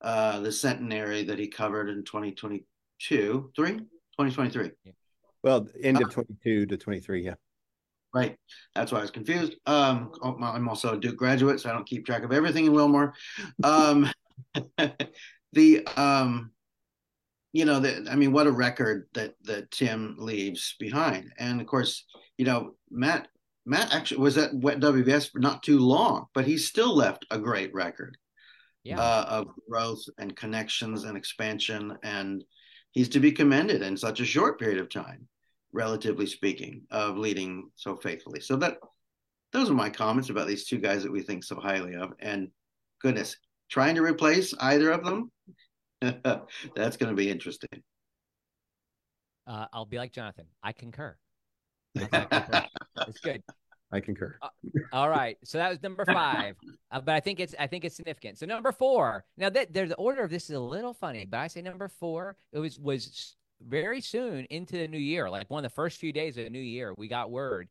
Uh, 0.02 0.40
the 0.40 0.52
centenary 0.52 1.24
that 1.24 1.38
he 1.38 1.46
covered 1.46 1.88
in 1.90 2.02
2022, 2.04 3.50
three, 3.54 3.72
2023. 3.72 4.70
Yeah. 4.84 4.92
Well, 5.42 5.68
end 5.82 5.98
of 5.98 6.08
uh, 6.08 6.12
22 6.12 6.66
to 6.66 6.76
23, 6.76 7.24
yeah. 7.24 7.34
Right. 8.14 8.36
That's 8.74 8.92
why 8.92 8.98
I 8.98 9.02
was 9.02 9.10
confused. 9.10 9.56
Um, 9.66 10.12
oh, 10.22 10.36
I'm 10.42 10.68
also 10.68 10.94
a 10.94 10.98
Duke 10.98 11.16
graduate, 11.16 11.60
so 11.60 11.70
I 11.70 11.72
don't 11.72 11.86
keep 11.86 12.06
track 12.06 12.24
of 12.24 12.32
everything 12.32 12.66
in 12.66 12.72
Wilmore. 12.72 13.14
Um, 13.62 14.10
the 15.52 15.86
um, 15.96 16.50
you 17.52 17.64
know, 17.64 17.80
the, 17.80 18.06
I 18.10 18.16
mean, 18.16 18.32
what 18.32 18.46
a 18.46 18.52
record 18.52 19.08
that 19.14 19.34
that 19.44 19.70
Tim 19.70 20.16
leaves 20.18 20.76
behind. 20.78 21.32
And 21.38 21.60
of 21.60 21.66
course, 21.66 22.04
you 22.38 22.44
know, 22.44 22.74
Matt 22.90 23.28
Matt 23.66 23.92
actually 23.92 24.20
was 24.20 24.38
at 24.38 24.52
WBS 24.52 25.30
for 25.30 25.38
not 25.38 25.62
too 25.62 25.78
long, 25.78 26.26
but 26.34 26.46
he 26.46 26.56
still 26.56 26.94
left 26.94 27.26
a 27.30 27.38
great 27.38 27.72
record 27.74 28.16
yeah. 28.84 29.00
uh, 29.00 29.26
of 29.28 29.48
growth 29.68 30.02
and 30.18 30.36
connections 30.36 31.04
and 31.04 31.16
expansion. 31.16 31.96
And 32.02 32.44
he's 32.92 33.10
to 33.10 33.20
be 33.20 33.32
commended 33.32 33.82
in 33.82 33.96
such 33.96 34.20
a 34.20 34.24
short 34.24 34.58
period 34.58 34.78
of 34.78 34.88
time, 34.88 35.28
relatively 35.72 36.26
speaking, 36.26 36.82
of 36.90 37.18
leading 37.18 37.70
so 37.76 37.96
faithfully. 37.96 38.40
So 38.40 38.56
that 38.56 38.78
those 39.52 39.68
are 39.68 39.74
my 39.74 39.90
comments 39.90 40.30
about 40.30 40.46
these 40.46 40.66
two 40.66 40.78
guys 40.78 41.02
that 41.02 41.12
we 41.12 41.22
think 41.22 41.44
so 41.44 41.56
highly 41.56 41.94
of. 41.94 42.12
And 42.20 42.48
goodness, 43.00 43.36
trying 43.68 43.96
to 43.96 44.02
replace 44.02 44.54
either 44.60 44.90
of 44.90 45.04
them, 45.04 45.30
that's 46.74 46.96
going 46.96 47.10
to 47.10 47.14
be 47.14 47.30
interesting. 47.30 47.82
Uh, 49.46 49.66
I'll 49.72 49.86
be 49.86 49.98
like 49.98 50.12
Jonathan. 50.12 50.46
I 50.62 50.72
concur. 50.72 51.16
it's 51.94 53.20
good. 53.22 53.42
I 53.92 53.98
concur. 54.00 54.36
Uh, 54.40 54.48
all 54.92 55.08
right, 55.08 55.36
so 55.42 55.58
that 55.58 55.68
was 55.68 55.82
number 55.82 56.04
five, 56.04 56.54
uh, 56.92 57.00
but 57.00 57.14
I 57.14 57.20
think 57.20 57.40
it's 57.40 57.56
I 57.58 57.66
think 57.66 57.84
it's 57.84 57.96
significant. 57.96 58.38
So 58.38 58.46
number 58.46 58.70
four. 58.70 59.24
Now 59.36 59.50
that 59.50 59.72
there's 59.72 59.88
the 59.88 59.96
order 59.96 60.22
of 60.22 60.30
this 60.30 60.48
is 60.48 60.54
a 60.54 60.60
little 60.60 60.94
funny, 60.94 61.26
but 61.28 61.38
I 61.38 61.48
say 61.48 61.60
number 61.60 61.88
four. 61.88 62.36
It 62.52 62.60
was 62.60 62.78
was 62.78 63.34
very 63.66 64.00
soon 64.00 64.46
into 64.46 64.76
the 64.76 64.88
new 64.88 64.98
year, 64.98 65.28
like 65.28 65.50
one 65.50 65.64
of 65.64 65.70
the 65.70 65.74
first 65.74 65.98
few 65.98 66.12
days 66.12 66.36
of 66.38 66.44
the 66.44 66.50
new 66.50 66.58
year, 66.58 66.94
we 66.96 67.08
got 67.08 67.30
word 67.30 67.68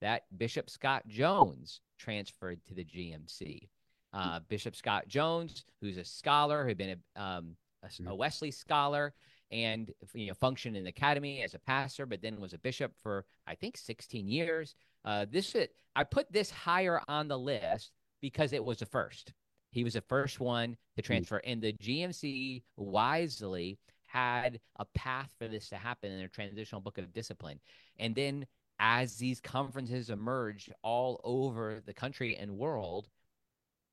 that 0.00 0.22
Bishop 0.36 0.70
Scott 0.70 1.06
Jones 1.06 1.80
transferred 1.98 2.64
to 2.66 2.74
the 2.74 2.84
GMC. 2.84 3.68
Uh, 4.12 4.40
Bishop 4.48 4.76
Scott 4.76 5.08
Jones, 5.08 5.64
who's 5.80 5.98
a 5.98 6.04
scholar, 6.04 6.66
who'd 6.66 6.78
been 6.78 7.00
a, 7.16 7.22
um, 7.22 7.56
a, 7.86 8.02
mm-hmm. 8.02 8.16
Wesley 8.16 8.50
scholar, 8.50 9.14
and 9.50 9.92
you 10.14 10.26
know 10.26 10.34
functioned 10.34 10.76
in 10.76 10.84
the 10.84 10.90
academy 10.90 11.42
as 11.42 11.54
a 11.54 11.58
pastor, 11.58 12.06
but 12.06 12.22
then 12.22 12.40
was 12.40 12.52
a 12.52 12.58
bishop 12.58 12.92
for 13.02 13.24
I 13.46 13.54
think 13.54 13.76
16 13.76 14.28
years. 14.28 14.74
Uh, 15.04 15.26
this 15.30 15.54
I 15.94 16.04
put 16.04 16.30
this 16.32 16.50
higher 16.50 17.00
on 17.08 17.28
the 17.28 17.38
list 17.38 17.92
because 18.20 18.52
it 18.52 18.64
was 18.64 18.78
the 18.78 18.86
first. 18.86 19.32
He 19.70 19.84
was 19.84 19.94
the 19.94 20.00
first 20.00 20.40
one 20.40 20.76
to 20.96 21.02
hmm. 21.02 21.06
transfer, 21.06 21.40
and 21.44 21.62
the 21.62 21.72
GMC 21.74 22.62
wisely 22.76 23.78
had 24.06 24.60
a 24.76 24.84
path 24.84 25.34
for 25.38 25.48
this 25.48 25.68
to 25.68 25.76
happen 25.76 26.10
in 26.10 26.18
their 26.18 26.28
transitional 26.28 26.80
book 26.80 26.98
of 26.98 27.12
discipline. 27.12 27.60
And 27.98 28.14
then 28.14 28.46
as 28.78 29.16
these 29.16 29.40
conferences 29.40 30.10
emerged 30.10 30.72
all 30.82 31.20
over 31.24 31.82
the 31.84 31.92
country 31.92 32.36
and 32.36 32.56
world, 32.56 33.08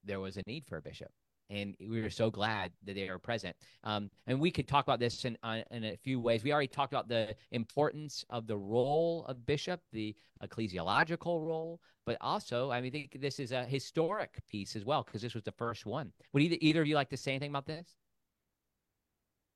there 0.03 0.19
was 0.19 0.37
a 0.37 0.43
need 0.45 0.65
for 0.65 0.77
a 0.77 0.81
bishop 0.81 1.11
and 1.49 1.75
we 1.79 2.01
were 2.01 2.09
so 2.09 2.31
glad 2.31 2.71
that 2.85 2.95
they 2.95 3.09
were 3.09 3.19
present. 3.19 3.55
Um, 3.83 4.09
and 4.27 4.39
we 4.39 4.51
could 4.51 4.67
talk 4.67 4.85
about 4.85 4.99
this 4.99 5.25
in, 5.25 5.37
uh, 5.43 5.61
in 5.71 5.83
a 5.83 5.97
few 5.97 6.19
ways. 6.19 6.43
We 6.43 6.51
already 6.51 6.67
talked 6.67 6.93
about 6.93 7.07
the 7.07 7.35
importance 7.51 8.25
of 8.29 8.47
the 8.47 8.57
role 8.57 9.25
of 9.27 9.45
bishop, 9.45 9.81
the 9.91 10.15
ecclesiological 10.43 11.45
role, 11.45 11.79
but 12.05 12.17
also, 12.21 12.71
I 12.71 12.81
mean, 12.81 12.89
I 12.89 12.91
think 12.91 13.21
this 13.21 13.39
is 13.39 13.51
a 13.51 13.63
historic 13.63 14.41
piece 14.49 14.75
as 14.75 14.85
well 14.85 15.03
because 15.03 15.21
this 15.21 15.33
was 15.33 15.43
the 15.43 15.51
first 15.53 15.85
one. 15.85 16.11
Would 16.33 16.43
either 16.43 16.57
either 16.59 16.81
of 16.81 16.87
you 16.87 16.95
like 16.95 17.09
to 17.09 17.17
say 17.17 17.31
anything 17.31 17.51
about 17.51 17.65
this? 17.65 17.95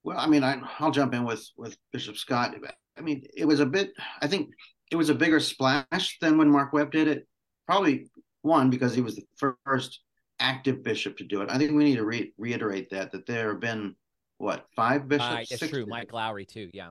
Well, 0.03 0.17
I 0.17 0.27
mean, 0.27 0.43
I, 0.43 0.61
I'll 0.79 0.91
jump 0.91 1.13
in 1.13 1.25
with 1.25 1.49
with 1.57 1.77
Bishop 1.91 2.15
Scott. 2.15 2.55
I 2.97 3.01
mean, 3.01 3.23
it 3.35 3.45
was 3.45 3.59
a 3.59 3.65
bit. 3.65 3.91
I 4.21 4.27
think 4.27 4.49
it 4.91 4.95
was 4.95 5.09
a 5.09 5.15
bigger 5.15 5.39
splash 5.39 6.17
than 6.21 6.37
when 6.37 6.49
Mark 6.49 6.73
Webb 6.73 6.91
did 6.91 7.07
it. 7.07 7.27
Probably 7.65 8.09
one 8.41 8.69
because 8.69 8.95
he 8.95 9.01
was 9.01 9.15
the 9.15 9.51
first 9.65 9.99
active 10.39 10.83
bishop 10.83 11.17
to 11.17 11.23
do 11.23 11.41
it. 11.41 11.49
I 11.49 11.57
think 11.57 11.71
we 11.71 11.83
need 11.83 11.95
to 11.95 12.05
re- 12.05 12.33
reiterate 12.37 12.89
that 12.91 13.11
that 13.11 13.25
there 13.25 13.49
have 13.49 13.59
been 13.59 13.95
what 14.37 14.65
five 14.75 15.07
bishops. 15.07 15.51
Uh, 15.51 15.55
it's 15.55 15.67
true. 15.67 15.85
Mike 15.85 16.13
Lowry 16.13 16.45
too. 16.45 16.69
Yeah. 16.73 16.89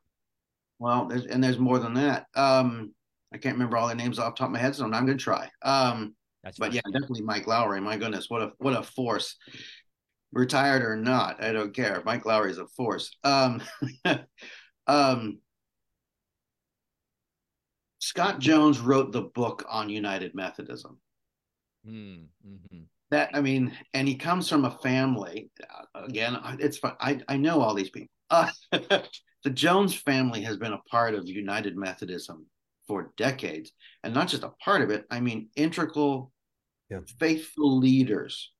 Well, 0.78 1.06
there's, 1.06 1.26
and 1.26 1.42
there's 1.42 1.59
more 1.59 1.78
than 1.78 1.94
that. 1.94 2.26
Um, 2.35 2.92
I 3.32 3.38
can't 3.38 3.54
remember 3.54 3.76
all 3.76 3.88
the 3.88 3.94
names 3.94 4.18
off 4.18 4.35
the 4.35 4.38
top 4.40 4.48
of 4.48 4.52
my 4.52 4.59
head, 4.59 4.74
so 4.74 4.85
I'm 4.85 4.90
not 4.90 5.06
going 5.06 5.18
to 5.18 5.24
try. 5.24 5.48
Um, 5.62 6.14
That's 6.44 6.59
but 6.59 6.72
yeah, 6.72 6.82
definitely 6.92 7.22
Mike 7.22 7.46
Lowry. 7.46 7.80
My 7.80 7.96
goodness, 7.96 8.28
what 8.28 8.42
a 8.42 8.52
what 8.59 8.76
a 8.76 8.82
force. 8.82 9.37
Retired 10.32 10.82
or 10.82 10.96
not, 10.96 11.42
I 11.42 11.52
don't 11.52 11.74
care. 11.74 12.02
Mike 12.04 12.26
Lowry 12.26 12.50
is 12.50 12.59
a 12.59 12.66
force. 12.66 13.16
Um, 13.24 13.62
um, 14.87 15.38
Scott 18.00 18.38
Jones 18.38 18.78
wrote 18.78 19.12
the 19.12 19.22
book 19.22 19.64
on 19.68 19.88
United 19.88 20.35
Methodism. 20.35 20.98
Mm, 21.88 22.26
mm-hmm 22.46 22.82
that 23.11 23.31
I 23.35 23.40
mean, 23.40 23.73
and 23.95 24.09
he 24.09 24.16
comes 24.16 24.49
from 24.49 24.64
a 24.64 24.79
family. 24.79 25.51
Uh, 25.62 26.05
again, 26.05 26.38
it's 26.59 26.79
fun. 26.79 26.95
I 27.01 27.21
I 27.29 27.37
know 27.37 27.61
all 27.61 27.75
these 27.75 27.90
people. 27.90 28.09
Uh, 28.31 28.51
the 28.73 29.51
Jones 29.53 29.95
family 29.95 30.42
has 30.42 30.57
been 30.57 30.73
a 30.73 30.83
part 30.90 31.14
of 31.14 31.29
United 31.29 31.77
Methodism 31.77 32.47
for 32.88 33.12
decades, 33.16 33.73
and 34.03 34.14
not 34.14 34.29
just 34.29 34.42
a 34.42 34.53
part 34.62 34.83
of 34.83 34.90
it. 34.90 35.05
I 35.11 35.21
mean, 35.21 35.49
integral, 35.57 36.33
yeah. 36.90 37.01
faithful 37.19 37.79
leaders. 37.79 38.53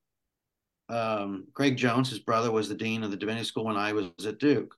Um, 0.89 1.47
Greg 1.53 1.77
Jones, 1.77 2.11
his 2.11 2.21
brother, 2.21 2.53
was 2.53 2.69
the 2.69 2.75
dean 2.77 3.03
of 3.03 3.11
the 3.11 3.17
Divinity 3.17 3.45
School 3.45 3.65
when 3.65 3.77
I 3.77 3.93
was 3.93 4.11
at 4.25 4.39
Duke. 4.39 4.75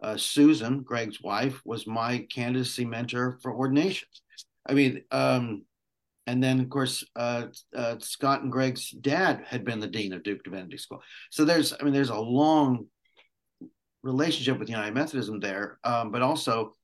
Uh, 0.00 0.16
Susan, 0.16 0.82
Greg's 0.82 1.20
wife, 1.20 1.60
was 1.64 1.86
my 1.86 2.26
candidacy 2.32 2.84
mentor 2.84 3.38
for 3.42 3.52
ordinations. 3.52 4.22
I 4.66 4.74
mean, 4.74 5.02
um, 5.10 5.64
and 6.26 6.42
then 6.42 6.60
of 6.60 6.68
course 6.68 7.04
uh, 7.16 7.46
uh, 7.76 7.96
Scott 7.98 8.42
and 8.42 8.52
Greg's 8.52 8.90
dad 8.90 9.44
had 9.46 9.64
been 9.64 9.80
the 9.80 9.86
dean 9.86 10.12
of 10.12 10.22
Duke 10.22 10.44
Divinity 10.44 10.78
School. 10.78 11.02
So 11.30 11.44
there's, 11.44 11.72
I 11.78 11.82
mean, 11.82 11.92
there's 11.92 12.10
a 12.10 12.18
long 12.18 12.86
relationship 14.02 14.58
with 14.58 14.68
United 14.68 14.94
Methodism 14.94 15.40
there, 15.40 15.78
um, 15.84 16.10
but 16.10 16.22
also 16.22 16.76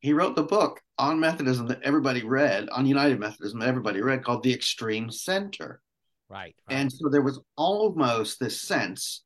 he 0.00 0.12
wrote 0.12 0.36
the 0.36 0.42
book 0.42 0.80
on 0.98 1.18
Methodism 1.18 1.66
that 1.68 1.82
everybody 1.82 2.22
read 2.22 2.68
on 2.68 2.86
United 2.86 3.18
Methodism 3.18 3.58
that 3.60 3.68
everybody 3.68 4.00
read 4.00 4.24
called 4.24 4.42
The 4.42 4.52
Extreme 4.52 5.10
Center. 5.10 5.80
Right, 6.28 6.54
right. 6.68 6.76
And 6.76 6.92
so 6.92 7.08
there 7.08 7.22
was 7.22 7.40
almost 7.56 8.38
this 8.38 8.60
sense 8.60 9.22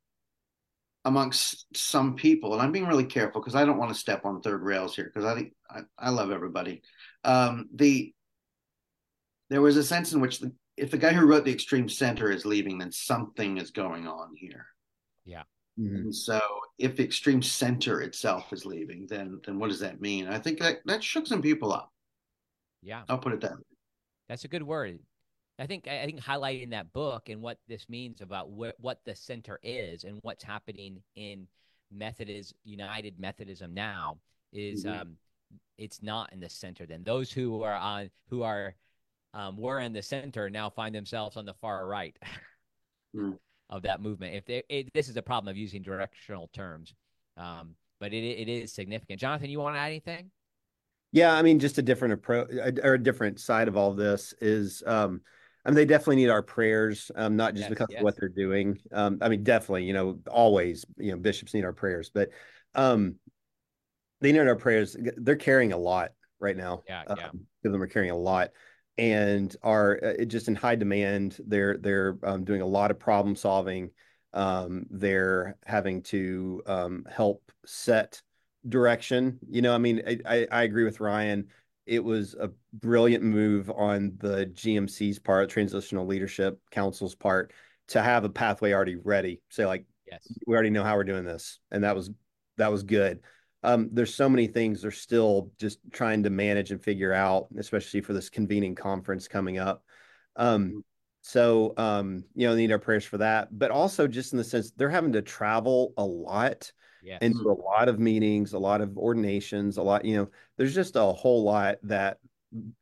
amongst 1.05 1.65
some 1.75 2.15
people, 2.15 2.53
and 2.53 2.61
I'm 2.61 2.71
being 2.71 2.87
really 2.87 3.05
careful 3.05 3.41
because 3.41 3.55
I 3.55 3.65
don't 3.65 3.77
want 3.77 3.91
to 3.91 3.99
step 3.99 4.25
on 4.25 4.41
third 4.41 4.63
rails 4.63 4.95
here 4.95 5.11
because 5.13 5.25
I 5.25 5.35
think 5.35 5.53
I, 5.69 5.79
I 5.97 6.09
love 6.09 6.31
everybody. 6.31 6.81
Um, 7.23 7.69
the 7.73 8.13
there 9.49 9.61
was 9.61 9.77
a 9.77 9.83
sense 9.83 10.13
in 10.13 10.21
which 10.21 10.39
the, 10.39 10.51
if 10.77 10.91
the 10.91 10.97
guy 10.97 11.11
who 11.11 11.25
wrote 11.25 11.45
the 11.45 11.51
extreme 11.51 11.89
center 11.89 12.31
is 12.31 12.45
leaving, 12.45 12.77
then 12.77 12.91
something 12.91 13.57
is 13.57 13.71
going 13.71 14.07
on 14.07 14.35
here. 14.35 14.65
Yeah. 15.25 15.43
Mm-hmm. 15.79 15.95
And 15.95 16.15
so 16.15 16.39
if 16.77 16.95
the 16.95 17.03
extreme 17.03 17.41
center 17.41 18.01
itself 18.01 18.51
is 18.51 18.65
leaving, 18.65 19.07
then 19.07 19.39
then 19.45 19.59
what 19.59 19.69
does 19.69 19.79
that 19.79 20.01
mean? 20.01 20.27
I 20.27 20.39
think 20.39 20.59
that 20.59 20.77
that 20.85 21.03
shook 21.03 21.27
some 21.27 21.41
people 21.41 21.73
up. 21.73 21.91
Yeah. 22.81 23.03
I'll 23.09 23.17
put 23.17 23.33
it 23.33 23.41
that 23.41 23.51
way. 23.51 23.63
That's 24.27 24.45
a 24.45 24.49
good 24.49 24.63
word. 24.63 24.99
I 25.57 25.67
think 25.67 25.87
I 25.87 26.05
think 26.05 26.21
highlighting 26.21 26.71
that 26.71 26.93
book 26.93 27.29
and 27.29 27.41
what 27.41 27.57
this 27.67 27.89
means 27.89 28.21
about 28.21 28.49
what 28.49 28.75
what 28.79 28.99
the 29.05 29.15
center 29.15 29.59
is 29.63 30.05
and 30.05 30.19
what's 30.21 30.43
happening 30.43 31.01
in 31.15 31.47
Methodist 31.91 32.53
United 32.63 33.19
Methodism 33.19 33.73
now 33.73 34.17
is 34.53 34.85
mm-hmm. 34.85 35.01
um 35.01 35.17
it's 35.77 36.01
not 36.01 36.31
in 36.31 36.39
the 36.39 36.49
center 36.49 36.85
then 36.85 37.03
those 37.03 37.31
who 37.31 37.63
are 37.63 37.75
on 37.75 38.09
who 38.29 38.43
are 38.43 38.75
um, 39.33 39.57
were 39.57 39.79
in 39.79 39.93
the 39.93 40.01
center 40.01 40.49
now 40.49 40.69
find 40.69 40.93
themselves 40.93 41.37
on 41.37 41.45
the 41.45 41.53
far 41.55 41.87
right 41.87 42.15
mm. 43.15 43.37
of 43.69 43.83
that 43.83 44.01
movement. 44.01 44.35
If 44.35 44.45
they, 44.45 44.63
it, 44.69 44.93
this 44.93 45.09
is 45.09 45.17
a 45.17 45.21
problem 45.21 45.51
of 45.51 45.57
using 45.57 45.81
directional 45.81 46.49
terms, 46.53 46.93
um, 47.37 47.75
but 47.99 48.13
it, 48.13 48.23
it 48.23 48.49
is 48.49 48.73
significant. 48.73 49.19
Jonathan, 49.19 49.49
you 49.49 49.59
want 49.59 49.75
to 49.75 49.79
add 49.79 49.87
anything? 49.87 50.31
Yeah, 51.11 51.33
I 51.33 51.41
mean, 51.41 51.59
just 51.59 51.77
a 51.77 51.81
different 51.81 52.13
approach 52.13 52.49
or 52.83 52.93
a 52.93 53.03
different 53.03 53.39
side 53.39 53.67
of 53.67 53.75
all 53.75 53.91
of 53.91 53.97
this 53.97 54.33
is, 54.41 54.83
um, 54.85 55.21
I 55.65 55.69
mean, 55.69 55.75
they 55.75 55.85
definitely 55.85 56.17
need 56.17 56.29
our 56.29 56.43
prayers, 56.43 57.11
um, 57.15 57.35
not 57.35 57.53
just 57.53 57.63
yes, 57.63 57.69
because 57.69 57.87
yes. 57.89 57.99
of 57.99 58.03
what 58.03 58.15
they're 58.19 58.29
doing. 58.29 58.79
Um, 58.91 59.17
I 59.21 59.29
mean, 59.29 59.43
definitely, 59.43 59.85
you 59.85 59.93
know, 59.93 60.19
always, 60.29 60.85
you 60.97 61.11
know, 61.11 61.17
bishops 61.17 61.53
need 61.53 61.65
our 61.65 61.73
prayers, 61.73 62.11
but 62.13 62.29
um, 62.75 63.15
they 64.21 64.31
need 64.31 64.39
our 64.39 64.55
prayers. 64.55 64.95
They're 65.17 65.35
carrying 65.35 65.73
a 65.73 65.77
lot 65.77 66.11
right 66.39 66.55
now. 66.55 66.83
Yeah, 66.87 67.03
yeah. 67.07 67.27
Um, 67.27 67.41
of 67.65 67.71
them 67.71 67.81
are 67.81 67.87
carrying 67.87 68.11
a 68.11 68.17
lot 68.17 68.51
and 68.99 69.55
are 69.63 69.97
uh, 70.03 70.25
just 70.25 70.49
in 70.49 70.55
high 70.55 70.75
demand. 70.75 71.37
They're 71.47 71.77
they're 71.77 72.17
um, 72.23 72.43
doing 72.43 72.61
a 72.61 72.67
lot 72.67 72.91
of 72.91 72.99
problem 72.99 73.35
solving. 73.35 73.91
Um, 74.33 74.85
they're 74.91 75.57
having 75.65 76.03
to 76.03 76.61
um, 76.67 77.05
help 77.09 77.51
set 77.65 78.21
direction. 78.67 79.39
You 79.49 79.61
know, 79.61 79.73
I 79.73 79.77
mean, 79.77 80.01
I, 80.05 80.19
I, 80.25 80.47
I 80.51 80.63
agree 80.63 80.83
with 80.83 80.99
Ryan. 80.99 81.47
It 81.85 82.03
was 82.03 82.35
a 82.35 82.51
brilliant 82.73 83.23
move 83.23 83.71
on 83.71 84.11
the 84.17 84.45
GMC's 84.47 85.17
part, 85.17 85.49
Transitional 85.49 86.05
Leadership 86.05 86.59
Council's 86.69 87.15
part, 87.15 87.53
to 87.87 88.01
have 88.01 88.25
a 88.25 88.29
pathway 88.29 88.73
already 88.73 88.97
ready. 88.97 89.41
Say 89.49 89.65
like, 89.65 89.85
yes, 90.11 90.27
we 90.45 90.53
already 90.53 90.71
know 90.71 90.83
how 90.83 90.97
we're 90.97 91.05
doing 91.05 91.25
this, 91.25 91.59
and 91.71 91.85
that 91.85 91.95
was 91.95 92.11
that 92.57 92.69
was 92.69 92.83
good. 92.83 93.21
Um, 93.63 93.89
there's 93.91 94.15
so 94.15 94.29
many 94.29 94.47
things 94.47 94.81
they're 94.81 94.91
still 94.91 95.51
just 95.57 95.79
trying 95.91 96.23
to 96.23 96.29
manage 96.29 96.71
and 96.71 96.81
figure 96.81 97.13
out, 97.13 97.47
especially 97.57 98.01
for 98.01 98.13
this 98.13 98.29
convening 98.29 98.75
conference 98.75 99.27
coming 99.27 99.57
up. 99.57 99.83
Um, 100.35 100.83
so 101.21 101.73
um, 101.77 102.23
you 102.33 102.47
know, 102.47 102.55
need 102.55 102.71
our 102.71 102.79
prayers 102.79 103.05
for 103.05 103.17
that, 103.17 103.49
but 103.57 103.71
also 103.71 104.07
just 104.07 104.31
in 104.33 104.37
the 104.37 104.43
sense 104.43 104.71
they're 104.71 104.89
having 104.89 105.13
to 105.13 105.21
travel 105.21 105.93
a 105.97 106.05
lot 106.05 106.71
yes. 107.03 107.19
into 107.21 107.49
a 107.49 107.61
lot 107.61 107.89
of 107.89 107.99
meetings, 107.99 108.53
a 108.53 108.59
lot 108.59 108.81
of 108.81 108.97
ordinations, 108.97 109.77
a 109.77 109.83
lot, 109.83 110.05
you 110.05 110.15
know, 110.15 110.29
there's 110.57 110.75
just 110.75 110.95
a 110.95 111.01
whole 111.03 111.43
lot 111.43 111.77
that 111.83 112.17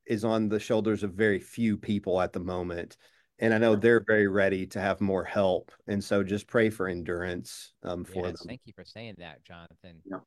is 0.05 0.23
on 0.23 0.49
the 0.49 0.59
shoulders 0.59 1.03
of 1.03 1.13
very 1.13 1.39
few 1.39 1.77
people 1.77 2.21
at 2.21 2.33
the 2.33 2.39
moment. 2.39 2.97
And 3.39 3.53
I 3.53 3.57
know 3.57 3.75
they're 3.75 4.03
very 4.05 4.27
ready 4.27 4.65
to 4.67 4.79
have 4.79 4.99
more 5.01 5.23
help. 5.23 5.71
And 5.87 6.03
so 6.03 6.23
just 6.23 6.47
pray 6.47 6.69
for 6.69 6.87
endurance 6.87 7.73
um, 7.83 8.03
for 8.03 8.25
yes, 8.27 8.39
them. 8.39 8.47
Thank 8.47 8.61
you 8.65 8.73
for 8.73 8.85
saying 8.85 9.15
that, 9.19 9.43
Jonathan. 9.43 10.01
Yeah. 10.05 10.17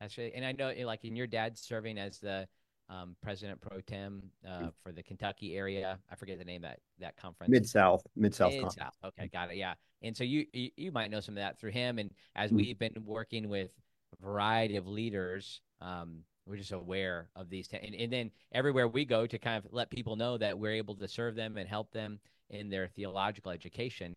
That's 0.00 0.16
really, 0.18 0.34
and 0.34 0.44
I 0.44 0.52
know 0.52 0.72
like 0.84 1.04
in 1.04 1.16
your 1.16 1.26
dad 1.26 1.56
serving 1.56 1.98
as 1.98 2.18
the 2.18 2.46
um, 2.88 3.16
president 3.22 3.60
pro 3.60 3.80
tem 3.80 4.22
uh, 4.48 4.70
for 4.82 4.92
the 4.92 5.02
Kentucky 5.02 5.56
area. 5.56 5.98
I 6.10 6.14
forget 6.14 6.38
the 6.38 6.44
name 6.44 6.64
of 6.64 6.70
that 6.70 6.80
that 7.00 7.16
conference. 7.16 7.50
Mid 7.50 7.66
South, 7.68 8.02
Mid 8.14 8.34
South. 8.34 8.76
Okay, 9.04 9.28
got 9.32 9.50
it. 9.50 9.56
Yeah, 9.56 9.74
and 10.02 10.16
so 10.16 10.24
you, 10.24 10.46
you 10.52 10.70
you 10.76 10.92
might 10.92 11.10
know 11.10 11.20
some 11.20 11.34
of 11.34 11.40
that 11.40 11.58
through 11.58 11.72
him, 11.72 11.98
and 11.98 12.10
as 12.34 12.50
Mhm. 12.52 12.56
we've 12.56 12.78
been 12.78 12.94
working 13.04 13.48
with 13.48 13.70
a 14.12 14.24
variety 14.24 14.76
of 14.76 14.86
leaders, 14.86 15.60
um, 15.80 16.22
we're 16.46 16.56
just 16.56 16.72
aware 16.72 17.28
of 17.34 17.50
these, 17.50 17.68
and, 17.72 17.94
and 17.94 18.12
then 18.12 18.30
everywhere 18.52 18.86
we 18.86 19.04
go 19.04 19.26
to 19.26 19.38
kind 19.38 19.64
of 19.64 19.72
let 19.72 19.90
people 19.90 20.14
know 20.14 20.38
that 20.38 20.56
we're 20.56 20.72
able 20.72 20.94
to 20.94 21.08
serve 21.08 21.34
them 21.34 21.56
and 21.56 21.68
help 21.68 21.90
them 21.90 22.20
in 22.50 22.70
their 22.70 22.86
theological 22.86 23.50
education. 23.50 24.14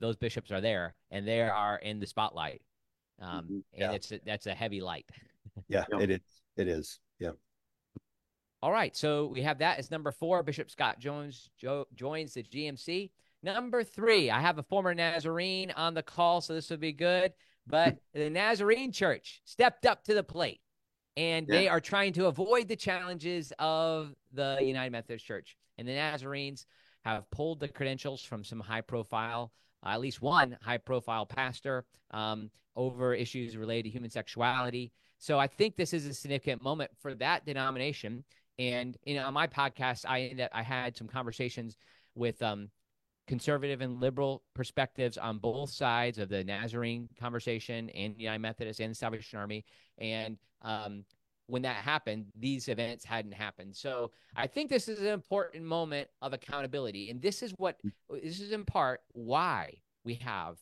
Those 0.00 0.16
bishops 0.16 0.50
are 0.50 0.60
there, 0.62 0.94
and 1.10 1.26
they 1.26 1.42
are 1.42 1.76
in 1.78 1.98
the 2.00 2.06
spotlight, 2.06 2.62
um, 3.20 3.44
Mhm. 3.44 3.48
and 3.48 3.64
Yeah. 3.72 3.92
it's 3.92 4.12
that's 4.24 4.46
a 4.46 4.54
heavy 4.54 4.80
light. 4.80 5.06
Yeah, 5.68 5.84
Yeah. 5.90 6.00
it 6.00 6.10
is. 6.10 6.20
It 6.56 6.68
is. 6.68 7.00
Yeah. 7.18 7.32
All 8.62 8.72
right, 8.72 8.96
so 8.96 9.26
we 9.26 9.42
have 9.42 9.58
that 9.58 9.78
as 9.78 9.90
number 9.90 10.10
four. 10.12 10.42
Bishop 10.42 10.70
Scott 10.70 10.98
Jones 10.98 11.50
jo- 11.58 11.86
joins 11.94 12.34
the 12.34 12.42
GMC. 12.42 13.10
Number 13.42 13.84
three, 13.84 14.30
I 14.30 14.40
have 14.40 14.58
a 14.58 14.62
former 14.64 14.94
Nazarene 14.94 15.70
on 15.72 15.94
the 15.94 16.02
call, 16.02 16.40
so 16.40 16.54
this 16.54 16.70
will 16.70 16.76
be 16.76 16.92
good. 16.92 17.32
But 17.66 17.98
the 18.14 18.30
Nazarene 18.30 18.90
Church 18.92 19.40
stepped 19.44 19.86
up 19.86 20.02
to 20.04 20.14
the 20.14 20.24
plate, 20.24 20.60
and 21.16 21.46
they 21.46 21.68
are 21.68 21.80
trying 21.80 22.12
to 22.14 22.26
avoid 22.26 22.66
the 22.68 22.76
challenges 22.76 23.52
of 23.60 24.14
the 24.32 24.58
United 24.60 24.90
Methodist 24.90 25.24
Church. 25.24 25.56
And 25.76 25.86
the 25.86 25.92
Nazarenes 25.94 26.66
have 27.04 27.30
pulled 27.30 27.60
the 27.60 27.68
credentials 27.68 28.22
from 28.24 28.42
some 28.42 28.58
high-profile, 28.60 29.52
uh, 29.84 29.90
at 29.90 30.00
least 30.00 30.22
one 30.22 30.56
high-profile 30.62 31.26
pastor, 31.26 31.84
um, 32.10 32.50
over 32.76 33.14
issues 33.14 33.56
related 33.56 33.84
to 33.84 33.90
human 33.90 34.10
sexuality. 34.10 34.92
So 35.18 35.38
I 35.38 35.46
think 35.46 35.76
this 35.76 35.92
is 35.92 36.06
a 36.06 36.14
significant 36.14 36.62
moment 36.62 36.90
for 37.00 37.14
that 37.14 37.44
denomination. 37.44 38.24
And 38.58 38.96
you 39.04 39.14
know, 39.14 39.26
on 39.26 39.34
my 39.34 39.46
podcast, 39.46 40.04
I 40.06 40.22
ended 40.22 40.42
up, 40.42 40.50
I 40.52 40.62
had 40.62 40.96
some 40.96 41.08
conversations 41.08 41.76
with 42.14 42.40
um, 42.42 42.70
conservative 43.26 43.80
and 43.80 44.00
liberal 44.00 44.42
perspectives 44.54 45.18
on 45.18 45.38
both 45.38 45.70
sides 45.70 46.18
of 46.18 46.28
the 46.28 46.42
Nazarene 46.44 47.08
conversation 47.20 47.90
and 47.90 48.16
the 48.16 48.22
United 48.22 48.40
Methodist 48.40 48.80
and 48.80 48.90
the 48.92 48.94
Salvation 48.94 49.38
Army. 49.38 49.64
And 49.98 50.38
um, 50.62 51.04
when 51.48 51.62
that 51.62 51.76
happened, 51.76 52.26
these 52.38 52.68
events 52.68 53.04
hadn't 53.04 53.32
happened. 53.32 53.74
So 53.74 54.10
I 54.36 54.46
think 54.46 54.68
this 54.68 54.86
is 54.86 55.00
an 55.00 55.06
important 55.06 55.64
moment 55.64 56.08
of 56.20 56.34
accountability. 56.34 57.10
And 57.10 57.20
this 57.20 57.42
is 57.42 57.52
what 57.56 57.76
mm. 57.84 57.90
uh, 58.12 58.18
this 58.22 58.40
is 58.40 58.52
in 58.52 58.64
part 58.64 59.00
why 59.12 59.72
we 60.04 60.14
have 60.16 60.58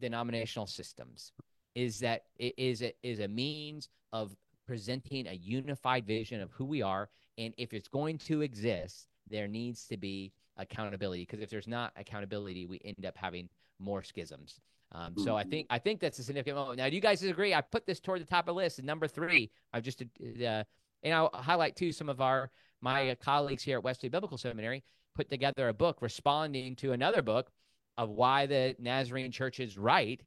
denominational 0.00 0.66
systems 0.66 1.32
is 1.76 2.00
that 2.00 2.24
it 2.38 2.54
is 2.58 2.82
a, 2.82 2.92
is 3.02 3.20
a 3.20 3.28
means 3.28 3.88
of 4.12 4.34
presenting 4.66 5.28
a 5.28 5.32
unified 5.32 6.06
vision 6.06 6.40
of 6.40 6.50
who 6.52 6.64
we 6.64 6.82
are 6.82 7.08
and 7.38 7.54
if 7.56 7.72
it's 7.72 7.88
going 7.88 8.18
to 8.18 8.40
exist 8.40 9.08
there 9.28 9.46
needs 9.46 9.86
to 9.86 9.96
be 9.96 10.32
accountability 10.56 11.22
because 11.22 11.40
if 11.40 11.50
there's 11.50 11.68
not 11.68 11.92
accountability 11.96 12.66
we 12.66 12.80
end 12.84 13.04
up 13.04 13.16
having 13.16 13.48
more 13.78 14.02
schisms 14.02 14.60
um, 14.92 15.14
so 15.16 15.36
I 15.36 15.44
think 15.44 15.66
I 15.70 15.78
think 15.78 16.00
that's 16.00 16.18
a 16.18 16.24
significant 16.24 16.56
moment. 16.56 16.78
Now, 16.78 16.88
do 16.88 16.94
you 16.94 17.00
guys 17.00 17.22
agree? 17.22 17.54
I 17.54 17.60
put 17.60 17.86
this 17.86 18.00
toward 18.00 18.20
the 18.20 18.26
top 18.26 18.48
of 18.48 18.54
the 18.54 18.54
list. 18.54 18.78
And 18.78 18.86
number 18.86 19.06
three, 19.06 19.50
I've 19.72 19.82
just 19.82 20.02
uh, 20.02 20.64
and 21.02 21.14
I'll 21.14 21.30
highlight 21.32 21.76
too 21.76 21.92
some 21.92 22.08
of 22.08 22.20
our 22.20 22.50
my 22.80 23.16
colleagues 23.22 23.62
here 23.62 23.78
at 23.78 23.84
Wesley 23.84 24.08
Biblical 24.08 24.38
Seminary 24.38 24.82
put 25.14 25.28
together 25.28 25.68
a 25.68 25.74
book 25.74 25.98
responding 26.00 26.74
to 26.76 26.92
another 26.92 27.22
book 27.22 27.50
of 27.98 28.10
why 28.10 28.46
the 28.46 28.74
Nazarene 28.78 29.30
Church 29.30 29.60
is 29.60 29.76
right 29.78 30.20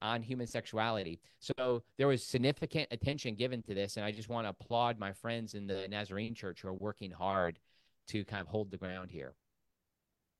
on 0.00 0.22
human 0.22 0.46
sexuality. 0.46 1.20
So 1.40 1.82
there 1.96 2.06
was 2.06 2.22
significant 2.22 2.88
attention 2.90 3.34
given 3.34 3.62
to 3.62 3.74
this, 3.74 3.96
and 3.96 4.06
I 4.06 4.12
just 4.12 4.28
want 4.28 4.46
to 4.46 4.50
applaud 4.50 4.98
my 4.98 5.12
friends 5.12 5.54
in 5.54 5.66
the 5.66 5.88
Nazarene 5.88 6.34
Church 6.34 6.62
who 6.62 6.68
are 6.68 6.74
working 6.74 7.10
hard 7.10 7.58
to 8.08 8.24
kind 8.24 8.40
of 8.40 8.46
hold 8.46 8.70
the 8.70 8.76
ground 8.76 9.10
here. 9.10 9.34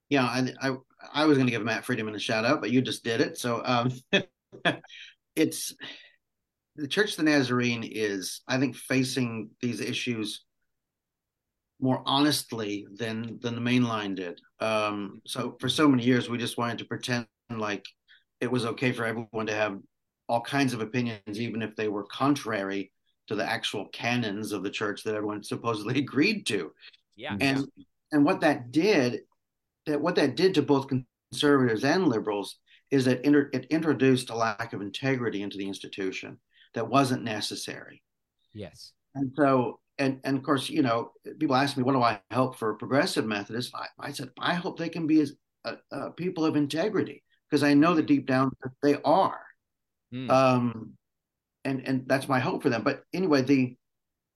Yeah, 0.09 0.25
I 0.25 0.53
I, 0.61 0.77
I 1.13 1.25
was 1.27 1.37
going 1.37 1.47
to 1.47 1.53
give 1.53 1.65
Matt 1.65 1.85
Friedeman 1.85 2.15
a 2.15 2.19
shout 2.19 2.45
out, 2.45 2.61
but 2.61 2.71
you 2.71 2.81
just 2.81 3.05
did 3.05 3.21
it. 3.21 3.39
So 3.39 3.63
um, 3.65 3.93
it's 5.37 5.75
the 6.77 6.89
Church 6.89 7.11
of 7.11 7.17
the 7.17 7.23
Nazarene 7.25 7.85
is, 7.85 8.43
I 8.47 8.59
think, 8.59 8.77
facing 8.77 9.51
these 9.61 9.81
issues 9.81 10.45
more 11.81 12.03
honestly 12.07 12.87
than 12.97 13.39
than 13.41 13.55
the 13.55 13.61
main 13.61 13.85
line 13.85 14.15
did. 14.15 14.41
Um, 14.61 15.21
so 15.27 15.57
for 15.61 15.69
so 15.69 15.89
many 15.89 16.05
years, 16.05 16.29
we 16.29 16.39
just 16.39 16.59
wanted 16.59 16.79
to 16.79 16.85
pretend 16.85 17.27
like 17.51 17.87
it 18.41 18.51
was 18.51 18.65
okay 18.65 18.93
for 18.93 19.05
everyone 19.05 19.47
to 19.47 19.55
have 19.55 19.79
all 20.29 20.41
kinds 20.41 20.75
of 20.75 20.81
opinions, 20.81 21.41
even 21.41 21.63
if 21.63 21.75
they 21.77 21.89
were 21.89 22.05
contrary 22.05 22.93
to 23.29 23.35
the 23.35 23.45
actual 23.45 23.87
canons 23.89 24.53
of 24.53 24.63
the 24.63 24.71
church 24.71 25.03
that 25.03 25.15
everyone 25.15 25.43
supposedly 25.43 25.99
agreed 25.99 26.47
to. 26.47 26.73
Yeah. 27.17 27.37
And 27.41 27.67
and 28.13 28.25
what 28.25 28.41
that 28.41 28.71
did, 28.71 29.21
that 29.89 30.01
what 30.01 30.15
that 30.17 30.37
did 30.37 30.55
to 30.55 30.63
both 30.63 30.91
conservatives 31.33 31.85
and 31.85 32.07
liberals 32.07 32.57
is 32.91 33.05
that 33.05 33.25
inter- 33.25 33.51
it 33.53 33.67
introduced 33.67 34.31
a 34.31 34.37
lack 34.37 34.73
of 34.73 34.81
integrity 34.81 35.43
into 35.43 35.59
the 35.59 35.67
institution 35.67 36.39
that 36.75 36.89
wasn't 36.89 37.23
necessary. 37.23 38.03
Yes. 38.55 38.93
And 39.15 39.33
so, 39.37 39.81
and 39.99 40.21
and 40.25 40.37
of 40.37 40.45
course, 40.45 40.69
you 40.71 40.83
know, 40.83 41.13
people 41.39 41.57
ask 41.57 41.77
me, 41.77 41.83
what 41.83 41.95
do 41.95 42.03
I 42.03 42.21
hope 42.33 42.57
for 42.57 42.75
progressive 42.75 43.27
Methodists? 43.27 43.73
I, 43.75 43.87
I 43.99 44.13
said, 44.13 44.31
I 44.39 44.55
hope 44.55 44.79
they 44.79 44.89
can 44.89 45.07
be 45.07 45.21
as 45.21 45.33
uh, 45.65 45.75
uh, 45.91 46.11
people 46.11 46.45
of 46.45 46.57
integrity 46.57 47.25
because 47.49 47.63
I 47.63 47.75
know 47.75 47.95
that 47.95 48.07
deep 48.07 48.27
down 48.27 48.51
that 48.63 48.73
they 48.83 48.97
are. 49.05 49.41
Mm. 50.15 50.31
Um, 50.31 50.93
and 51.65 51.87
and 51.87 52.05
that's 52.07 52.29
my 52.29 52.39
hope 52.39 52.63
for 52.63 52.71
them. 52.71 52.83
But 52.83 53.03
anyway, 53.13 53.43
the 53.43 53.77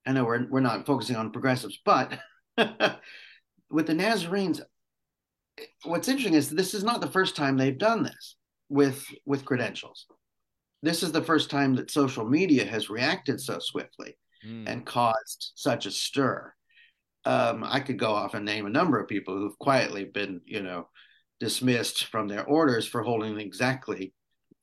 I 0.07 0.13
know 0.13 0.25
we're 0.25 0.47
we're 0.49 0.61
not 0.61 0.87
focusing 0.87 1.17
on 1.17 1.31
progressives, 1.31 1.79
but 1.85 2.19
with 3.71 3.87
the 3.87 3.95
Nazarenes, 3.95 4.61
what's 5.85 6.09
interesting 6.09 6.35
is 6.35 6.51
this 6.51 6.75
is 6.75 6.85
not 6.85 7.01
the 7.01 7.11
first 7.11 7.37
time 7.37 7.57
they've 7.57 7.79
done 7.79 8.03
this 8.03 8.37
with 8.69 9.05
with 9.27 9.45
credentials. 9.45 10.07
This 10.83 11.03
is 11.03 11.13
the 11.13 11.23
first 11.23 11.51
time 11.51 11.77
that 11.77 11.91
social 11.91 12.29
media 12.29 12.65
has 12.65 12.91
reacted 12.91 13.41
so 13.41 13.59
swiftly 13.61 14.17
Mm. 14.45 14.69
and 14.69 14.85
caused 14.85 15.53
such 15.55 15.87
a 15.87 15.91
stir. 15.93 16.53
Um, 17.25 17.63
I 17.65 17.79
could 17.79 17.97
go 17.99 18.11
off 18.11 18.35
and 18.35 18.45
name 18.45 18.67
a 18.67 18.71
number 18.71 18.99
of 18.99 19.07
people 19.07 19.37
who've 19.37 19.59
quietly 19.59 20.05
been, 20.05 20.41
you 20.45 20.63
know, 20.63 20.89
dismissed 21.39 22.07
from 22.07 22.27
their 22.27 22.45
orders 22.45 22.85
for 22.85 23.03
holding 23.03 23.39
exactly 23.39 24.13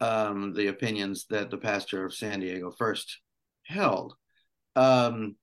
um, 0.02 0.54
the 0.54 0.68
opinions 0.68 1.28
that 1.30 1.50
the 1.50 1.58
pastor 1.58 2.06
of 2.06 2.14
San 2.14 2.42
Diego 2.42 2.72
first 2.72 3.20
held. 3.64 4.16
Um, 4.76 5.38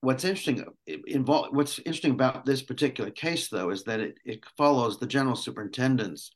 what's 0.00 0.24
interesting 0.24 0.64
involved 1.06 1.54
what's 1.54 1.78
interesting 1.80 2.12
about 2.12 2.44
this 2.46 2.62
particular 2.62 3.10
case 3.10 3.48
though 3.48 3.70
is 3.70 3.84
that 3.84 4.00
it, 4.00 4.18
it 4.24 4.40
follows 4.56 4.98
the 4.98 5.06
general 5.06 5.36
superintendent's 5.36 6.32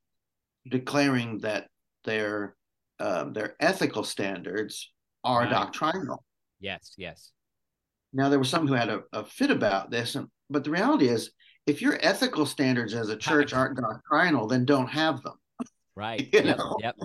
declaring 0.68 1.38
that 1.38 1.68
their 2.04 2.56
um, 3.00 3.32
their 3.32 3.56
ethical 3.60 4.04
standards 4.04 4.92
are 5.24 5.42
Right. 5.42 5.50
doctrinal 5.50 6.22
Yes. 6.60 6.94
Yes. 6.96 7.32
now 8.12 8.28
there 8.28 8.38
were 8.38 8.44
some 8.44 8.66
who 8.66 8.74
had 8.74 8.88
a, 8.90 9.00
a 9.12 9.24
fit 9.24 9.50
about 9.50 9.90
this 9.90 10.14
and, 10.14 10.28
but 10.50 10.64
the 10.64 10.70
reality 10.70 11.08
is 11.08 11.30
if 11.66 11.80
your 11.80 11.98
ethical 12.02 12.44
standards 12.46 12.92
as 12.94 13.08
a 13.08 13.16
church 13.16 13.52
aren't 13.52 13.78
doctrinal 13.78 14.46
then 14.46 14.64
don't 14.64 14.88
have 14.88 15.22
them 15.22 15.34
Right. 15.96 16.28
You 16.32 16.40
yep. 16.42 16.58
know? 16.58 16.76
Yep. 16.80 16.96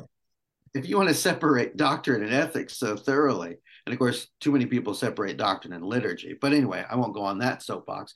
if 0.74 0.90
you 0.90 0.98
want 0.98 1.10
to 1.10 1.16
separate 1.16 1.78
doctrine 1.78 2.24
and 2.24 2.34
ethics 2.34 2.78
so 2.78 2.96
thoroughly, 2.96 3.58
and 3.90 3.96
of 3.96 4.00
course, 4.00 4.28
too 4.40 4.52
many 4.52 4.68
people 4.68 4.94
separate 4.94 5.38
doctrine 5.38 5.74
and 5.74 5.84
liturgy. 5.84 6.38
But 6.40 6.54
anyway, 6.54 6.86
I 6.88 6.96
won't 6.96 7.16
go 7.16 7.24
on 7.24 7.40
that 7.40 7.64
soapbox. 7.64 8.14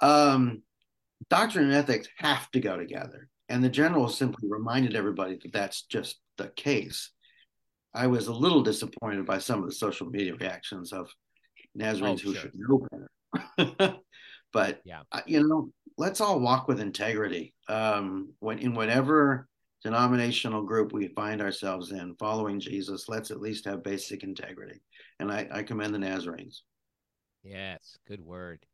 Um, 0.00 0.62
doctrine 1.28 1.64
and 1.64 1.74
ethics 1.74 2.06
have 2.18 2.48
to 2.52 2.60
go 2.60 2.76
together, 2.76 3.28
and 3.48 3.62
the 3.62 3.68
general 3.68 4.08
simply 4.08 4.48
reminded 4.48 4.94
everybody 4.94 5.36
that 5.42 5.52
that's 5.52 5.82
just 5.82 6.20
the 6.38 6.48
case. 6.50 7.10
I 7.92 8.06
was 8.06 8.28
a 8.28 8.32
little 8.32 8.62
disappointed 8.62 9.26
by 9.26 9.38
some 9.38 9.64
of 9.64 9.68
the 9.68 9.74
social 9.74 10.08
media 10.08 10.36
reactions 10.36 10.92
of 10.92 11.10
Nazarenes 11.74 12.20
oh, 12.24 12.28
who 12.28 12.34
sure. 12.34 12.42
should 12.42 12.52
know 12.54 12.86
better. 13.58 13.96
but 14.52 14.80
yeah, 14.84 15.02
you 15.26 15.42
know, 15.42 15.70
let's 15.98 16.20
all 16.20 16.38
walk 16.38 16.68
with 16.68 16.78
integrity. 16.78 17.52
Um, 17.68 18.32
when 18.38 18.60
in 18.60 18.74
whatever 18.74 19.48
denominational 19.82 20.62
group 20.62 20.92
we 20.92 21.08
find 21.08 21.40
ourselves 21.40 21.92
in, 21.92 22.16
following 22.16 22.58
Jesus, 22.58 23.08
let's 23.08 23.30
at 23.30 23.40
least 23.40 23.66
have 23.66 23.84
basic 23.84 24.24
integrity. 24.24 24.80
And 25.18 25.32
I, 25.32 25.48
I 25.50 25.62
commend 25.62 25.94
the 25.94 25.98
Nazarenes. 25.98 26.62
Yes, 27.42 27.98
good 28.06 28.20
word. 28.20 28.66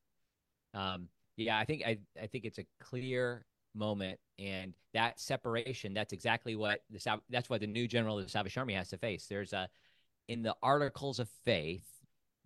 Um, 0.75 1.09
yeah, 1.37 1.59
I 1.59 1.65
think 1.65 1.83
I, 1.87 1.99
I 2.21 2.27
think 2.27 2.45
it's 2.45 2.59
a 2.59 2.67
clear 2.81 3.45
moment, 3.75 4.19
and 4.39 4.75
that 4.95 5.21
separation. 5.21 5.95
That's 5.95 6.13
exactly 6.13 6.57
what 6.57 6.81
the 6.91 7.21
that's 7.31 7.49
what 7.49 7.61
the 7.61 7.67
new 7.67 7.87
general 7.87 8.19
of 8.19 8.25
the 8.25 8.31
Salvation 8.31 8.61
Army 8.61 8.75
has 8.75 8.89
to 8.91 8.99
face. 8.99 9.27
There's 9.27 9.53
a 9.53 9.69
in 10.29 10.43
the 10.43 10.57
articles 10.63 11.19
of 11.19 11.29
faith 11.45 11.87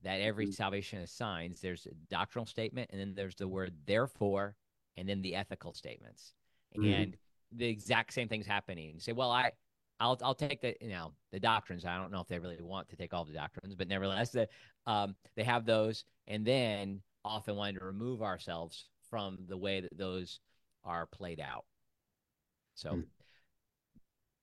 that 0.03 0.21
every 0.21 0.47
mm-hmm. 0.47 0.53
salvation 0.53 1.07
signs. 1.07 1.61
There's 1.61 1.87
a 1.87 1.95
doctrinal 2.11 2.47
statement, 2.47 2.91
and 2.93 3.01
then 3.01 3.15
there's 3.15 3.35
the 3.35 3.49
word 3.49 3.75
therefore, 3.87 4.57
and 4.97 5.09
then 5.09 5.23
the 5.23 5.35
ethical 5.35 5.73
statements, 5.73 6.35
mm-hmm. 6.77 6.93
and 6.93 7.17
the 7.53 7.67
exact 7.69 8.13
same 8.13 8.29
things 8.29 8.47
happening. 8.47 8.93
You 8.95 9.01
say, 9.01 9.13
well, 9.13 9.31
I 9.31 9.53
I'll 9.99 10.19
I'll 10.23 10.35
take 10.35 10.61
the 10.61 10.77
you 10.81 10.91
know 10.91 11.13
the 11.33 11.41
doctrines. 11.41 11.85
I 11.85 11.97
don't 11.97 12.13
know 12.13 12.21
if 12.21 12.29
they 12.29 12.39
really 12.39 12.61
want 12.61 12.89
to 12.91 12.97
take 12.97 13.15
all 13.15 13.25
the 13.25 13.33
doctrines, 13.33 13.75
but 13.75 13.89
nevertheless, 13.89 14.31
the, 14.31 14.49
um, 14.87 15.15
they 15.37 15.45
have 15.45 15.65
those, 15.65 16.05
and 16.27 16.45
then 16.45 17.01
often 17.25 17.57
wanting 17.57 17.79
to 17.79 17.85
remove 17.85 18.23
ourselves 18.23 18.89
from 19.11 19.39
the 19.49 19.57
way 19.57 19.81
that 19.81 19.97
those 19.97 20.41
are 20.85 21.07
played 21.07 21.41
out. 21.41 21.65
So, 22.75 22.91
mm. 22.91 23.05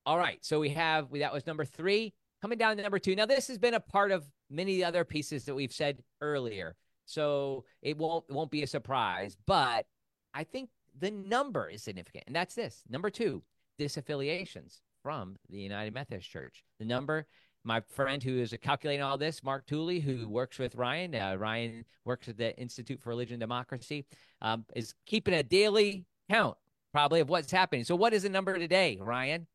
all 0.04 0.18
right. 0.18 0.44
So 0.44 0.60
we 0.60 0.70
have 0.70 1.08
that 1.12 1.32
was 1.32 1.46
number 1.46 1.64
three. 1.64 2.14
Coming 2.42 2.58
down 2.58 2.76
to 2.76 2.82
number 2.82 2.98
two. 2.98 3.16
Now 3.16 3.26
this 3.26 3.48
has 3.48 3.56
been 3.56 3.74
a 3.74 3.80
part 3.80 4.10
of 4.10 4.24
many 4.50 4.84
other 4.84 5.04
pieces 5.04 5.44
that 5.46 5.54
we've 5.54 5.72
said 5.72 6.02
earlier, 6.20 6.76
so 7.06 7.64
it 7.80 7.96
won't 7.96 8.24
it 8.28 8.34
won't 8.34 8.50
be 8.50 8.62
a 8.62 8.66
surprise. 8.66 9.36
But 9.46 9.86
I 10.34 10.44
think 10.44 10.68
the 10.98 11.10
number 11.10 11.68
is 11.70 11.82
significant, 11.82 12.24
and 12.26 12.36
that's 12.36 12.54
this 12.54 12.82
number 12.90 13.08
two: 13.08 13.42
disaffiliations 13.78 14.80
from 15.04 15.36
the 15.50 15.60
United 15.60 15.94
Methodist 15.94 16.28
Church. 16.28 16.64
The 16.80 16.84
number 16.84 17.26
my 17.64 17.80
friend 17.94 18.22
who 18.22 18.38
is 18.38 18.54
calculating 18.62 19.02
all 19.02 19.16
this, 19.16 19.42
Mark 19.42 19.66
Tooley, 19.66 19.98
who 19.98 20.28
works 20.28 20.58
with 20.58 20.74
Ryan. 20.74 21.14
Uh, 21.14 21.36
Ryan 21.38 21.84
works 22.04 22.28
at 22.28 22.36
the 22.36 22.56
Institute 22.58 23.00
for 23.00 23.08
Religion 23.10 23.34
and 23.34 23.40
Democracy, 23.40 24.06
um, 24.42 24.66
is 24.76 24.94
keeping 25.06 25.34
a 25.34 25.42
daily 25.42 26.04
count 26.30 26.56
probably 26.92 27.20
of 27.20 27.28
what's 27.28 27.50
happening. 27.50 27.84
So, 27.84 27.96
what 27.96 28.12
is 28.12 28.22
the 28.22 28.28
number 28.28 28.58
today, 28.58 28.98
Ryan? 29.00 29.46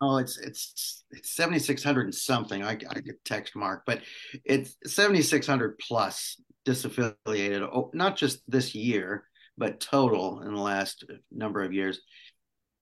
Oh, 0.00 0.18
it's 0.18 0.36
it's 0.38 1.04
it's 1.10 1.34
seventy 1.34 1.58
six 1.58 1.82
hundred 1.82 2.04
and 2.04 2.14
something. 2.14 2.62
I 2.62 2.72
I 2.72 3.00
could 3.00 3.24
text 3.24 3.56
Mark, 3.56 3.84
but 3.86 4.02
it's 4.44 4.76
seventy 4.86 5.22
six 5.22 5.46
hundred 5.46 5.78
plus 5.78 6.40
disaffiliated. 6.66 7.62
Oh, 7.62 7.90
not 7.94 8.16
just 8.16 8.42
this 8.46 8.74
year, 8.74 9.24
but 9.56 9.80
total 9.80 10.42
in 10.42 10.54
the 10.54 10.60
last 10.60 11.04
number 11.32 11.62
of 11.62 11.72
years. 11.72 12.00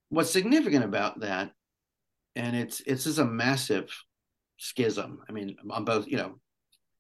What's 0.09 0.31
significant 0.31 0.85
about 0.85 1.21
that, 1.21 1.53
and 2.37 2.57
it's 2.57 2.81
it's 2.87 3.05
just 3.05 3.19
a 3.19 3.25
massive 3.25 3.91
schism. 4.59 5.21
I 5.29 5.33
mean, 5.33 5.57
on 5.71 5.85
both, 5.85 6.07
you 6.07 6.17
know, 6.17 6.39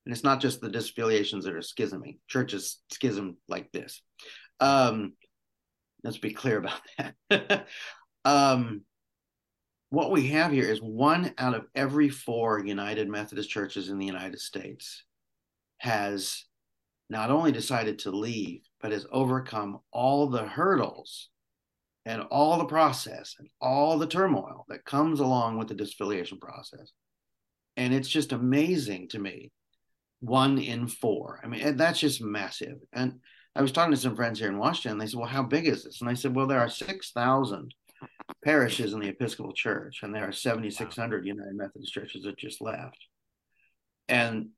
and 0.05 0.13
it's 0.13 0.25
not 0.25 0.41
just 0.41 0.61
the 0.61 0.69
disaffiliations 0.69 1.45
that 1.45 1.55
are 1.55 1.61
schisming. 1.61 2.19
Churches 2.29 2.81
schism 2.91 3.37
like 3.49 3.71
this. 3.73 4.03
Um, 4.61 5.15
let's 6.03 6.19
be 6.19 6.33
clear 6.33 6.59
about 6.59 6.81
that. 7.31 7.67
um, 8.25 8.83
what 9.91 10.11
we 10.11 10.29
have 10.29 10.53
here 10.53 10.65
is 10.65 10.81
one 10.81 11.35
out 11.39 11.55
of 11.55 11.67
every 11.75 12.09
four 12.09 12.65
United 12.65 13.09
Methodist 13.09 13.51
churches 13.51 13.91
in 13.91 13.99
the 13.99 14.07
United 14.07 14.41
States 14.41 15.05
has 15.79 16.45
not 17.11 17.31
only 17.31 17.53
decided 17.53 17.99
to 17.99 18.11
leave, 18.11 18.63
but 18.81 18.93
has 18.93 19.07
overcome 19.13 19.81
all 19.93 20.29
the 20.29 20.45
hurdles 20.45 21.29
and 22.05 22.23
all 22.31 22.59
the 22.59 22.65
process 22.65 23.37
and 23.39 23.49
all 23.61 23.99
the 23.99 24.07
turmoil 24.07 24.65
that 24.69 24.85
comes 24.85 25.21
along 25.21 25.59
with 25.59 25.69
the 25.69 25.75
disaffiliation 25.75 26.41
process. 26.41 26.93
And 27.77 27.95
it's 27.95 28.09
just 28.09 28.33
amazing 28.33 29.09
to 29.09 29.19
me 29.19 29.53
one 30.21 30.59
in 30.59 30.87
four. 30.87 31.41
I 31.43 31.49
mean 31.49 31.77
that's 31.77 32.01
just 32.01 32.23
massive. 32.23 32.79
And 32.93 33.21
i 33.55 33.61
was 33.61 33.73
talking 33.73 33.93
to 33.93 33.99
some 33.99 34.17
friends 34.17 34.39
here 34.39 34.49
in 34.49 34.57
washington 34.57 34.97
they 34.97 35.07
said 35.07 35.19
well 35.19 35.29
how 35.29 35.43
big 35.43 35.67
is 35.67 35.85
this? 35.85 36.01
And 36.01 36.09
i 36.09 36.15
said 36.15 36.35
well 36.35 36.47
there 36.47 36.61
are 36.61 36.71
6000 36.71 37.75
parishes 38.43 38.95
in 38.95 39.01
the 39.01 39.09
episcopal 39.09 39.53
church 39.53 40.01
and 40.03 40.15
there 40.15 40.27
are 40.27 40.33
7600 40.33 41.23
wow. 41.23 41.27
united 41.27 41.55
methodist 41.55 41.93
churches 41.93 42.25
that 42.25 42.39
just 42.39 42.61
left. 42.61 42.99
And 44.09 44.49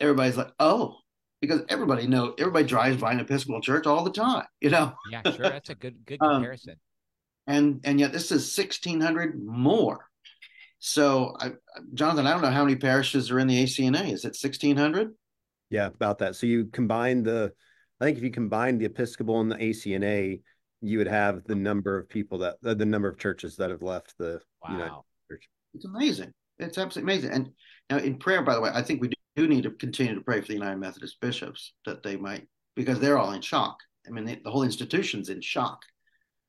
everybody's 0.00 0.36
like 0.36 0.52
oh 0.58 0.96
because 1.40 1.62
everybody 1.68 2.06
know 2.06 2.34
everybody 2.38 2.66
drives 2.66 3.00
by 3.00 3.12
an 3.12 3.20
episcopal 3.20 3.60
church 3.60 3.86
all 3.86 4.04
the 4.04 4.12
time 4.12 4.44
you 4.60 4.70
know 4.70 4.92
yeah 5.10 5.22
sure 5.22 5.48
that's 5.48 5.70
a 5.70 5.74
good 5.74 6.04
good 6.06 6.18
um, 6.22 6.34
comparison 6.34 6.72
um, 6.72 7.54
and 7.54 7.80
and 7.84 8.00
yet 8.00 8.12
this 8.12 8.30
is 8.30 8.56
1600 8.56 9.42
more 9.42 10.10
so, 10.80 11.36
I, 11.38 11.52
Jonathan, 11.92 12.26
I 12.26 12.32
don't 12.32 12.40
know 12.40 12.50
how 12.50 12.64
many 12.64 12.76
parishes 12.76 13.30
are 13.30 13.38
in 13.38 13.46
the 13.46 13.62
ACNA. 13.62 14.12
Is 14.12 14.24
it 14.24 14.36
1,600? 14.40 15.14
Yeah, 15.68 15.86
about 15.86 16.18
that. 16.18 16.36
So 16.36 16.46
you 16.46 16.66
combine 16.66 17.22
the, 17.22 17.52
I 18.00 18.04
think 18.06 18.16
if 18.16 18.24
you 18.24 18.30
combine 18.30 18.78
the 18.78 18.86
Episcopal 18.86 19.40
and 19.40 19.52
the 19.52 19.56
ACNA, 19.56 20.40
you 20.80 20.98
would 20.98 21.06
have 21.06 21.44
the 21.44 21.54
number 21.54 21.98
of 21.98 22.08
people 22.08 22.38
that, 22.38 22.56
the 22.62 22.86
number 22.86 23.08
of 23.08 23.18
churches 23.18 23.56
that 23.56 23.70
have 23.70 23.82
left 23.82 24.14
the 24.16 24.40
wow. 24.64 24.72
United 24.72 24.94
Church. 25.30 25.48
It's 25.74 25.84
amazing. 25.84 26.32
It's 26.58 26.78
absolutely 26.78 27.12
amazing. 27.12 27.32
And 27.32 27.50
now 27.90 27.98
in 27.98 28.16
prayer, 28.16 28.40
by 28.40 28.54
the 28.54 28.62
way, 28.62 28.70
I 28.72 28.80
think 28.80 29.02
we 29.02 29.10
do 29.36 29.46
need 29.46 29.62
to 29.62 29.70
continue 29.70 30.14
to 30.14 30.20
pray 30.20 30.40
for 30.40 30.48
the 30.48 30.54
United 30.54 30.76
Methodist 30.76 31.20
bishops 31.20 31.74
that 31.86 32.02
they 32.02 32.16
might, 32.16 32.46
because 32.76 32.98
they're 32.98 33.18
all 33.18 33.32
in 33.32 33.40
shock. 33.40 33.78
I 34.06 34.10
mean, 34.10 34.24
the, 34.24 34.40
the 34.42 34.50
whole 34.50 34.62
institution's 34.62 35.28
in 35.28 35.40
shock 35.40 35.82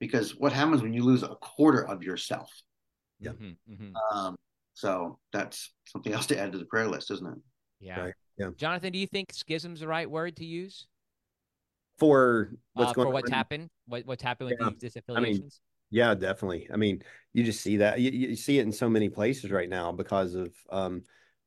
because 0.00 0.34
what 0.36 0.52
happens 0.52 0.82
when 0.82 0.92
you 0.92 1.04
lose 1.04 1.22
a 1.22 1.36
quarter 1.36 1.86
of 1.86 2.02
yourself? 2.02 2.50
Yeah. 3.20 3.30
Mm-hmm, 3.30 3.72
mm-hmm. 3.72 4.18
Um, 4.18 4.36
so 4.74 5.18
that's 5.32 5.72
something 5.84 6.12
else 6.14 6.26
to 6.26 6.38
add 6.38 6.52
to 6.52 6.58
the 6.58 6.64
prayer 6.64 6.88
list, 6.88 7.10
isn't 7.10 7.26
it? 7.26 7.38
Yeah. 7.80 8.00
Right. 8.00 8.14
Yeah. 8.36 8.48
Jonathan, 8.56 8.92
do 8.92 8.98
you 8.98 9.06
think 9.06 9.32
schism's 9.32 9.80
the 9.80 9.86
right 9.86 10.10
word 10.10 10.36
to 10.36 10.44
use? 10.44 10.86
For 11.98 12.52
what's 12.72 12.90
uh, 12.90 12.94
going 12.94 13.06
for 13.08 13.12
what's 13.12 13.30
on? 13.30 13.36
happened? 13.36 13.70
What, 13.86 14.06
what's 14.06 14.22
happened 14.22 14.50
with 14.50 14.58
yeah. 14.60 14.70
these 14.80 14.92
disaffiliations? 14.92 15.16
I 15.16 15.20
mean, 15.20 15.50
yeah, 15.90 16.14
definitely. 16.14 16.68
I 16.72 16.76
mean, 16.76 17.02
you 17.32 17.44
just 17.44 17.60
see 17.60 17.76
that 17.76 18.00
you, 18.00 18.10
you 18.10 18.34
see 18.34 18.58
it 18.58 18.62
in 18.62 18.72
so 18.72 18.88
many 18.88 19.08
places 19.08 19.50
right 19.50 19.68
now 19.68 19.92
because 19.92 20.34
of 20.34 20.52
um 20.70 21.02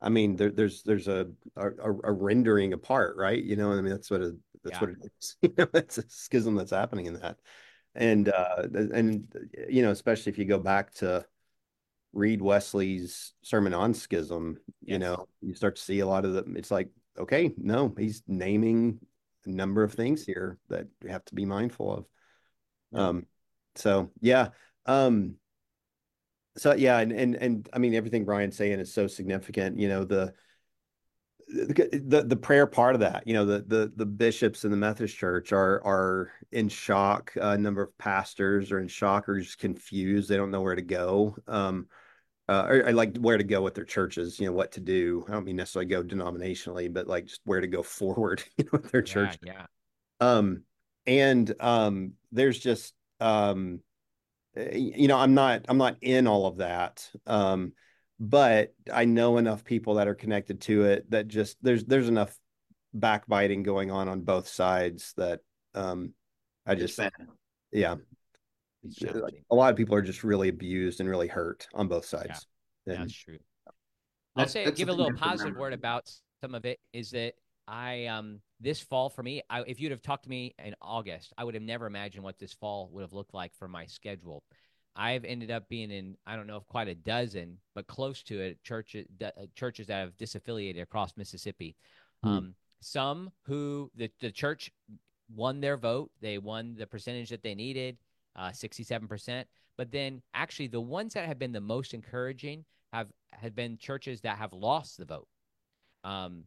I 0.05 0.09
mean, 0.09 0.35
there, 0.35 0.51
there's 0.51 0.83
there's 0.83 1.07
a, 1.07 1.27
a, 1.57 1.69
a 2.03 2.11
rendering 2.11 2.73
apart, 2.73 3.17
right? 3.17 3.43
You 3.43 3.55
know, 3.55 3.71
I 3.71 3.81
mean, 3.81 3.91
that's 3.91 4.11
what 4.11 4.21
it, 4.21 4.35
that's 4.63 4.75
yeah. 4.75 4.79
what 4.79 4.89
it 4.91 4.97
is. 5.19 5.35
You 5.41 5.53
know, 5.57 5.67
it's 5.73 5.97
a 5.97 6.03
schism 6.07 6.55
that's 6.55 6.71
happening 6.71 7.07
in 7.07 7.15
that, 7.19 7.37
and 7.95 8.29
uh, 8.29 8.67
and 8.73 9.27
you 9.67 9.81
know, 9.81 9.89
especially 9.89 10.31
if 10.31 10.37
you 10.37 10.45
go 10.45 10.59
back 10.59 10.93
to 10.95 11.25
read 12.13 12.41
Wesley's 12.41 13.33
sermon 13.41 13.73
on 13.73 13.95
schism, 13.95 14.57
yes. 14.81 14.93
you 14.93 14.99
know, 14.99 15.27
you 15.41 15.55
start 15.55 15.75
to 15.75 15.81
see 15.81 15.99
a 15.99 16.07
lot 16.07 16.23
of 16.23 16.33
the, 16.33 16.45
it's 16.55 16.71
like, 16.71 16.89
okay, 17.17 17.53
no, 17.57 17.93
he's 17.97 18.23
naming 18.27 18.99
a 19.45 19.49
number 19.49 19.83
of 19.83 19.93
things 19.93 20.23
here 20.23 20.59
that 20.69 20.87
we 21.01 21.09
have 21.09 21.25
to 21.25 21.35
be 21.35 21.45
mindful 21.45 21.91
of. 21.91 22.99
Um, 22.99 23.25
so 23.75 24.11
yeah. 24.21 24.49
Um, 24.85 25.35
so 26.57 26.73
yeah, 26.73 26.99
and, 26.99 27.11
and, 27.11 27.35
and 27.35 27.69
I 27.73 27.79
mean, 27.79 27.93
everything 27.95 28.25
Ryan's 28.25 28.55
saying 28.55 28.79
is 28.79 28.93
so 28.93 29.07
significant, 29.07 29.79
you 29.79 29.87
know, 29.89 30.03
the, 30.03 30.33
the, 31.47 32.25
the 32.27 32.35
prayer 32.35 32.65
part 32.65 32.95
of 32.95 33.01
that, 33.01 33.27
you 33.27 33.33
know, 33.33 33.45
the 33.45 33.59
the 33.67 33.93
the 33.95 34.05
bishops 34.05 34.65
in 34.65 34.71
the 34.71 34.77
Methodist 34.77 35.15
Church 35.15 35.51
are 35.51 35.83
are 35.85 36.31
in 36.51 36.69
shock. 36.69 37.33
A 37.39 37.57
number 37.57 37.83
of 37.83 37.97
pastors 37.97 38.71
are 38.71 38.79
in 38.79 38.87
shock 38.87 39.29
or 39.29 39.39
just 39.39 39.59
confused. 39.59 40.27
They 40.27 40.37
don't 40.37 40.49
know 40.49 40.61
where 40.61 40.75
to 40.75 40.81
go. 40.81 41.35
Um, 41.47 41.87
uh, 42.47 42.65
or, 42.67 42.87
or, 42.87 42.93
like 42.93 43.17
where 43.17 43.37
to 43.37 43.43
go 43.43 43.61
with 43.61 43.73
their 43.73 43.85
churches, 43.85 44.39
you 44.39 44.45
know, 44.45 44.53
what 44.53 44.71
to 44.73 44.79
do. 44.79 45.25
I 45.27 45.31
don't 45.31 45.45
mean 45.45 45.55
necessarily 45.55 45.89
go 45.89 46.03
denominationally, 46.03 46.93
but 46.93 47.07
like 47.07 47.25
just 47.25 47.41
where 47.43 47.61
to 47.61 47.67
go 47.67 47.83
forward, 47.83 48.43
you 48.57 48.65
know, 48.65 48.69
with 48.73 48.91
their 48.91 49.01
church. 49.01 49.37
Yeah. 49.43 49.65
Um, 50.19 50.63
and 51.07 51.53
um, 51.59 52.13
there's 52.31 52.59
just 52.59 52.93
um, 53.19 53.79
you 54.55 55.07
know, 55.07 55.17
I'm 55.17 55.33
not 55.33 55.65
I'm 55.67 55.77
not 55.77 55.97
in 56.01 56.27
all 56.27 56.47
of 56.47 56.57
that. 56.57 57.09
Um, 57.27 57.73
but 58.19 58.73
I 58.93 59.05
know 59.05 59.37
enough 59.37 59.63
people 59.63 59.95
that 59.95 60.07
are 60.07 60.15
connected 60.15 60.61
to 60.61 60.85
it 60.85 61.09
that 61.11 61.27
just 61.27 61.57
there's 61.61 61.83
there's 61.85 62.07
enough 62.07 62.37
backbiting 62.93 63.63
going 63.63 63.91
on 63.91 64.07
on 64.07 64.21
both 64.21 64.47
sides 64.47 65.13
that 65.17 65.41
um, 65.73 66.13
I 66.65 66.75
just 66.75 66.99
yeah 67.71 67.95
a 69.49 69.55
lot 69.55 69.71
of 69.71 69.77
people 69.77 69.95
are 69.95 70.01
just 70.01 70.23
really 70.23 70.49
abused 70.49 70.99
and 70.99 71.09
really 71.09 71.27
hurt 71.27 71.67
on 71.73 71.87
both 71.87 72.05
sides. 72.05 72.47
Yeah, 72.85 72.93
and, 72.93 73.03
that's 73.03 73.13
true. 73.13 73.39
I'll 74.35 74.47
say 74.47 74.69
give 74.71 74.89
a 74.89 74.93
little 74.93 75.13
positive 75.13 75.55
word 75.55 75.73
about 75.73 76.09
some 76.41 76.55
of 76.55 76.65
it 76.65 76.79
is 76.93 77.11
that 77.11 77.33
I 77.67 78.05
um 78.05 78.41
this 78.59 78.79
fall 78.79 79.09
for 79.09 79.21
me, 79.21 79.41
I, 79.49 79.61
if 79.67 79.79
you'd 79.79 79.91
have 79.91 80.01
talked 80.01 80.23
to 80.23 80.29
me 80.29 80.55
in 80.63 80.75
August, 80.81 81.33
I 81.37 81.43
would 81.43 81.55
have 81.55 81.63
never 81.63 81.87
imagined 81.87 82.23
what 82.23 82.39
this 82.39 82.53
fall 82.53 82.89
would 82.93 83.01
have 83.01 83.13
looked 83.13 83.33
like 83.33 83.53
for 83.53 83.67
my 83.67 83.85
schedule. 83.85 84.43
I've 84.95 85.25
ended 85.25 85.51
up 85.51 85.67
being 85.67 85.91
in 85.91 86.15
I 86.25 86.37
don't 86.37 86.47
know 86.47 86.55
if 86.55 86.65
quite 86.67 86.87
a 86.87 86.95
dozen, 86.95 87.57
but 87.73 87.85
close 87.85 88.23
to 88.23 88.39
it 88.39 88.63
churches 88.63 89.05
uh, 89.21 89.29
churches 89.53 89.87
that 89.87 89.99
have 89.99 90.15
disaffiliated 90.15 90.81
across 90.81 91.17
Mississippi. 91.17 91.75
Mm. 92.23 92.29
Um, 92.29 92.55
some 92.79 93.31
who 93.41 93.91
the 93.95 94.09
the 94.21 94.31
church 94.31 94.71
won 95.35 95.59
their 95.59 95.75
vote, 95.75 96.11
they 96.21 96.37
won 96.37 96.75
the 96.77 96.87
percentage 96.87 97.29
that 97.29 97.43
they 97.43 97.55
needed, 97.55 97.97
uh, 98.37 98.53
sixty-seven 98.53 99.09
percent. 99.09 99.49
But 99.77 99.91
then 99.91 100.21
actually, 100.33 100.67
the 100.67 100.79
ones 100.79 101.13
that 101.15 101.25
have 101.25 101.39
been 101.39 101.51
the 101.51 101.59
most 101.59 101.93
encouraging 101.93 102.63
have 102.93 103.09
have 103.33 103.53
been 103.53 103.77
churches 103.77 104.21
that 104.21 104.37
have 104.37 104.53
lost 104.53 104.97
the 104.97 105.03
vote. 105.03 105.27
Um, 106.05 106.45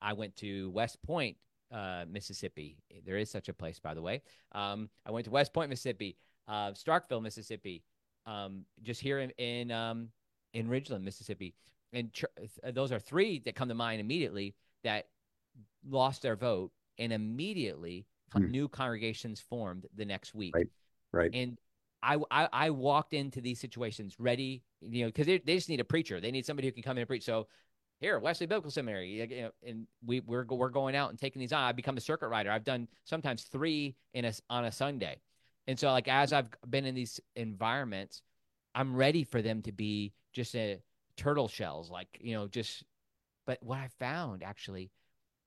I 0.00 0.12
went 0.12 0.36
to 0.36 0.70
West 0.70 1.02
Point, 1.02 1.36
uh, 1.72 2.04
Mississippi. 2.08 2.76
There 3.04 3.16
is 3.16 3.30
such 3.30 3.48
a 3.48 3.54
place, 3.54 3.78
by 3.78 3.94
the 3.94 4.02
way. 4.02 4.22
Um, 4.52 4.88
I 5.06 5.10
went 5.10 5.24
to 5.26 5.30
West 5.30 5.52
Point, 5.52 5.70
Mississippi, 5.70 6.16
uh, 6.48 6.72
Starkville, 6.72 7.22
Mississippi, 7.22 7.82
um, 8.26 8.64
just 8.82 9.00
here 9.00 9.20
in 9.20 9.30
in, 9.38 9.70
um, 9.70 10.08
in 10.52 10.68
Ridgeland, 10.68 11.02
Mississippi, 11.02 11.54
and 11.92 12.12
ch- 12.12 12.24
those 12.72 12.92
are 12.92 13.00
three 13.00 13.40
that 13.40 13.54
come 13.54 13.68
to 13.68 13.74
mind 13.74 14.00
immediately 14.00 14.54
that 14.82 15.08
lost 15.88 16.22
their 16.22 16.36
vote, 16.36 16.72
and 16.98 17.12
immediately 17.12 18.06
hmm. 18.32 18.50
new 18.50 18.68
congregations 18.68 19.40
formed 19.40 19.86
the 19.94 20.04
next 20.04 20.34
week. 20.34 20.54
Right. 20.54 20.68
Right. 21.12 21.30
And 21.32 21.58
I, 22.02 22.18
I, 22.30 22.48
I 22.52 22.70
walked 22.70 23.14
into 23.14 23.40
these 23.40 23.60
situations 23.60 24.16
ready, 24.18 24.62
you 24.80 25.04
know, 25.04 25.08
because 25.08 25.26
they, 25.26 25.38
they 25.38 25.54
just 25.54 25.68
need 25.68 25.80
a 25.80 25.84
preacher. 25.84 26.20
They 26.20 26.30
need 26.30 26.44
somebody 26.44 26.68
who 26.68 26.72
can 26.72 26.82
come 26.82 26.98
in 26.98 27.02
and 27.02 27.08
preach. 27.08 27.24
So 27.24 27.46
here, 28.00 28.18
Wesley 28.18 28.46
Biblical 28.46 28.70
Seminary, 28.70 29.50
and 29.66 29.86
we 30.04 30.20
we're 30.20 30.44
we're 30.44 30.68
going 30.68 30.94
out 30.94 31.10
and 31.10 31.18
taking 31.18 31.40
these 31.40 31.52
on. 31.52 31.62
I 31.62 31.72
become 31.72 31.96
a 31.96 32.00
circuit 32.00 32.28
rider. 32.28 32.50
I've 32.50 32.64
done 32.64 32.88
sometimes 33.04 33.44
three 33.44 33.96
in 34.12 34.24
a 34.24 34.32
on 34.50 34.64
a 34.64 34.72
Sunday, 34.72 35.20
and 35.66 35.78
so 35.78 35.90
like 35.90 36.08
as 36.08 36.32
I've 36.32 36.48
been 36.68 36.84
in 36.84 36.94
these 36.94 37.20
environments, 37.36 38.22
I'm 38.74 38.94
ready 38.94 39.24
for 39.24 39.40
them 39.40 39.62
to 39.62 39.72
be 39.72 40.12
just 40.32 40.54
a 40.54 40.80
turtle 41.16 41.48
shells, 41.48 41.90
like 41.90 42.08
you 42.20 42.34
know, 42.34 42.48
just. 42.48 42.84
But 43.46 43.58
what 43.62 43.78
I 43.78 43.88
found 43.98 44.42
actually 44.42 44.90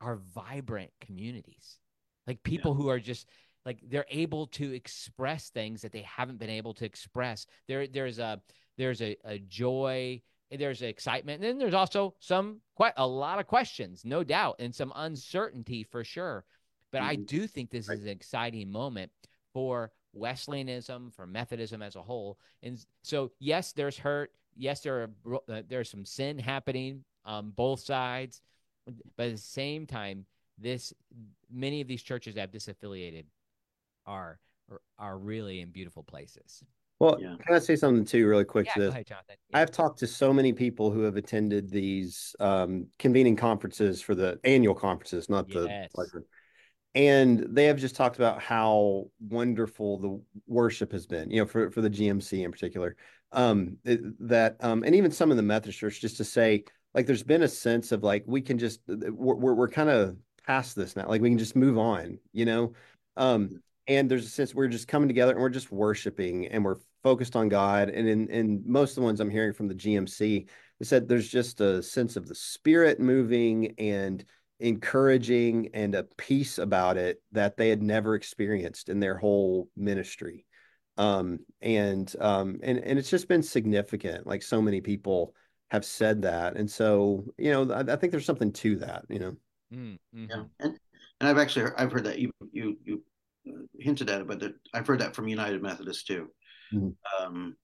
are 0.01 0.17
vibrant 0.17 0.91
communities, 1.01 1.79
like 2.27 2.43
people 2.43 2.71
yeah. 2.71 2.77
who 2.77 2.89
are 2.89 2.99
just 2.99 3.27
like 3.65 3.79
they're 3.89 4.05
able 4.09 4.47
to 4.47 4.73
express 4.73 5.49
things 5.49 5.81
that 5.81 5.91
they 5.91 6.03
haven't 6.03 6.39
been 6.39 6.49
able 6.49 6.73
to 6.75 6.85
express. 6.85 7.45
There, 7.67 7.85
there's 7.85 8.17
a 8.17 8.41
there's 8.77 9.01
a, 9.01 9.17
a 9.25 9.39
joy, 9.39 10.21
there's 10.51 10.81
excitement, 10.81 11.43
and 11.43 11.49
then 11.49 11.57
there's 11.57 11.73
also 11.73 12.15
some 12.19 12.61
quite 12.75 12.93
a 12.97 13.05
lot 13.05 13.39
of 13.39 13.47
questions, 13.47 14.03
no 14.05 14.23
doubt, 14.23 14.55
and 14.59 14.73
some 14.73 14.93
uncertainty 14.95 15.83
for 15.83 16.03
sure. 16.03 16.45
But 16.91 17.01
mm-hmm. 17.01 17.09
I 17.09 17.15
do 17.15 17.47
think 17.47 17.69
this 17.69 17.89
right. 17.89 17.97
is 17.97 18.03
an 18.03 18.09
exciting 18.09 18.71
moment 18.71 19.11
for 19.53 19.91
Wesleyanism, 20.13 21.11
for 21.11 21.27
Methodism 21.27 21.81
as 21.81 21.95
a 21.95 22.01
whole. 22.01 22.39
And 22.63 22.83
so, 23.03 23.31
yes, 23.39 23.73
there's 23.73 23.97
hurt. 23.97 24.31
Yes, 24.55 24.81
there 24.81 25.09
are 25.25 25.35
uh, 25.49 25.61
there's 25.67 25.89
some 25.89 26.05
sin 26.05 26.39
happening 26.39 27.03
on 27.25 27.51
both 27.51 27.81
sides, 27.81 28.41
but 29.15 29.27
at 29.27 29.31
the 29.33 29.37
same 29.37 29.85
time, 29.85 30.25
this 30.57 30.93
many 31.51 31.81
of 31.81 31.87
these 31.87 32.01
churches 32.01 32.35
that 32.35 32.41
have 32.41 32.51
disaffiliated 32.51 33.25
are 34.05 34.39
are 34.97 35.17
really 35.17 35.61
in 35.61 35.69
beautiful 35.69 36.03
places. 36.03 36.63
Well, 36.99 37.17
yeah. 37.19 37.35
can 37.45 37.55
I 37.55 37.59
say 37.59 37.75
something 37.75 38.05
too, 38.05 38.27
really 38.27 38.43
quick 38.43 38.65
yeah, 38.67 38.73
to 38.73 38.79
this? 38.79 38.91
Ahead, 38.91 39.05
yeah. 39.09 39.35
I've 39.53 39.71
talked 39.71 39.99
to 39.99 40.07
so 40.07 40.33
many 40.33 40.51
people 40.51 40.89
who 40.91 41.01
have 41.01 41.15
attended 41.15 41.69
these 41.69 42.35
um, 42.39 42.87
convening 42.97 43.35
conferences 43.35 44.01
for 44.01 44.15
the 44.15 44.39
annual 44.43 44.73
conferences, 44.73 45.29
not 45.29 45.47
the 45.47 45.65
yes. 45.65 45.91
and 46.95 47.45
they 47.49 47.65
have 47.65 47.77
just 47.77 47.95
talked 47.95 48.15
about 48.15 48.41
how 48.41 49.05
wonderful 49.19 49.99
the 49.99 50.21
worship 50.47 50.91
has 50.91 51.05
been. 51.05 51.29
You 51.29 51.41
know, 51.41 51.45
for 51.45 51.69
for 51.69 51.81
the 51.81 51.89
GMC 51.89 52.43
in 52.43 52.51
particular, 52.51 52.95
um, 53.31 53.77
that 53.83 54.57
um, 54.61 54.83
and 54.83 54.95
even 54.95 55.11
some 55.11 55.29
of 55.29 55.37
the 55.37 55.43
Methodist 55.43 55.77
Church, 55.77 56.01
just 56.01 56.17
to 56.17 56.23
say, 56.23 56.63
like, 56.95 57.05
there's 57.05 57.23
been 57.23 57.43
a 57.43 57.47
sense 57.47 57.91
of 57.91 58.03
like 58.03 58.23
we 58.25 58.41
can 58.41 58.57
just 58.57 58.81
we're 58.87 59.35
we're, 59.35 59.53
we're 59.53 59.69
kind 59.69 59.89
of 59.89 60.17
past 60.47 60.75
this 60.75 60.95
now, 60.95 61.07
like 61.07 61.21
we 61.21 61.29
can 61.29 61.37
just 61.37 61.55
move 61.55 61.77
on. 61.77 62.17
You 62.33 62.45
know, 62.45 62.73
um, 63.17 63.61
and 63.87 64.09
there's 64.11 64.25
a 64.25 64.29
sense 64.29 64.53
we're 64.53 64.67
just 64.67 64.87
coming 64.87 65.07
together 65.07 65.31
and 65.31 65.41
we're 65.41 65.49
just 65.49 65.71
worshiping 65.71 66.47
and 66.47 66.63
we're 66.63 66.77
focused 67.03 67.35
on 67.35 67.49
God. 67.49 67.89
And 67.89 68.07
in, 68.07 68.29
in 68.29 68.63
most 68.65 68.91
of 68.91 68.95
the 68.95 69.01
ones 69.01 69.19
I'm 69.19 69.29
hearing 69.29 69.53
from 69.53 69.67
the 69.67 69.75
GMC, 69.75 70.47
they 70.79 70.85
said 70.85 71.07
there's 71.07 71.29
just 71.29 71.61
a 71.61 71.81
sense 71.81 72.15
of 72.15 72.27
the 72.27 72.35
spirit 72.35 72.99
moving 72.99 73.73
and 73.77 74.23
encouraging 74.59 75.69
and 75.73 75.95
a 75.95 76.03
peace 76.17 76.57
about 76.57 76.97
it 76.97 77.21
that 77.31 77.57
they 77.57 77.69
had 77.69 77.81
never 77.81 78.15
experienced 78.15 78.89
in 78.89 78.99
their 78.99 79.17
whole 79.17 79.69
ministry. 79.77 80.45
Um, 80.97 81.39
and 81.61 82.13
um, 82.19 82.59
and 82.63 82.79
and 82.79 82.97
it's 82.97 83.09
just 83.09 83.27
been 83.27 83.43
significant. 83.43 84.25
Like 84.25 84.41
so 84.41 84.61
many 84.61 84.81
people 84.81 85.35
have 85.69 85.85
said 85.85 86.23
that, 86.23 86.55
and 86.55 86.69
so 86.69 87.23
you 87.37 87.51
know, 87.51 87.71
I, 87.71 87.93
I 87.93 87.95
think 87.97 88.09
there's 88.09 88.25
something 88.25 88.51
to 88.53 88.77
that. 88.77 89.05
You 89.07 89.19
know. 89.19 89.35
Mm-hmm. 89.71 90.25
Yeah, 90.27 90.43
and 90.59 90.79
and 91.19 91.29
I've 91.29 91.37
actually 91.37 91.71
I've 91.77 91.91
heard 91.91 92.05
that 92.05 92.17
you 92.17 92.31
you 92.51 92.77
you 92.83 93.03
hinted 93.79 94.09
at 94.09 94.21
it, 94.21 94.27
but 94.27 94.43
I've 94.73 94.87
heard 94.87 94.99
that 94.99 95.15
from 95.15 95.27
United 95.27 95.61
Methodists 95.61 96.03
too. 96.03 96.27
Mm-hmm. 96.73 97.25
Um, 97.25 97.55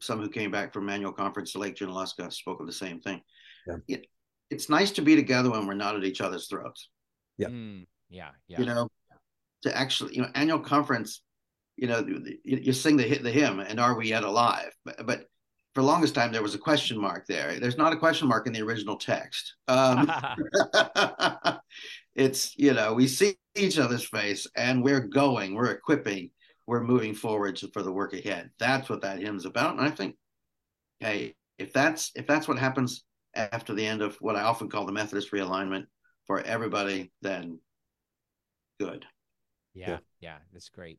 some 0.00 0.20
who 0.20 0.28
came 0.28 0.50
back 0.50 0.72
from 0.72 0.88
annual 0.88 1.12
conference 1.12 1.52
to 1.52 1.58
Lake 1.58 1.76
Junaluska 1.76 2.32
spoke 2.32 2.60
of 2.60 2.66
the 2.66 2.72
same 2.72 3.00
thing. 3.00 3.20
Yeah. 3.66 3.76
It, 3.88 4.06
it's 4.50 4.68
nice 4.68 4.90
to 4.92 5.02
be 5.02 5.16
together 5.16 5.50
when 5.50 5.66
we're 5.66 5.74
not 5.74 5.96
at 5.96 6.04
each 6.04 6.20
other's 6.20 6.48
throats. 6.48 6.88
Yeah. 7.38 7.48
Mm, 7.48 7.86
yeah. 8.08 8.30
Yeah. 8.48 8.60
You 8.60 8.66
know, 8.66 8.88
to 9.62 9.76
actually, 9.76 10.14
you 10.14 10.22
know, 10.22 10.28
annual 10.34 10.60
conference, 10.60 11.22
you 11.76 11.88
know, 11.88 12.06
you, 12.06 12.38
you 12.44 12.72
sing 12.72 12.96
the 12.96 13.02
hit 13.02 13.22
the 13.22 13.30
hymn, 13.30 13.60
and 13.60 13.80
are 13.80 13.96
we 13.96 14.08
yet 14.08 14.24
alive? 14.24 14.70
But, 14.84 15.06
but 15.06 15.26
for 15.74 15.82
longest 15.82 16.14
time 16.14 16.32
there 16.32 16.42
was 16.42 16.54
a 16.54 16.58
question 16.58 16.98
mark 16.98 17.26
there. 17.26 17.58
There's 17.60 17.76
not 17.76 17.92
a 17.92 17.96
question 17.96 18.28
mark 18.28 18.46
in 18.46 18.52
the 18.52 18.62
original 18.62 18.96
text. 18.96 19.56
Um, 19.68 20.10
it's 22.16 22.58
you 22.58 22.72
know 22.72 22.94
we 22.94 23.06
see 23.06 23.36
each 23.54 23.78
other's 23.78 24.04
face 24.04 24.46
and 24.56 24.82
we're 24.82 25.00
going, 25.00 25.54
we're 25.54 25.70
equipping, 25.70 26.30
we're 26.66 26.82
moving 26.82 27.14
forward 27.14 27.60
for 27.72 27.82
the 27.82 27.92
work 27.92 28.12
ahead. 28.14 28.50
That's 28.58 28.88
what 28.88 29.02
that 29.02 29.20
hymn's 29.20 29.46
about. 29.46 29.76
And 29.76 29.86
I 29.86 29.90
think, 29.90 30.16
hey, 30.98 31.34
if 31.58 31.72
that's 31.72 32.10
if 32.14 32.26
that's 32.26 32.48
what 32.48 32.58
happens 32.58 33.04
after 33.34 33.74
the 33.74 33.86
end 33.86 34.02
of 34.02 34.16
what 34.16 34.34
I 34.34 34.42
often 34.42 34.68
call 34.68 34.86
the 34.86 34.92
Methodist 34.92 35.30
realignment 35.30 35.84
for 36.26 36.40
everybody, 36.40 37.12
then 37.22 37.60
good. 38.80 39.04
Yeah, 39.74 39.90
yeah, 39.90 39.98
yeah 40.20 40.36
that's 40.52 40.70
great. 40.70 40.98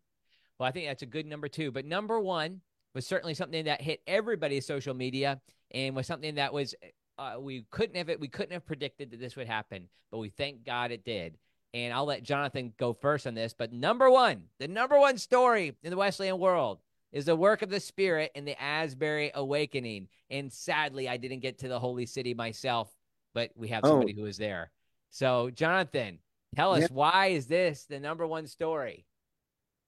Well, 0.59 0.70
I 0.70 0.72
think 0.72 0.88
that's 0.88 1.03
a 1.03 1.07
good 1.07 1.26
number 1.26 1.47
two. 1.47 1.72
But 1.72 1.86
number 1.86 2.20
one 2.20 2.61
was 2.93 3.05
certainly 3.05 3.34
something 3.34 3.65
that 3.65 3.82
hit 3.82 4.01
everybody's 4.07 4.65
social 4.65 4.93
media 4.93 5.41
and 5.72 5.95
was 5.95 6.07
something 6.07 6.36
that 6.36 6.53
was 6.53 6.74
uh, 7.18 7.36
we 7.39 7.65
couldn't 7.72 7.95
have 7.95 8.09
it 8.09 8.20
we 8.20 8.28
couldn't 8.28 8.53
have 8.53 8.65
predicted 8.65 9.11
that 9.11 9.20
this 9.20 9.36
would 9.36 9.47
happen, 9.47 9.88
but 10.11 10.20
we 10.20 10.30
thank 10.30 10.65
God 10.65 10.91
it 10.91 11.03
did. 11.03 11.38
And 11.74 11.93
I'll 11.93 12.05
let 12.05 12.24
Jonathan 12.24 12.74
go 12.78 12.93
first 12.93 13.28
on 13.28 13.34
this. 13.34 13.53
But 13.53 13.74
number 13.74 14.09
one, 14.09 14.43
the 14.59 14.68
number 14.68 14.97
one 14.97 15.18
story 15.18 15.76
in 15.84 15.91
the 15.91 15.97
Wesleyan 15.97 16.39
world 16.39 16.80
is 17.11 17.26
the 17.26 17.36
work 17.36 17.61
of 17.61 17.70
the 17.70 17.80
Spirit 17.80 18.32
in 18.36 18.45
the 18.45 18.59
Asbury 18.61 19.32
Awakening. 19.36 20.07
And 20.30 20.51
sadly, 20.51 21.09
I 21.09 21.18
didn't 21.18 21.41
get 21.41 21.59
to 21.59 21.68
the 21.68 21.80
Holy 21.80 22.05
City 22.05 22.34
myself, 22.34 22.93
but 23.34 23.51
we 23.55 23.68
have 23.70 23.84
somebody 23.86 24.13
oh. 24.13 24.20
who 24.20 24.24
was 24.24 24.38
there. 24.38 24.72
So, 25.09 25.49
Jonathan, 25.49 26.20
tell 26.55 26.74
us 26.74 26.82
yeah. 26.82 26.88
why 26.91 27.28
is 27.28 27.47
this 27.47 27.86
the 27.86 27.99
number 27.99 28.26
one 28.26 28.47
story? 28.47 29.05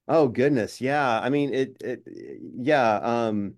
Oh 0.07 0.27
goodness, 0.27 0.81
yeah. 0.81 1.19
I 1.19 1.29
mean, 1.29 1.53
it, 1.53 1.77
it, 1.81 2.01
yeah. 2.57 2.95
Um, 2.95 3.53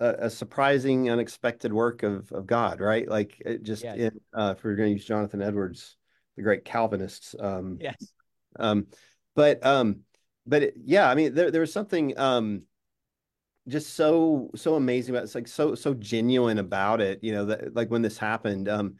a, 0.00 0.26
a 0.26 0.30
surprising, 0.30 1.10
unexpected 1.10 1.72
work 1.72 2.02
of 2.02 2.32
of 2.32 2.46
God, 2.46 2.80
right? 2.80 3.08
Like 3.08 3.40
it 3.44 3.62
just, 3.62 3.84
yeah. 3.84 3.94
it, 3.94 4.14
uh, 4.34 4.54
if 4.56 4.64
we're 4.64 4.74
going 4.74 4.88
to 4.88 4.94
use 4.94 5.04
Jonathan 5.04 5.42
Edwards, 5.42 5.96
the 6.36 6.42
great 6.42 6.64
Calvinists. 6.64 7.34
Um, 7.38 7.78
yes. 7.80 8.12
Um, 8.58 8.86
but 9.36 9.64
um, 9.64 10.00
but 10.46 10.62
it, 10.62 10.74
yeah, 10.84 11.08
I 11.08 11.14
mean, 11.14 11.34
there 11.34 11.50
there 11.50 11.60
was 11.60 11.72
something 11.72 12.18
um, 12.18 12.62
just 13.68 13.94
so 13.94 14.50
so 14.56 14.74
amazing 14.74 15.14
about 15.14 15.22
it. 15.22 15.24
it's 15.24 15.34
like 15.34 15.48
so 15.48 15.74
so 15.74 15.94
genuine 15.94 16.58
about 16.58 17.00
it. 17.00 17.20
You 17.22 17.32
know, 17.32 17.44
that 17.46 17.74
like 17.74 17.90
when 17.90 18.02
this 18.02 18.18
happened. 18.18 18.68
Um, 18.68 18.96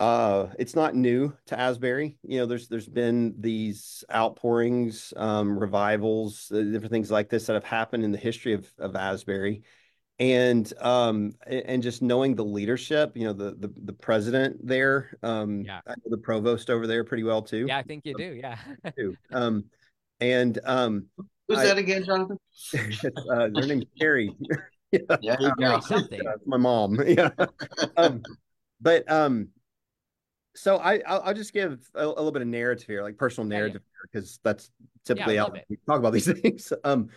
uh, 0.00 0.48
it's 0.58 0.74
not 0.74 0.96
new 0.96 1.32
to 1.46 1.58
Asbury. 1.58 2.18
You 2.24 2.40
know, 2.40 2.46
there's 2.46 2.66
there's 2.66 2.88
been 2.88 3.36
these 3.38 4.02
outpourings, 4.12 5.14
um, 5.16 5.56
revivals, 5.56 6.50
uh, 6.52 6.60
different 6.60 6.90
things 6.90 7.12
like 7.12 7.28
this 7.28 7.46
that 7.46 7.54
have 7.54 7.64
happened 7.64 8.02
in 8.02 8.10
the 8.10 8.18
history 8.18 8.54
of 8.54 8.68
of 8.76 8.96
Asbury 8.96 9.62
and 10.20 10.72
um 10.80 11.32
and 11.46 11.82
just 11.82 12.00
knowing 12.00 12.36
the 12.36 12.44
leadership 12.44 13.16
you 13.16 13.24
know 13.24 13.32
the 13.32 13.56
the, 13.58 13.72
the 13.84 13.92
president 13.92 14.56
there 14.64 15.16
um 15.24 15.62
yeah 15.62 15.80
the 16.06 16.16
provost 16.16 16.70
over 16.70 16.86
there 16.86 17.02
pretty 17.02 17.24
well 17.24 17.42
too 17.42 17.66
yeah 17.66 17.78
i 17.78 17.82
think 17.82 18.04
you 18.04 18.14
do 18.16 18.38
yeah 18.40 18.56
too. 18.96 19.16
um 19.32 19.64
and 20.20 20.60
um 20.64 21.06
who's 21.48 21.58
I, 21.58 21.66
that 21.66 21.78
again 21.78 22.04
jonathan 22.04 22.38
uh, 23.30 23.48
their 23.52 23.66
name's 23.66 23.86
carrie 23.98 24.32
yeah, 24.92 25.00
yeah 25.20 25.36
you 25.40 25.52
go. 25.58 25.80
something. 25.80 26.20
my 26.46 26.58
mom 26.58 27.00
yeah 27.06 27.30
um 27.96 28.22
but 28.80 29.10
um 29.10 29.48
so 30.56 30.76
I 30.76 31.00
I'll, 31.06 31.20
I'll 31.22 31.34
just 31.34 31.52
give 31.52 31.80
a, 31.96 32.04
a, 32.04 32.06
little 32.06 32.30
bit 32.30 32.40
of 32.40 32.46
narrative 32.46 32.86
here, 32.86 33.02
like 33.02 33.18
personal 33.18 33.48
narrative, 33.48 33.82
because 34.02 34.38
yeah, 34.44 34.50
yeah. 34.50 34.52
that's 34.52 34.70
typically 35.04 35.34
yeah, 35.34 35.46
how 35.46 35.54
we 35.68 35.76
talk 35.84 35.98
about 35.98 36.12
these 36.12 36.32
things. 36.32 36.72
Um, 36.84 37.08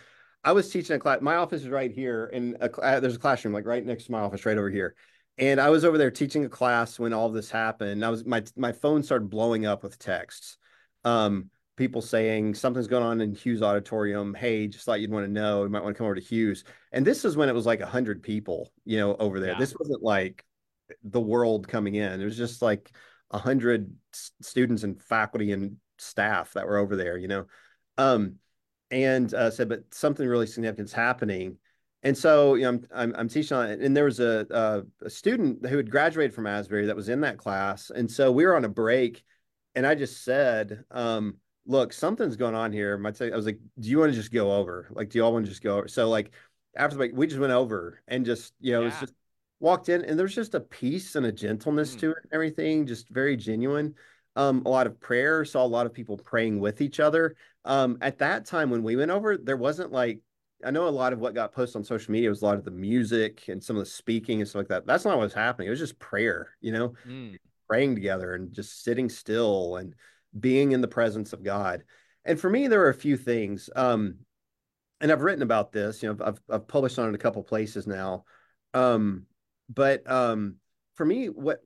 I 0.44 0.52
was 0.52 0.70
teaching 0.70 0.96
a 0.96 0.98
class. 0.98 1.20
My 1.20 1.36
office 1.36 1.62
is 1.62 1.68
right 1.68 1.90
here, 1.90 2.30
and 2.32 2.56
a, 2.60 3.00
there's 3.00 3.16
a 3.16 3.18
classroom 3.18 3.54
like 3.54 3.66
right 3.66 3.84
next 3.84 4.04
to 4.04 4.12
my 4.12 4.20
office, 4.20 4.46
right 4.46 4.58
over 4.58 4.70
here. 4.70 4.94
And 5.36 5.60
I 5.60 5.70
was 5.70 5.84
over 5.84 5.98
there 5.98 6.10
teaching 6.10 6.44
a 6.44 6.48
class 6.48 6.98
when 6.98 7.12
all 7.12 7.28
this 7.28 7.50
happened. 7.50 8.04
I 8.04 8.10
was 8.10 8.24
my 8.24 8.42
my 8.56 8.72
phone 8.72 9.02
started 9.02 9.30
blowing 9.30 9.66
up 9.66 9.82
with 9.82 9.98
texts. 9.98 10.56
Um, 11.04 11.50
people 11.76 12.02
saying 12.02 12.54
something's 12.54 12.88
going 12.88 13.04
on 13.04 13.20
in 13.20 13.34
Hughes 13.34 13.62
Auditorium. 13.62 14.34
Hey, 14.34 14.66
just 14.66 14.84
thought 14.84 15.00
you'd 15.00 15.12
want 15.12 15.26
to 15.26 15.32
know. 15.32 15.62
You 15.62 15.68
might 15.68 15.82
want 15.82 15.94
to 15.94 15.98
come 15.98 16.06
over 16.06 16.16
to 16.16 16.20
Hughes. 16.20 16.64
And 16.92 17.06
this 17.06 17.24
is 17.24 17.36
when 17.36 17.48
it 17.48 17.54
was 17.54 17.66
like 17.66 17.80
a 17.80 17.86
hundred 17.86 18.22
people, 18.22 18.72
you 18.84 18.98
know, 18.98 19.14
over 19.16 19.38
there. 19.38 19.52
Yeah. 19.52 19.58
This 19.58 19.74
wasn't 19.78 20.02
like 20.02 20.44
the 21.04 21.20
world 21.20 21.68
coming 21.68 21.94
in. 21.94 22.20
It 22.20 22.24
was 22.24 22.36
just 22.36 22.62
like 22.62 22.90
a 23.30 23.38
hundred 23.38 23.94
students 24.42 24.82
and 24.82 25.00
faculty 25.00 25.52
and 25.52 25.76
staff 25.98 26.52
that 26.54 26.66
were 26.66 26.78
over 26.78 26.96
there, 26.96 27.16
you 27.16 27.28
know. 27.28 27.46
Um, 27.96 28.36
and 28.90 29.32
uh, 29.34 29.50
said, 29.50 29.68
but 29.68 29.82
something 29.92 30.26
really 30.26 30.46
significant 30.46 30.88
is 30.88 30.94
happening. 30.94 31.58
And 32.02 32.16
so, 32.16 32.54
you 32.54 32.62
know, 32.62 32.68
I'm, 32.68 32.86
I'm, 32.94 33.14
I'm 33.16 33.28
teaching 33.28 33.56
on 33.56 33.70
it, 33.70 33.80
and 33.80 33.96
there 33.96 34.04
was 34.04 34.20
a, 34.20 34.46
a, 34.50 35.06
a 35.06 35.10
student 35.10 35.66
who 35.66 35.76
had 35.76 35.90
graduated 35.90 36.32
from 36.32 36.46
Asbury 36.46 36.86
that 36.86 36.96
was 36.96 37.08
in 37.08 37.22
that 37.22 37.38
class, 37.38 37.90
and 37.90 38.08
so 38.08 38.30
we 38.30 38.46
were 38.46 38.54
on 38.54 38.64
a 38.64 38.68
break, 38.68 39.24
and 39.74 39.84
I 39.84 39.96
just 39.96 40.22
said, 40.22 40.84
um, 40.92 41.38
"Look, 41.66 41.92
something's 41.92 42.36
going 42.36 42.54
on 42.54 42.72
here." 42.72 42.96
My 42.98 43.12
I 43.20 43.34
was 43.34 43.46
like, 43.46 43.58
"Do 43.80 43.88
you 43.88 43.98
want 43.98 44.12
to 44.12 44.16
just 44.16 44.32
go 44.32 44.52
over? 44.52 44.88
Like, 44.92 45.10
do 45.10 45.18
y'all 45.18 45.32
want 45.32 45.46
to 45.46 45.50
just 45.50 45.62
go 45.62 45.78
over?" 45.78 45.88
So, 45.88 46.08
like, 46.08 46.30
after 46.76 46.94
the 46.94 46.98
break, 46.98 47.12
we 47.14 47.26
just 47.26 47.40
went 47.40 47.52
over 47.52 48.00
and 48.06 48.24
just, 48.24 48.54
you 48.60 48.72
know, 48.72 48.82
yeah. 48.82 48.88
it's 48.88 49.00
just 49.00 49.14
walked 49.58 49.88
in, 49.88 50.04
and 50.04 50.16
there's 50.16 50.36
just 50.36 50.54
a 50.54 50.60
peace 50.60 51.16
and 51.16 51.26
a 51.26 51.32
gentleness 51.32 51.96
mm. 51.96 52.00
to 52.00 52.10
it, 52.12 52.18
and 52.22 52.32
everything, 52.32 52.86
just 52.86 53.08
very 53.08 53.36
genuine. 53.36 53.94
Um, 54.36 54.62
a 54.66 54.68
lot 54.68 54.86
of 54.86 55.00
prayer, 55.00 55.44
saw 55.44 55.64
a 55.64 55.66
lot 55.66 55.86
of 55.86 55.92
people 55.92 56.16
praying 56.16 56.60
with 56.60 56.80
each 56.80 57.00
other. 57.00 57.34
Um, 57.68 57.98
at 58.00 58.18
that 58.18 58.46
time 58.46 58.70
when 58.70 58.82
we 58.82 58.96
went 58.96 59.12
over, 59.12 59.36
there 59.36 59.56
wasn't 59.56 59.92
like 59.92 60.20
I 60.64 60.72
know 60.72 60.88
a 60.88 60.90
lot 60.90 61.12
of 61.12 61.20
what 61.20 61.34
got 61.34 61.52
posted 61.52 61.76
on 61.76 61.84
social 61.84 62.10
media 62.10 62.28
was 62.28 62.42
a 62.42 62.44
lot 62.44 62.58
of 62.58 62.64
the 62.64 62.70
music 62.72 63.46
and 63.46 63.62
some 63.62 63.76
of 63.76 63.84
the 63.84 63.90
speaking 63.90 64.40
and 64.40 64.48
stuff 64.48 64.60
like 64.60 64.68
that. 64.68 64.86
That's 64.86 65.04
not 65.04 65.16
what 65.16 65.24
was 65.24 65.34
happening. 65.34 65.68
It 65.68 65.70
was 65.70 65.78
just 65.78 66.00
prayer, 66.00 66.56
you 66.60 66.72
know, 66.72 66.94
mm. 67.06 67.36
praying 67.68 67.94
together 67.94 68.34
and 68.34 68.52
just 68.52 68.82
sitting 68.82 69.08
still 69.08 69.76
and 69.76 69.94
being 70.38 70.72
in 70.72 70.80
the 70.80 70.88
presence 70.88 71.32
of 71.32 71.44
God. 71.44 71.84
And 72.24 72.40
for 72.40 72.50
me, 72.50 72.66
there 72.66 72.82
are 72.82 72.88
a 72.88 72.94
few 72.94 73.16
things. 73.16 73.70
Um, 73.76 74.16
and 75.00 75.12
I've 75.12 75.22
written 75.22 75.42
about 75.42 75.70
this, 75.70 76.02
you 76.02 76.12
know, 76.12 76.24
I've, 76.24 76.40
I've 76.50 76.66
published 76.66 76.98
on 76.98 77.08
it 77.08 77.14
a 77.14 77.18
couple 77.18 77.42
places 77.44 77.86
now. 77.86 78.24
Um, 78.74 79.26
but 79.68 80.10
um, 80.10 80.56
for 80.94 81.04
me, 81.06 81.26
what 81.26 81.60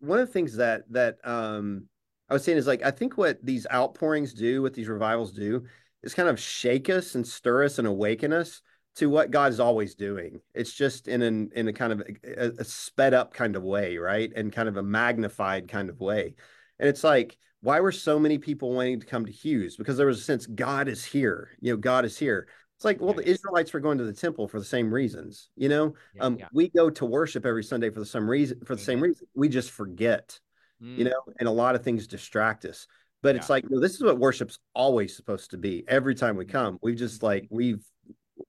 one 0.00 0.18
of 0.18 0.26
the 0.26 0.32
things 0.32 0.56
that 0.56 0.82
that 0.90 1.16
um, 1.24 1.88
I 2.28 2.34
was 2.34 2.44
saying 2.44 2.58
is 2.58 2.66
like 2.66 2.82
I 2.82 2.90
think 2.90 3.16
what 3.16 3.44
these 3.44 3.66
outpourings 3.72 4.34
do, 4.34 4.62
what 4.62 4.74
these 4.74 4.88
revivals 4.88 5.32
do, 5.32 5.64
is 6.02 6.14
kind 6.14 6.28
of 6.28 6.38
shake 6.40 6.88
us 6.88 7.14
and 7.14 7.26
stir 7.26 7.64
us 7.64 7.78
and 7.78 7.86
awaken 7.86 8.32
us 8.32 8.62
to 8.96 9.10
what 9.10 9.30
God 9.30 9.50
is 9.50 9.60
always 9.60 9.94
doing. 9.94 10.40
It's 10.54 10.72
just 10.72 11.08
in 11.08 11.22
an 11.22 11.50
in 11.54 11.68
a 11.68 11.72
kind 11.72 11.92
of 11.92 12.02
a, 12.24 12.52
a, 12.58 12.64
sped 12.64 13.14
up 13.14 13.34
kind 13.34 13.56
of 13.56 13.62
way, 13.62 13.98
right? 13.98 14.32
And 14.34 14.52
kind 14.52 14.68
of 14.68 14.76
a 14.76 14.82
magnified 14.82 15.68
kind 15.68 15.90
of 15.90 16.00
way. 16.00 16.34
And 16.78 16.88
it's 16.88 17.04
like, 17.04 17.36
why 17.60 17.80
were 17.80 17.92
so 17.92 18.18
many 18.18 18.38
people 18.38 18.72
wanting 18.72 19.00
to 19.00 19.06
come 19.06 19.26
to 19.26 19.32
Hughes? 19.32 19.76
Because 19.76 19.96
there 19.96 20.06
was 20.06 20.20
a 20.20 20.22
sense 20.22 20.46
God 20.46 20.88
is 20.88 21.04
here. 21.04 21.50
You 21.60 21.72
know, 21.72 21.76
God 21.76 22.04
is 22.04 22.18
here. 22.18 22.46
It's 22.76 22.84
like, 22.84 23.00
well, 23.00 23.14
the 23.14 23.28
Israelites 23.28 23.72
were 23.72 23.80
going 23.80 23.98
to 23.98 24.04
the 24.04 24.12
temple 24.12 24.48
for 24.48 24.58
the 24.58 24.64
same 24.64 24.92
reasons. 24.92 25.50
You 25.56 25.68
know, 25.68 25.94
yeah, 26.14 26.22
um, 26.22 26.38
yeah. 26.38 26.48
we 26.52 26.68
go 26.68 26.90
to 26.90 27.06
worship 27.06 27.46
every 27.46 27.64
Sunday 27.64 27.90
for 27.90 28.00
the 28.00 28.06
some 28.06 28.28
reason 28.28 28.60
for 28.64 28.76
the 28.76 28.82
same 28.82 29.00
reason. 29.00 29.26
We 29.34 29.48
just 29.48 29.70
forget, 29.70 30.38
mm. 30.84 30.98
you 30.98 31.04
know, 31.04 31.22
and 31.38 31.48
a 31.48 31.52
lot 31.52 31.74
of 31.74 31.82
things 31.82 32.06
distract 32.06 32.64
us. 32.64 32.86
But 33.22 33.34
yeah. 33.34 33.40
it's 33.40 33.50
like, 33.50 33.64
no, 33.70 33.80
this 33.80 33.94
is 33.94 34.02
what 34.02 34.18
worship's 34.18 34.58
always 34.74 35.16
supposed 35.16 35.50
to 35.52 35.56
be. 35.56 35.84
Every 35.88 36.14
time 36.14 36.36
we 36.36 36.44
mm-hmm. 36.44 36.52
come, 36.52 36.78
we 36.82 36.94
just 36.94 37.22
like 37.22 37.46
we've 37.50 37.84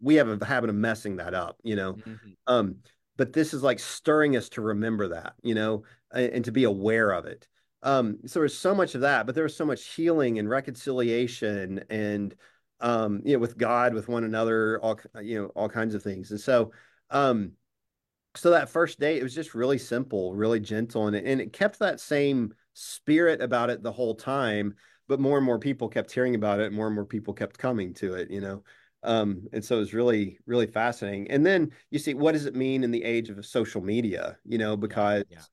we 0.02 0.16
have 0.16 0.28
a 0.30 0.46
habit 0.46 0.70
of 0.70 0.76
messing 0.76 1.18
that 1.18 1.34
up, 1.34 1.58
you 1.64 1.76
know. 1.76 1.94
Mm-hmm. 1.94 2.32
Um, 2.48 2.76
but 3.18 3.32
this 3.32 3.54
is 3.54 3.64
like 3.64 3.80
stirring 3.80 4.36
us 4.36 4.50
to 4.50 4.62
remember 4.62 5.10
that, 5.10 5.34
you 5.42 5.56
know, 5.56 5.84
and, 6.12 6.34
and 6.34 6.46
to 6.46 6.52
be 6.52 6.66
aware 6.66 7.12
of 7.12 7.26
it. 7.26 7.48
Um, 7.84 8.18
so 8.26 8.40
there's 8.40 8.58
so 8.58 8.76
much 8.76 8.96
of 8.96 9.02
that, 9.02 9.26
but 9.26 9.36
there 9.36 9.44
was 9.44 9.56
so 9.56 9.66
much 9.66 9.86
healing 9.94 10.40
and 10.40 10.50
reconciliation 10.50 11.84
and 11.90 12.36
um, 12.82 13.22
you 13.24 13.34
know, 13.34 13.40
with 13.40 13.58
God, 13.58 13.94
with 13.94 14.10
one 14.10 14.26
another, 14.26 14.80
all 14.82 15.00
you 15.22 15.42
know, 15.42 15.48
all 15.56 15.70
kinds 15.70 15.96
of 15.96 16.04
things. 16.04 16.32
And 16.32 16.40
so 16.40 16.72
um 17.10 17.52
so 18.38 18.52
that 18.52 18.70
first 18.70 19.00
day, 19.00 19.18
it 19.18 19.24
was 19.24 19.36
just 19.36 19.56
really 19.56 19.78
simple, 19.78 20.34
really 20.34 20.60
gentle, 20.60 21.08
and 21.08 21.16
it, 21.16 21.26
and 21.26 21.42
it 21.42 21.54
kept 21.54 21.80
that 21.80 22.00
same 22.00 22.54
spirit 22.74 23.42
about 23.42 23.70
it 23.70 23.84
the 23.84 23.92
whole 23.92 24.16
time. 24.16 24.76
But 25.08 25.20
more 25.20 25.38
and 25.38 25.46
more 25.46 25.60
people 25.60 25.88
kept 25.88 26.12
hearing 26.12 26.34
about 26.34 26.60
it, 26.60 26.74
more 26.74 26.88
and 26.88 26.96
more 26.96 27.06
people 27.06 27.34
kept 27.34 27.60
coming 27.60 27.94
to 27.96 28.16
it, 28.16 28.32
you 28.32 28.42
know. 28.42 28.64
Um, 29.04 29.48
and 29.54 29.64
so 29.64 29.76
it 29.76 29.80
was 29.80 29.94
really, 29.94 30.40
really 30.48 30.66
fascinating. 30.66 31.30
And 31.30 31.46
then 31.46 31.72
you 31.92 32.00
see, 32.00 32.16
what 32.16 32.32
does 32.32 32.48
it 32.48 32.56
mean 32.56 32.84
in 32.84 32.90
the 32.90 33.04
age 33.04 33.30
of 33.30 33.46
social 33.46 33.82
media? 33.82 34.38
You 34.46 34.58
know, 34.58 34.76
because 34.76 35.24
yeah. 35.30 35.44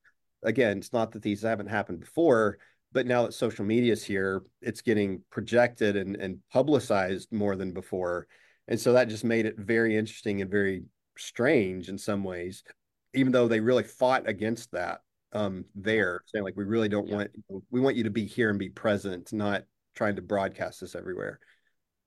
again, 0.43 0.79
it's 0.79 0.95
not 0.95 1.13
that 1.13 1.23
these 1.23 1.43
haven't 1.43 1.67
happened 1.67 2.01
before, 2.01 2.59
but 2.93 3.07
now 3.07 3.25
that 3.25 3.35
social 3.35 3.67
media 3.67 3.93
is 3.93 4.03
here, 4.03 4.43
it's 4.63 4.81
getting 4.81 5.23
projected 5.31 5.97
and, 5.97 6.17
and 6.17 6.39
publicized 6.51 7.31
more 7.31 7.57
than 7.57 7.73
before. 7.73 8.27
And 8.69 8.81
so 8.81 8.95
that 8.95 9.09
just 9.09 9.25
made 9.25 9.45
it 9.45 9.59
very 9.59 9.97
interesting 9.99 10.41
and 10.41 10.51
very 10.51 10.85
strange 11.23 11.89
in 11.89 11.99
some 11.99 12.25
ways, 12.25 12.65
even 13.15 13.33
though 13.33 13.49
they 13.49 13.61
really 13.61 13.85
fought 13.85 14.29
against 14.29 14.73
that 14.73 15.01
um, 15.33 15.65
there, 15.75 16.21
saying 16.27 16.45
like 16.45 16.57
we 16.57 16.65
really 16.65 16.89
don't 16.89 17.09
yeah. 17.09 17.17
want 17.17 17.31
we 17.71 17.81
want 17.81 17.97
you 17.97 18.05
to 18.05 18.11
be 18.11 18.27
here 18.27 18.51
and 18.51 18.59
be 18.59 18.69
present, 18.69 19.33
not 19.33 19.65
trying 19.95 20.17
to 20.17 20.23
broadcast 20.23 20.81
this 20.81 20.95
everywhere. 20.95 21.39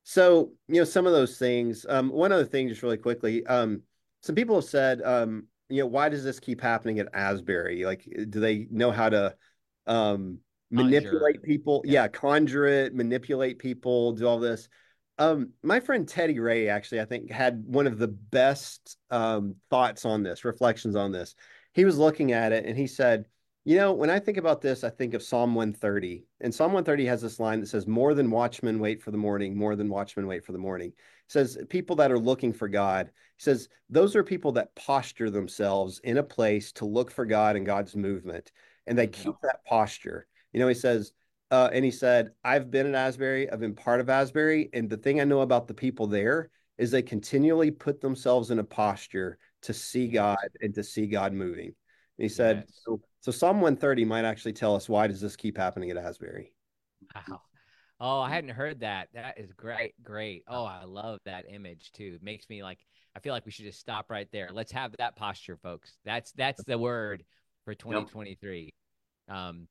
So 0.04 0.52
you 0.68 0.76
know 0.76 0.84
some 0.84 1.08
of 1.08 1.14
those 1.14 1.38
things. 1.38 1.86
Um, 1.88 2.10
one 2.10 2.32
other 2.32 2.46
thing, 2.46 2.70
just 2.70 2.84
really 2.84 2.98
quickly, 2.98 3.46
um, 3.46 3.82
some 4.22 4.36
people 4.36 4.56
have 4.56 4.66
said, 4.66 5.02
um, 5.02 5.48
you 5.70 5.82
know, 5.82 5.88
why 5.88 6.10
does 6.10 6.24
this 6.24 6.40
keep 6.40 6.62
happening 6.62 7.00
at 7.00 7.10
Asbury? 7.14 7.86
Like, 7.86 8.08
do 8.30 8.40
they 8.40 8.68
know 8.70 8.92
how 8.92 9.10
to 9.10 9.36
um, 9.88 10.40
manipulate 10.72 11.42
people? 11.44 11.82
Yeah. 11.86 12.04
yeah, 12.04 12.08
conjure 12.08 12.66
it, 12.66 12.94
manipulate 12.94 13.60
people, 13.60 14.14
do 14.14 14.28
all 14.28 14.40
this. 14.40 14.68
Um, 15.18 15.52
my 15.64 15.80
friend 15.80 16.08
Teddy 16.08 16.40
Ray 16.40 16.68
actually, 16.68 17.02
I 17.02 17.06
think, 17.06 17.32
had 17.32 17.64
one 17.66 17.88
of 17.88 17.98
the 17.98 18.08
best 18.08 18.98
um, 19.10 19.56
thoughts 19.70 20.06
on 20.06 20.24
this, 20.24 20.44
reflections 20.44 20.96
on 20.96 21.12
this. 21.12 21.36
He 21.74 21.86
was 21.86 21.98
looking 21.98 22.32
at 22.32 22.52
it 22.52 22.66
and 22.66 22.78
he 22.78 22.88
said, 22.88 23.26
You 23.64 23.78
know, 23.78 23.94
when 23.94 24.10
I 24.10 24.20
think 24.20 24.38
about 24.38 24.62
this, 24.62 24.84
I 24.84 24.90
think 24.90 25.14
of 25.14 25.24
Psalm 25.24 25.56
130. 25.56 26.26
And 26.42 26.54
Psalm 26.54 26.74
130 26.74 27.06
has 27.06 27.22
this 27.22 27.40
line 27.40 27.62
that 27.62 27.68
says, 27.68 27.88
More 27.88 28.14
than 28.14 28.30
watchmen 28.30 28.80
wait 28.80 29.02
for 29.02 29.12
the 29.12 29.18
morning, 29.18 29.58
more 29.58 29.76
than 29.76 29.90
watchmen 29.90 30.28
wait 30.28 30.46
for 30.46 30.52
the 30.52 30.58
morning. 30.58 30.90
It 30.90 30.96
says, 31.32 31.58
People 31.70 31.96
that 31.98 32.12
are 32.12 32.20
looking 32.20 32.52
for 32.52 32.68
God. 32.68 33.08
He 33.38 33.44
says, 33.44 33.70
Those 33.90 34.16
are 34.18 34.24
people 34.24 34.52
that 34.54 34.76
posture 34.76 35.30
themselves 35.30 36.00
in 36.04 36.18
a 36.18 36.24
place 36.24 36.74
to 36.74 36.86
look 36.86 37.10
for 37.10 37.26
God 37.26 37.56
and 37.56 37.66
God's 37.66 37.96
movement. 37.96 38.52
And 38.86 38.98
they 38.98 39.08
keep 39.08 39.36
that 39.44 39.66
posture. 39.66 40.28
You 40.52 40.60
know, 40.60 40.68
he 40.68 40.74
says, 40.76 41.14
uh, 41.52 41.70
and 41.72 41.86
he 41.86 41.92
said, 41.92 42.32
I've 42.44 42.72
been 42.72 42.88
in 42.88 42.96
Asbury, 42.96 43.50
I've 43.50 43.60
been 43.60 43.76
part 43.76 44.00
of 44.00 44.10
Asbury. 44.10 44.70
And 44.74 44.90
the 44.90 44.98
thing 44.98 45.22
I 45.22 45.26
know 45.26 45.42
about 45.42 45.68
the 45.68 45.74
people 45.74 46.08
there 46.08 46.50
is 46.78 46.92
they 46.92 47.02
continually 47.02 47.72
put 47.72 48.02
themselves 48.02 48.52
in 48.52 48.60
a 48.60 48.64
posture 48.64 49.38
to 49.62 49.74
see 49.74 50.08
God 50.08 50.38
and 50.62 50.74
to 50.76 50.84
see 50.84 51.08
God 51.08 51.34
moving. 51.34 51.68
And 51.68 52.24
he 52.24 52.30
said, 52.30 52.66
yes. 52.68 52.82
so, 52.86 53.02
so 53.22 53.32
Psalm 53.32 53.58
130 53.58 54.06
might 54.06 54.26
actually 54.26 54.54
tell 54.54 54.76
us 54.76 54.90
why 54.90 55.08
does 55.08 55.22
this 55.22 55.36
keep 55.36 55.58
happening 55.58 55.92
at 55.92 55.98
Asbury? 55.98 56.54
Wow. 57.16 57.42
Oh, 58.00 58.20
I 58.20 58.30
hadn't 58.30 58.50
heard 58.50 58.82
that. 58.82 59.10
That 59.14 59.40
is 59.40 59.54
great. 59.54 59.94
Great. 60.04 60.44
Oh, 60.48 60.66
I 60.66 60.84
love 60.84 61.20
that 61.26 61.46
image 61.50 61.92
too. 61.94 62.14
It 62.16 62.24
makes 62.24 62.50
me 62.50 62.62
like 62.62 62.80
I 63.16 63.20
feel 63.20 63.34
like 63.34 63.46
we 63.46 63.52
should 63.52 63.66
just 63.66 63.80
stop 63.80 64.10
right 64.10 64.28
there. 64.34 64.50
Let's 64.52 64.74
have 64.74 64.94
that 64.98 65.16
posture, 65.16 65.58
folks. 65.64 65.98
That's 66.04 66.34
that's 66.34 66.62
the 66.66 66.78
word 66.78 67.24
for 67.64 67.74
2023. 67.74 68.74
Yep. 69.30 69.38
Um 69.38 69.68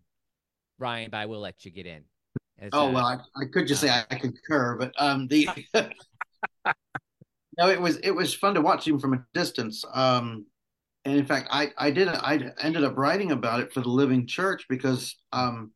Ryan, 0.79 1.11
but 1.11 1.19
I 1.19 1.27
will 1.27 1.41
let 1.41 1.65
you 1.65 1.71
get 1.71 1.87
in. 1.87 2.03
As, 2.59 2.71
oh 2.73 2.89
uh, 2.89 2.93
well, 2.93 3.07
I, 3.07 3.15
I, 3.41 3.47
could 3.53 3.67
just 3.67 3.83
uh, 3.83 3.89
say 3.89 4.05
I 4.11 4.15
concur, 4.17 4.77
but 4.77 4.93
um, 4.99 5.27
the 5.27 5.49
no, 7.59 7.69
it 7.69 7.81
was 7.81 7.97
it 7.99 8.13
was 8.13 8.35
fun 8.35 8.55
to 8.55 8.61
watch 8.61 8.87
him 8.87 8.99
from 8.99 9.15
a 9.15 9.25
distance. 9.35 9.85
Um, 9.93 10.47
and 11.05 11.19
in 11.19 11.27
fact, 11.27 11.49
I 11.51 11.73
I 11.77 11.91
did 11.91 12.09
I 12.09 12.53
ended 12.61 12.85
up 12.85 12.97
writing 12.97 13.33
about 13.33 13.61
it 13.61 13.73
for 13.73 13.81
the 13.81 13.89
Living 13.89 14.27
Church 14.27 14.67
because 14.69 15.17
um, 15.33 15.73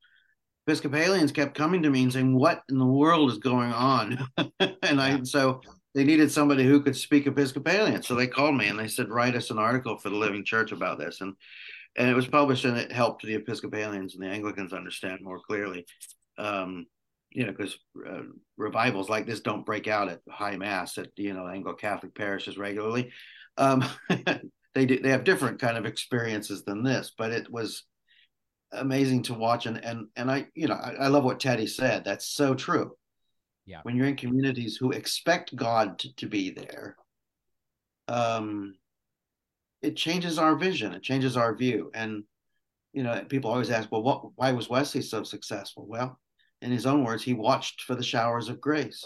Episcopalians 0.67 1.33
kept 1.33 1.55
coming 1.55 1.83
to 1.83 1.91
me 1.91 2.05
and 2.05 2.13
saying, 2.13 2.35
"What 2.35 2.63
in 2.69 2.79
the 2.79 2.87
world 2.87 3.31
is 3.31 3.39
going 3.39 3.73
on?" 3.73 4.27
and 4.61 5.01
I 5.01 5.23
so 5.25 5.61
they 5.95 6.05
needed 6.05 6.31
somebody 6.31 6.65
who 6.65 6.81
could 6.81 6.97
speak 6.97 7.27
Episcopalian, 7.27 8.03
so 8.03 8.15
they 8.15 8.27
called 8.27 8.57
me 8.57 8.69
and 8.69 8.79
they 8.79 8.89
said, 8.89 9.09
"Write 9.09 9.35
us 9.35 9.51
an 9.51 9.59
article 9.59 9.99
for 9.99 10.11
the 10.11 10.17
Living 10.17 10.45
Church 10.45 10.73
about 10.73 10.99
this." 10.99 11.21
And 11.21 11.35
and 11.97 12.09
it 12.09 12.15
was 12.15 12.27
published 12.27 12.65
and 12.65 12.77
it 12.77 12.93
helped 12.93 13.23
the 13.23 13.35
Episcopalians 13.35 14.15
and 14.15 14.23
the 14.23 14.29
Anglicans 14.29 14.73
understand 14.73 15.21
more 15.23 15.41
clearly. 15.41 15.87
Um, 16.37 16.87
you 17.31 17.45
know, 17.45 17.53
because 17.53 17.77
uh, 18.09 18.23
revivals 18.57 19.09
like 19.09 19.27
this 19.27 19.41
don't 19.41 19.67
break 19.67 19.87
out 19.87 20.09
at 20.09 20.21
high 20.31 20.57
mass 20.57 20.97
at 20.99 21.09
you 21.17 21.35
know 21.35 21.47
Anglo 21.47 21.75
Catholic 21.75 22.15
parishes 22.15 22.57
regularly. 22.57 23.11
Um, 23.57 23.85
they 24.75 24.87
do, 24.87 25.01
they 25.01 25.11
have 25.11 25.25
different 25.25 25.61
kind 25.61 25.77
of 25.77 25.85
experiences 25.85 26.65
than 26.65 26.83
this, 26.83 27.13
but 27.17 27.33
it 27.33 27.51
was 27.51 27.85
amazing 28.73 29.23
to 29.23 29.35
watch 29.35 29.67
and 29.67 29.83
and 29.85 30.07
and 30.17 30.31
I 30.31 30.47
you 30.55 30.69
know 30.69 30.75
I, 30.75 30.93
I 30.93 31.09
love 31.09 31.25
what 31.25 31.41
Teddy 31.41 31.67
said. 31.67 32.05
That's 32.05 32.27
so 32.27 32.55
true. 32.55 32.93
Yeah. 33.67 33.81
When 33.83 33.97
you're 33.97 34.07
in 34.07 34.17
communities 34.17 34.77
who 34.77 34.93
expect 34.93 35.55
God 35.55 35.99
to, 35.99 36.15
to 36.17 36.27
be 36.27 36.51
there, 36.51 36.97
um, 38.09 38.75
it 39.83 39.97
changes 39.97 40.39
our 40.39 40.57
vision. 40.57 40.93
It 40.93 41.03
changes 41.03 41.37
our 41.37 41.55
view. 41.55 41.91
And 41.95 42.25
you 42.93 43.03
know, 43.03 43.23
people 43.29 43.51
always 43.51 43.71
ask, 43.71 43.93
well, 43.93 44.03
what? 44.03 44.23
Why 44.37 44.53
was 44.53 44.69
Wesley 44.69 45.03
so 45.03 45.23
successful? 45.23 45.87
Well, 45.87 46.19
in 46.63 46.73
his 46.73 46.87
own 46.87 47.05
words, 47.05 47.23
he 47.23 47.35
watched 47.35 47.83
for 47.83 47.95
the 47.95 48.03
showers 48.03 48.49
of 48.49 48.61
grace. 48.61 49.05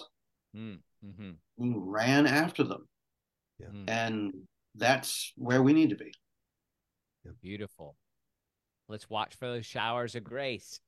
Mm, 0.57 0.79
hmm 1.05 1.31
He 1.59 1.73
ran 1.77 2.27
after 2.27 2.63
them, 2.63 2.89
Yeah. 3.59 3.67
Mm. 3.67 3.85
and 3.89 4.33
that's 4.77 5.33
where 5.37 5.63
we 5.63 5.73
need 5.73 5.91
to 5.91 5.97
be. 5.97 6.13
Beautiful. 7.41 7.97
Let's 8.89 9.09
watch 9.11 9.35
for 9.37 9.47
those 9.47 9.67
showers 9.67 10.15
of 10.15 10.25
grace. 10.25 10.81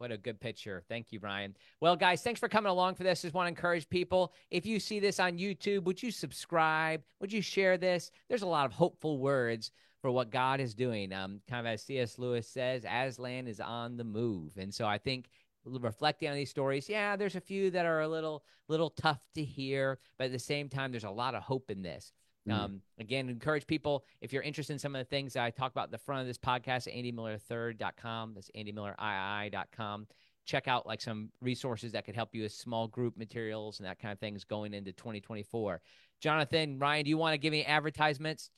What 0.00 0.12
a 0.12 0.16
good 0.16 0.40
picture. 0.40 0.82
Thank 0.88 1.12
you, 1.12 1.20
Ryan. 1.20 1.54
Well, 1.78 1.94
guys, 1.94 2.22
thanks 2.22 2.40
for 2.40 2.48
coming 2.48 2.70
along 2.70 2.94
for 2.94 3.02
this. 3.02 3.20
Just 3.20 3.34
want 3.34 3.44
to 3.44 3.50
encourage 3.50 3.86
people. 3.86 4.32
If 4.50 4.64
you 4.64 4.80
see 4.80 4.98
this 4.98 5.20
on 5.20 5.36
YouTube, 5.36 5.82
would 5.82 6.02
you 6.02 6.10
subscribe? 6.10 7.02
Would 7.20 7.34
you 7.34 7.42
share 7.42 7.76
this? 7.76 8.10
There's 8.26 8.40
a 8.40 8.46
lot 8.46 8.64
of 8.64 8.72
hopeful 8.72 9.18
words 9.18 9.72
for 10.00 10.10
what 10.10 10.30
God 10.30 10.58
is 10.58 10.72
doing. 10.72 11.12
Um, 11.12 11.42
kind 11.46 11.66
of 11.66 11.70
as 11.74 11.82
C.S. 11.82 12.18
Lewis 12.18 12.48
says, 12.48 12.86
Aslan 12.90 13.46
is 13.46 13.60
on 13.60 13.98
the 13.98 14.04
move. 14.04 14.56
And 14.56 14.72
so 14.72 14.86
I 14.86 14.96
think 14.96 15.28
reflecting 15.66 16.30
on 16.30 16.34
these 16.34 16.48
stories, 16.48 16.88
yeah, 16.88 17.14
there's 17.14 17.36
a 17.36 17.40
few 17.40 17.70
that 17.72 17.84
are 17.84 18.00
a 18.00 18.08
little 18.08 18.42
little 18.68 18.88
tough 18.88 19.20
to 19.34 19.44
hear, 19.44 19.98
but 20.16 20.28
at 20.28 20.32
the 20.32 20.38
same 20.38 20.70
time, 20.70 20.92
there's 20.92 21.04
a 21.04 21.10
lot 21.10 21.34
of 21.34 21.42
hope 21.42 21.70
in 21.70 21.82
this. 21.82 22.10
Mhm. 22.50 22.54
Um, 22.54 22.82
again, 22.98 23.28
encourage 23.28 23.66
people 23.66 24.04
if 24.20 24.32
you're 24.32 24.42
interested 24.42 24.72
in 24.72 24.78
some 24.78 24.94
of 24.94 25.00
the 25.00 25.04
things 25.08 25.34
that 25.34 25.44
I 25.44 25.50
talk 25.50 25.72
about 25.72 25.84
at 25.84 25.90
the 25.92 25.98
front 25.98 26.22
of 26.22 26.26
this 26.26 26.38
podcast, 26.38 26.92
andymiller3rd.com. 26.92 28.34
That's 28.34 28.50
andymilleriii.com. 28.56 30.06
Check 30.46 30.68
out 30.68 30.86
like 30.86 31.00
some 31.00 31.30
resources 31.40 31.92
that 31.92 32.04
could 32.04 32.16
help 32.16 32.34
you 32.34 32.42
with 32.42 32.52
small 32.52 32.88
group 32.88 33.16
materials 33.16 33.78
and 33.78 33.86
that 33.86 34.00
kind 34.00 34.12
of 34.12 34.18
things 34.18 34.44
going 34.44 34.74
into 34.74 34.92
2024. 34.92 35.80
Jonathan, 36.20 36.78
Ryan, 36.78 37.04
do 37.04 37.10
you 37.10 37.18
want 37.18 37.34
to 37.34 37.38
give 37.38 37.52
any 37.52 37.64
advertisements 37.64 38.50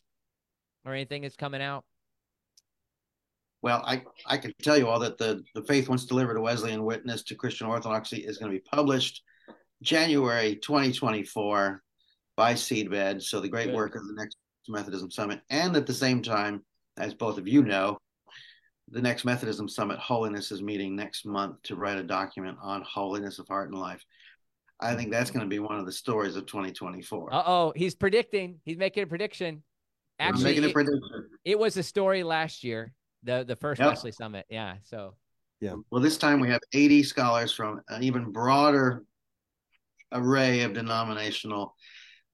or 0.85 0.95
anything 0.95 1.23
that's 1.23 1.37
coming 1.37 1.61
out? 1.61 1.85
Well, 3.61 3.83
I, 3.87 4.03
I 4.27 4.39
can 4.39 4.53
tell 4.61 4.77
you 4.77 4.89
all 4.89 4.99
that 5.01 5.19
the, 5.19 5.45
the 5.55 5.63
Faith 5.63 5.89
Once 5.89 6.05
Delivered 6.07 6.37
a 6.37 6.41
Wesleyan 6.41 6.83
Witness 6.85 7.23
to 7.25 7.37
Christian 7.37 7.69
Orthodoxy 7.69 8.19
is 8.19 8.39
going 8.39 8.51
to 8.51 8.59
be 8.59 8.65
published 8.65 9.23
January 9.83 10.57
2024 10.57 11.83
by 12.37 12.55
Seedbed. 12.55 13.23
So 13.23 13.41
the 13.41 13.49
great 13.49 13.67
Good. 13.67 13.75
work 13.75 13.95
of 13.95 14.07
the 14.07 14.15
Next 14.15 14.37
Methodism 14.69 15.11
Summit. 15.11 15.41
And 15.51 15.77
at 15.77 15.87
the 15.87 15.95
same 15.95 16.23
time, 16.23 16.63
as 16.97 17.15
both 17.15 17.39
of 17.39 17.49
you 17.49 17.63
know, 17.63 17.99
the 18.91 19.03
Next 19.03 19.25
Methodism 19.25 19.69
Summit 19.69 19.99
Holiness 19.99 20.53
is 20.53 20.63
meeting 20.63 20.95
next 20.95 21.25
month 21.25 21.63
to 21.65 21.77
write 21.77 21.99
a 21.99 22.03
document 22.03 22.59
on 22.63 22.83
holiness 22.83 23.39
of 23.39 23.49
heart 23.49 23.71
and 23.71 23.79
life. 23.79 24.05
I 24.81 24.95
think 24.95 25.11
that's 25.11 25.31
going 25.31 25.45
to 25.45 25.49
be 25.49 25.61
one 25.61 25.79
of 25.79 25.87
the 25.87 25.93
stories 25.93 26.37
of 26.37 26.47
2024. 26.47 27.33
Uh 27.33 27.43
oh, 27.47 27.73
he's 27.77 27.95
predicting. 27.95 28.61
He's 28.65 28.77
making 28.77 29.05
a 29.05 29.07
prediction. 29.07 29.63
Actually, 30.19 30.45
making 30.45 30.65
a 30.65 30.69
it, 30.69 30.75
prediction. 30.75 31.29
it 31.45 31.59
was 31.59 31.77
a 31.77 31.83
story 31.83 32.23
last 32.23 32.65
year, 32.65 32.93
the 33.23 33.45
the 33.45 33.57
first 33.57 33.81
Yep. 33.81 33.89
Wesley 33.89 34.13
Summit. 34.13 34.45
Yeah. 34.51 34.75
So 34.83 35.15
Yeah. 35.61 35.75
Well, 35.91 36.03
this 36.03 36.19
time 36.19 36.41
we 36.41 36.49
have 36.49 36.61
80 36.73 37.05
scholars 37.05 37.53
from 37.53 37.81
an 37.89 38.03
even 38.03 38.33
broader 38.33 39.05
array 40.11 40.63
of 40.63 40.75
denominational 40.75 41.75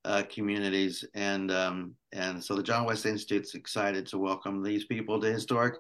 uh, 0.05 0.23
communities, 0.29 1.05
and 1.15 1.51
um, 1.51 1.95
and 2.13 2.43
so 2.43 2.55
the 2.55 2.63
John 2.63 2.85
Wesley 2.85 3.11
Institute's 3.11 3.55
excited 3.55 4.07
to 4.07 4.19
welcome 4.19 4.63
these 4.63 4.85
people 4.85 5.21
to 5.21 5.33
historic 5.33 5.75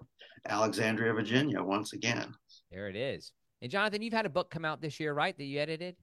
Alexandria, 0.49 1.13
Virginia, 1.13 1.63
once 1.63 1.93
again. 1.93 2.35
there 2.71 2.89
it 2.89 2.97
is. 2.97 3.33
And 3.63 3.71
Jonathan, 3.71 4.03
you've 4.03 4.13
had 4.13 4.27
a 4.27 4.31
book 4.31 4.51
come 4.51 4.65
out 4.65 4.81
this 4.81 5.01
year, 5.01 5.13
right? 5.13 5.37
That 5.37 5.45
you 5.45 5.59
edited. 5.59 5.97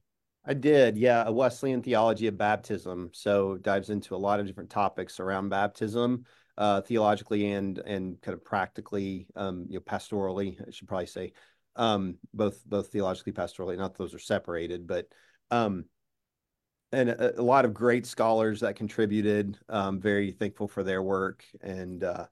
I 0.46 0.54
did, 0.54 0.96
yeah, 0.96 1.24
a 1.26 1.32
Wesleyan 1.32 1.82
theology 1.82 2.28
of 2.28 2.38
baptism. 2.38 3.10
So 3.12 3.56
dives 3.56 3.90
into 3.90 4.14
a 4.14 4.18
lot 4.18 4.38
of 4.38 4.46
different 4.46 4.70
topics 4.70 5.18
around 5.18 5.48
baptism, 5.48 6.24
uh, 6.56 6.82
theologically 6.82 7.50
and 7.52 7.78
and 7.78 8.20
kind 8.22 8.34
of 8.34 8.44
practically, 8.44 9.26
um, 9.34 9.66
you 9.68 9.74
know, 9.74 9.80
pastorally. 9.80 10.60
I 10.66 10.70
should 10.70 10.86
probably 10.86 11.06
say, 11.06 11.32
um, 11.74 12.16
both 12.32 12.64
both 12.64 12.88
theologically, 12.88 13.32
pastorally. 13.32 13.76
Not 13.76 13.94
that 13.94 13.98
those 13.98 14.14
are 14.14 14.20
separated, 14.20 14.86
but 14.86 15.08
um, 15.50 15.86
and 16.96 17.10
a, 17.10 17.38
a 17.38 17.42
lot 17.42 17.64
of 17.66 17.74
great 17.74 18.06
scholars 18.06 18.60
that 18.60 18.74
contributed. 18.74 19.58
Um, 19.68 20.00
very 20.00 20.32
thankful 20.32 20.66
for 20.66 20.82
their 20.82 21.02
work, 21.02 21.44
and 21.60 22.02
uh, 22.02 22.26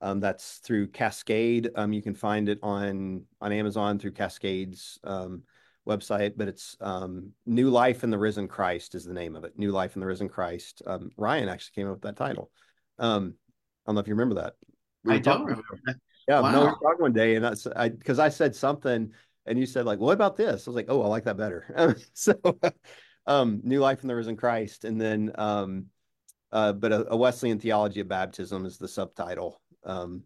um, 0.00 0.18
that's 0.18 0.58
through 0.58 0.88
Cascade. 0.88 1.70
Um, 1.76 1.92
you 1.92 2.02
can 2.02 2.14
find 2.14 2.48
it 2.48 2.58
on 2.62 3.24
on 3.40 3.52
Amazon 3.52 3.98
through 3.98 4.12
Cascade's 4.12 4.98
um, 5.04 5.44
website, 5.88 6.34
but 6.36 6.48
it's 6.48 6.76
um, 6.80 7.30
New 7.46 7.70
Life 7.70 8.02
in 8.02 8.10
the 8.10 8.18
Risen 8.18 8.48
Christ 8.48 8.96
is 8.96 9.04
the 9.04 9.14
name 9.14 9.36
of 9.36 9.44
it. 9.44 9.56
New 9.56 9.70
Life 9.70 9.94
in 9.94 10.00
the 10.00 10.06
Risen 10.06 10.28
Christ. 10.28 10.82
Um, 10.84 11.10
Ryan 11.16 11.48
actually 11.48 11.74
came 11.76 11.86
up 11.86 11.94
with 11.94 12.02
that 12.02 12.16
title. 12.16 12.50
Um, 12.98 13.34
I 13.86 13.90
don't 13.90 13.94
know 13.94 14.00
if 14.00 14.08
you 14.08 14.14
remember 14.14 14.42
that. 14.42 14.54
We 15.04 15.14
I 15.14 15.18
don't 15.18 15.44
remember. 15.44 15.62
that. 15.86 15.96
yeah, 16.26 16.40
no, 16.40 16.46
we 16.46 16.52
Wow. 16.52 16.64
were 16.64 16.88
talking 16.88 17.02
one 17.02 17.12
day, 17.12 17.36
and 17.36 17.44
that's 17.44 17.68
I 17.68 17.88
because 17.88 18.18
I 18.18 18.30
said 18.30 18.56
something, 18.56 19.12
and 19.46 19.58
you 19.58 19.64
said 19.64 19.86
like, 19.86 20.00
"What 20.00 20.14
about 20.14 20.34
this?" 20.34 20.66
I 20.66 20.70
was 20.70 20.76
like, 20.76 20.86
"Oh, 20.88 21.02
I 21.02 21.06
like 21.06 21.24
that 21.24 21.36
better." 21.36 21.96
so, 22.14 22.34
um, 23.28 23.60
New 23.62 23.78
Life 23.78 24.02
in 24.02 24.08
the 24.08 24.16
Risen 24.16 24.36
Christ, 24.36 24.84
and 24.84 25.00
then, 25.00 25.30
um, 25.36 25.86
uh, 26.50 26.72
but 26.72 26.92
a, 26.92 27.12
a 27.12 27.16
Wesleyan 27.16 27.60
theology 27.60 28.00
of 28.00 28.08
baptism 28.08 28.64
is 28.64 28.78
the 28.78 28.88
subtitle. 28.88 29.60
Um, 29.84 30.24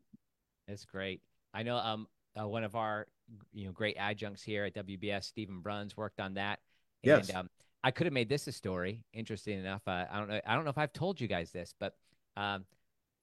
That's 0.68 0.84
great. 0.84 1.20
I 1.52 1.62
know 1.64 1.76
um 1.76 2.06
uh, 2.40 2.48
one 2.48 2.64
of 2.64 2.74
our 2.76 3.08
you 3.52 3.66
know 3.66 3.72
great 3.72 3.96
adjuncts 3.98 4.42
here 4.42 4.64
at 4.64 4.74
WBS, 4.74 5.24
Stephen 5.24 5.60
Bruns, 5.60 5.96
worked 5.96 6.20
on 6.20 6.34
that. 6.34 6.60
And 7.04 7.10
Yes. 7.10 7.34
um, 7.34 7.50
I 7.82 7.90
could 7.90 8.06
have 8.06 8.14
made 8.14 8.28
this 8.28 8.46
a 8.46 8.52
story. 8.52 9.02
Interesting 9.12 9.58
enough, 9.58 9.82
uh, 9.86 10.06
I 10.10 10.18
don't 10.18 10.28
know. 10.28 10.40
I 10.46 10.54
don't 10.54 10.64
know 10.64 10.70
if 10.70 10.78
I've 10.78 10.92
told 10.92 11.20
you 11.20 11.26
guys 11.26 11.50
this, 11.50 11.74
but 11.78 11.96
um, 12.36 12.64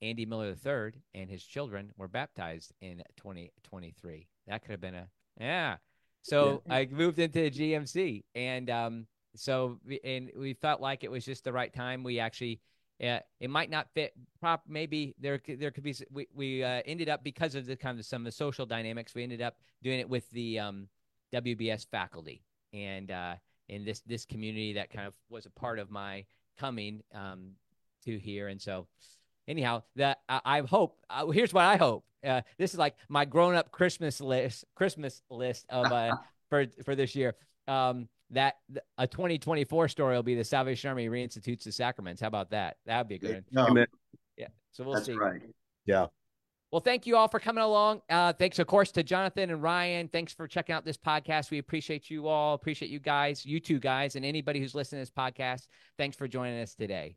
Andy 0.02 0.26
Miller 0.26 0.54
III 0.64 0.92
and 1.14 1.30
his 1.30 1.42
children 1.42 1.90
were 1.96 2.08
baptized 2.08 2.74
in 2.82 3.02
2023. 3.16 4.28
That 4.46 4.62
could 4.62 4.72
have 4.72 4.80
been 4.80 4.94
a 4.94 5.08
yeah. 5.40 5.76
So 6.22 6.62
I 6.68 6.86
moved 6.90 7.18
into 7.18 7.40
the 7.40 7.50
GMC, 7.50 8.24
and 8.34 8.68
um, 8.68 9.06
so 9.36 9.78
we- 9.86 10.00
and 10.04 10.30
we 10.36 10.54
felt 10.54 10.80
like 10.80 11.04
it 11.04 11.10
was 11.10 11.24
just 11.24 11.44
the 11.44 11.52
right 11.52 11.72
time. 11.72 12.02
We 12.02 12.18
actually 12.18 12.60
uh, 13.02 13.20
it 13.40 13.48
might 13.48 13.70
not 13.70 13.88
fit 13.94 14.12
prop 14.40 14.62
maybe 14.68 15.14
there 15.18 15.38
could- 15.38 15.58
there 15.58 15.70
could 15.70 15.84
be 15.84 15.94
we, 16.10 16.26
we 16.34 16.62
uh, 16.62 16.82
ended 16.84 17.08
up 17.08 17.24
because 17.24 17.54
of 17.54 17.64
the 17.66 17.76
kind 17.76 17.98
of 17.98 18.04
some 18.04 18.22
of 18.22 18.26
the 18.26 18.32
social 18.32 18.66
dynamics 18.66 19.14
we 19.14 19.22
ended 19.22 19.40
up 19.40 19.56
doing 19.82 20.00
it 20.00 20.08
with 20.08 20.28
the 20.30 20.58
um, 20.58 20.88
WBS 21.32 21.86
faculty. 21.90 22.42
And 22.72 23.10
uh, 23.10 23.34
in 23.68 23.84
this 23.84 24.00
this 24.00 24.24
community 24.26 24.74
that 24.74 24.90
kind 24.90 25.06
of 25.06 25.14
was 25.28 25.46
a 25.46 25.50
part 25.50 25.78
of 25.78 25.90
my 25.90 26.24
coming 26.58 27.02
um, 27.14 27.52
to 28.04 28.18
here. 28.18 28.48
And 28.48 28.60
so 28.60 28.86
anyhow 29.48 29.82
that 29.96 30.20
I, 30.28 30.40
I 30.44 30.60
hope 30.60 30.98
uh, 31.08 31.26
here's 31.28 31.54
what 31.54 31.64
I 31.64 31.76
hope. 31.76 32.04
Uh, 32.22 32.42
this 32.58 32.74
is 32.74 32.78
like 32.78 32.96
my 33.08 33.24
grown 33.24 33.54
up 33.54 33.70
Christmas 33.70 34.20
list 34.20 34.66
Christmas 34.74 35.22
list 35.30 35.64
of 35.70 35.90
uh, 35.90 36.16
for 36.50 36.66
for 36.84 36.94
this 36.94 37.14
year. 37.14 37.34
Um, 37.66 38.08
that 38.30 38.56
a 38.98 39.06
2024 39.06 39.88
story 39.88 40.14
will 40.14 40.22
be 40.22 40.34
the 40.34 40.44
Salvation 40.44 40.88
Army 40.88 41.08
reinstitutes 41.08 41.64
the 41.64 41.72
sacraments. 41.72 42.20
How 42.20 42.28
about 42.28 42.50
that? 42.50 42.76
That 42.86 42.98
would 42.98 43.08
be 43.08 43.14
a 43.16 43.18
good. 43.18 43.44
No, 43.50 43.66
Amen. 43.66 43.86
Yeah. 44.36 44.48
So 44.72 44.84
we'll 44.84 44.94
that's 44.94 45.06
see. 45.06 45.14
right. 45.14 45.42
yeah. 45.86 46.06
Well, 46.70 46.80
thank 46.80 47.04
you 47.04 47.16
all 47.16 47.26
for 47.26 47.40
coming 47.40 47.64
along. 47.64 48.02
Uh, 48.08 48.32
thanks, 48.32 48.60
of 48.60 48.68
course, 48.68 48.92
to 48.92 49.02
Jonathan 49.02 49.50
and 49.50 49.60
Ryan. 49.60 50.06
Thanks 50.06 50.32
for 50.32 50.46
checking 50.46 50.72
out 50.72 50.84
this 50.84 50.96
podcast. 50.96 51.50
We 51.50 51.58
appreciate 51.58 52.08
you 52.08 52.28
all. 52.28 52.54
Appreciate 52.54 52.92
you 52.92 53.00
guys, 53.00 53.44
you 53.44 53.58
two 53.58 53.80
guys, 53.80 54.14
and 54.14 54.24
anybody 54.24 54.60
who's 54.60 54.74
listening 54.74 55.04
to 55.04 55.10
this 55.10 55.10
podcast. 55.10 55.66
Thanks 55.98 56.16
for 56.16 56.28
joining 56.28 56.60
us 56.60 56.76
today. 56.76 57.16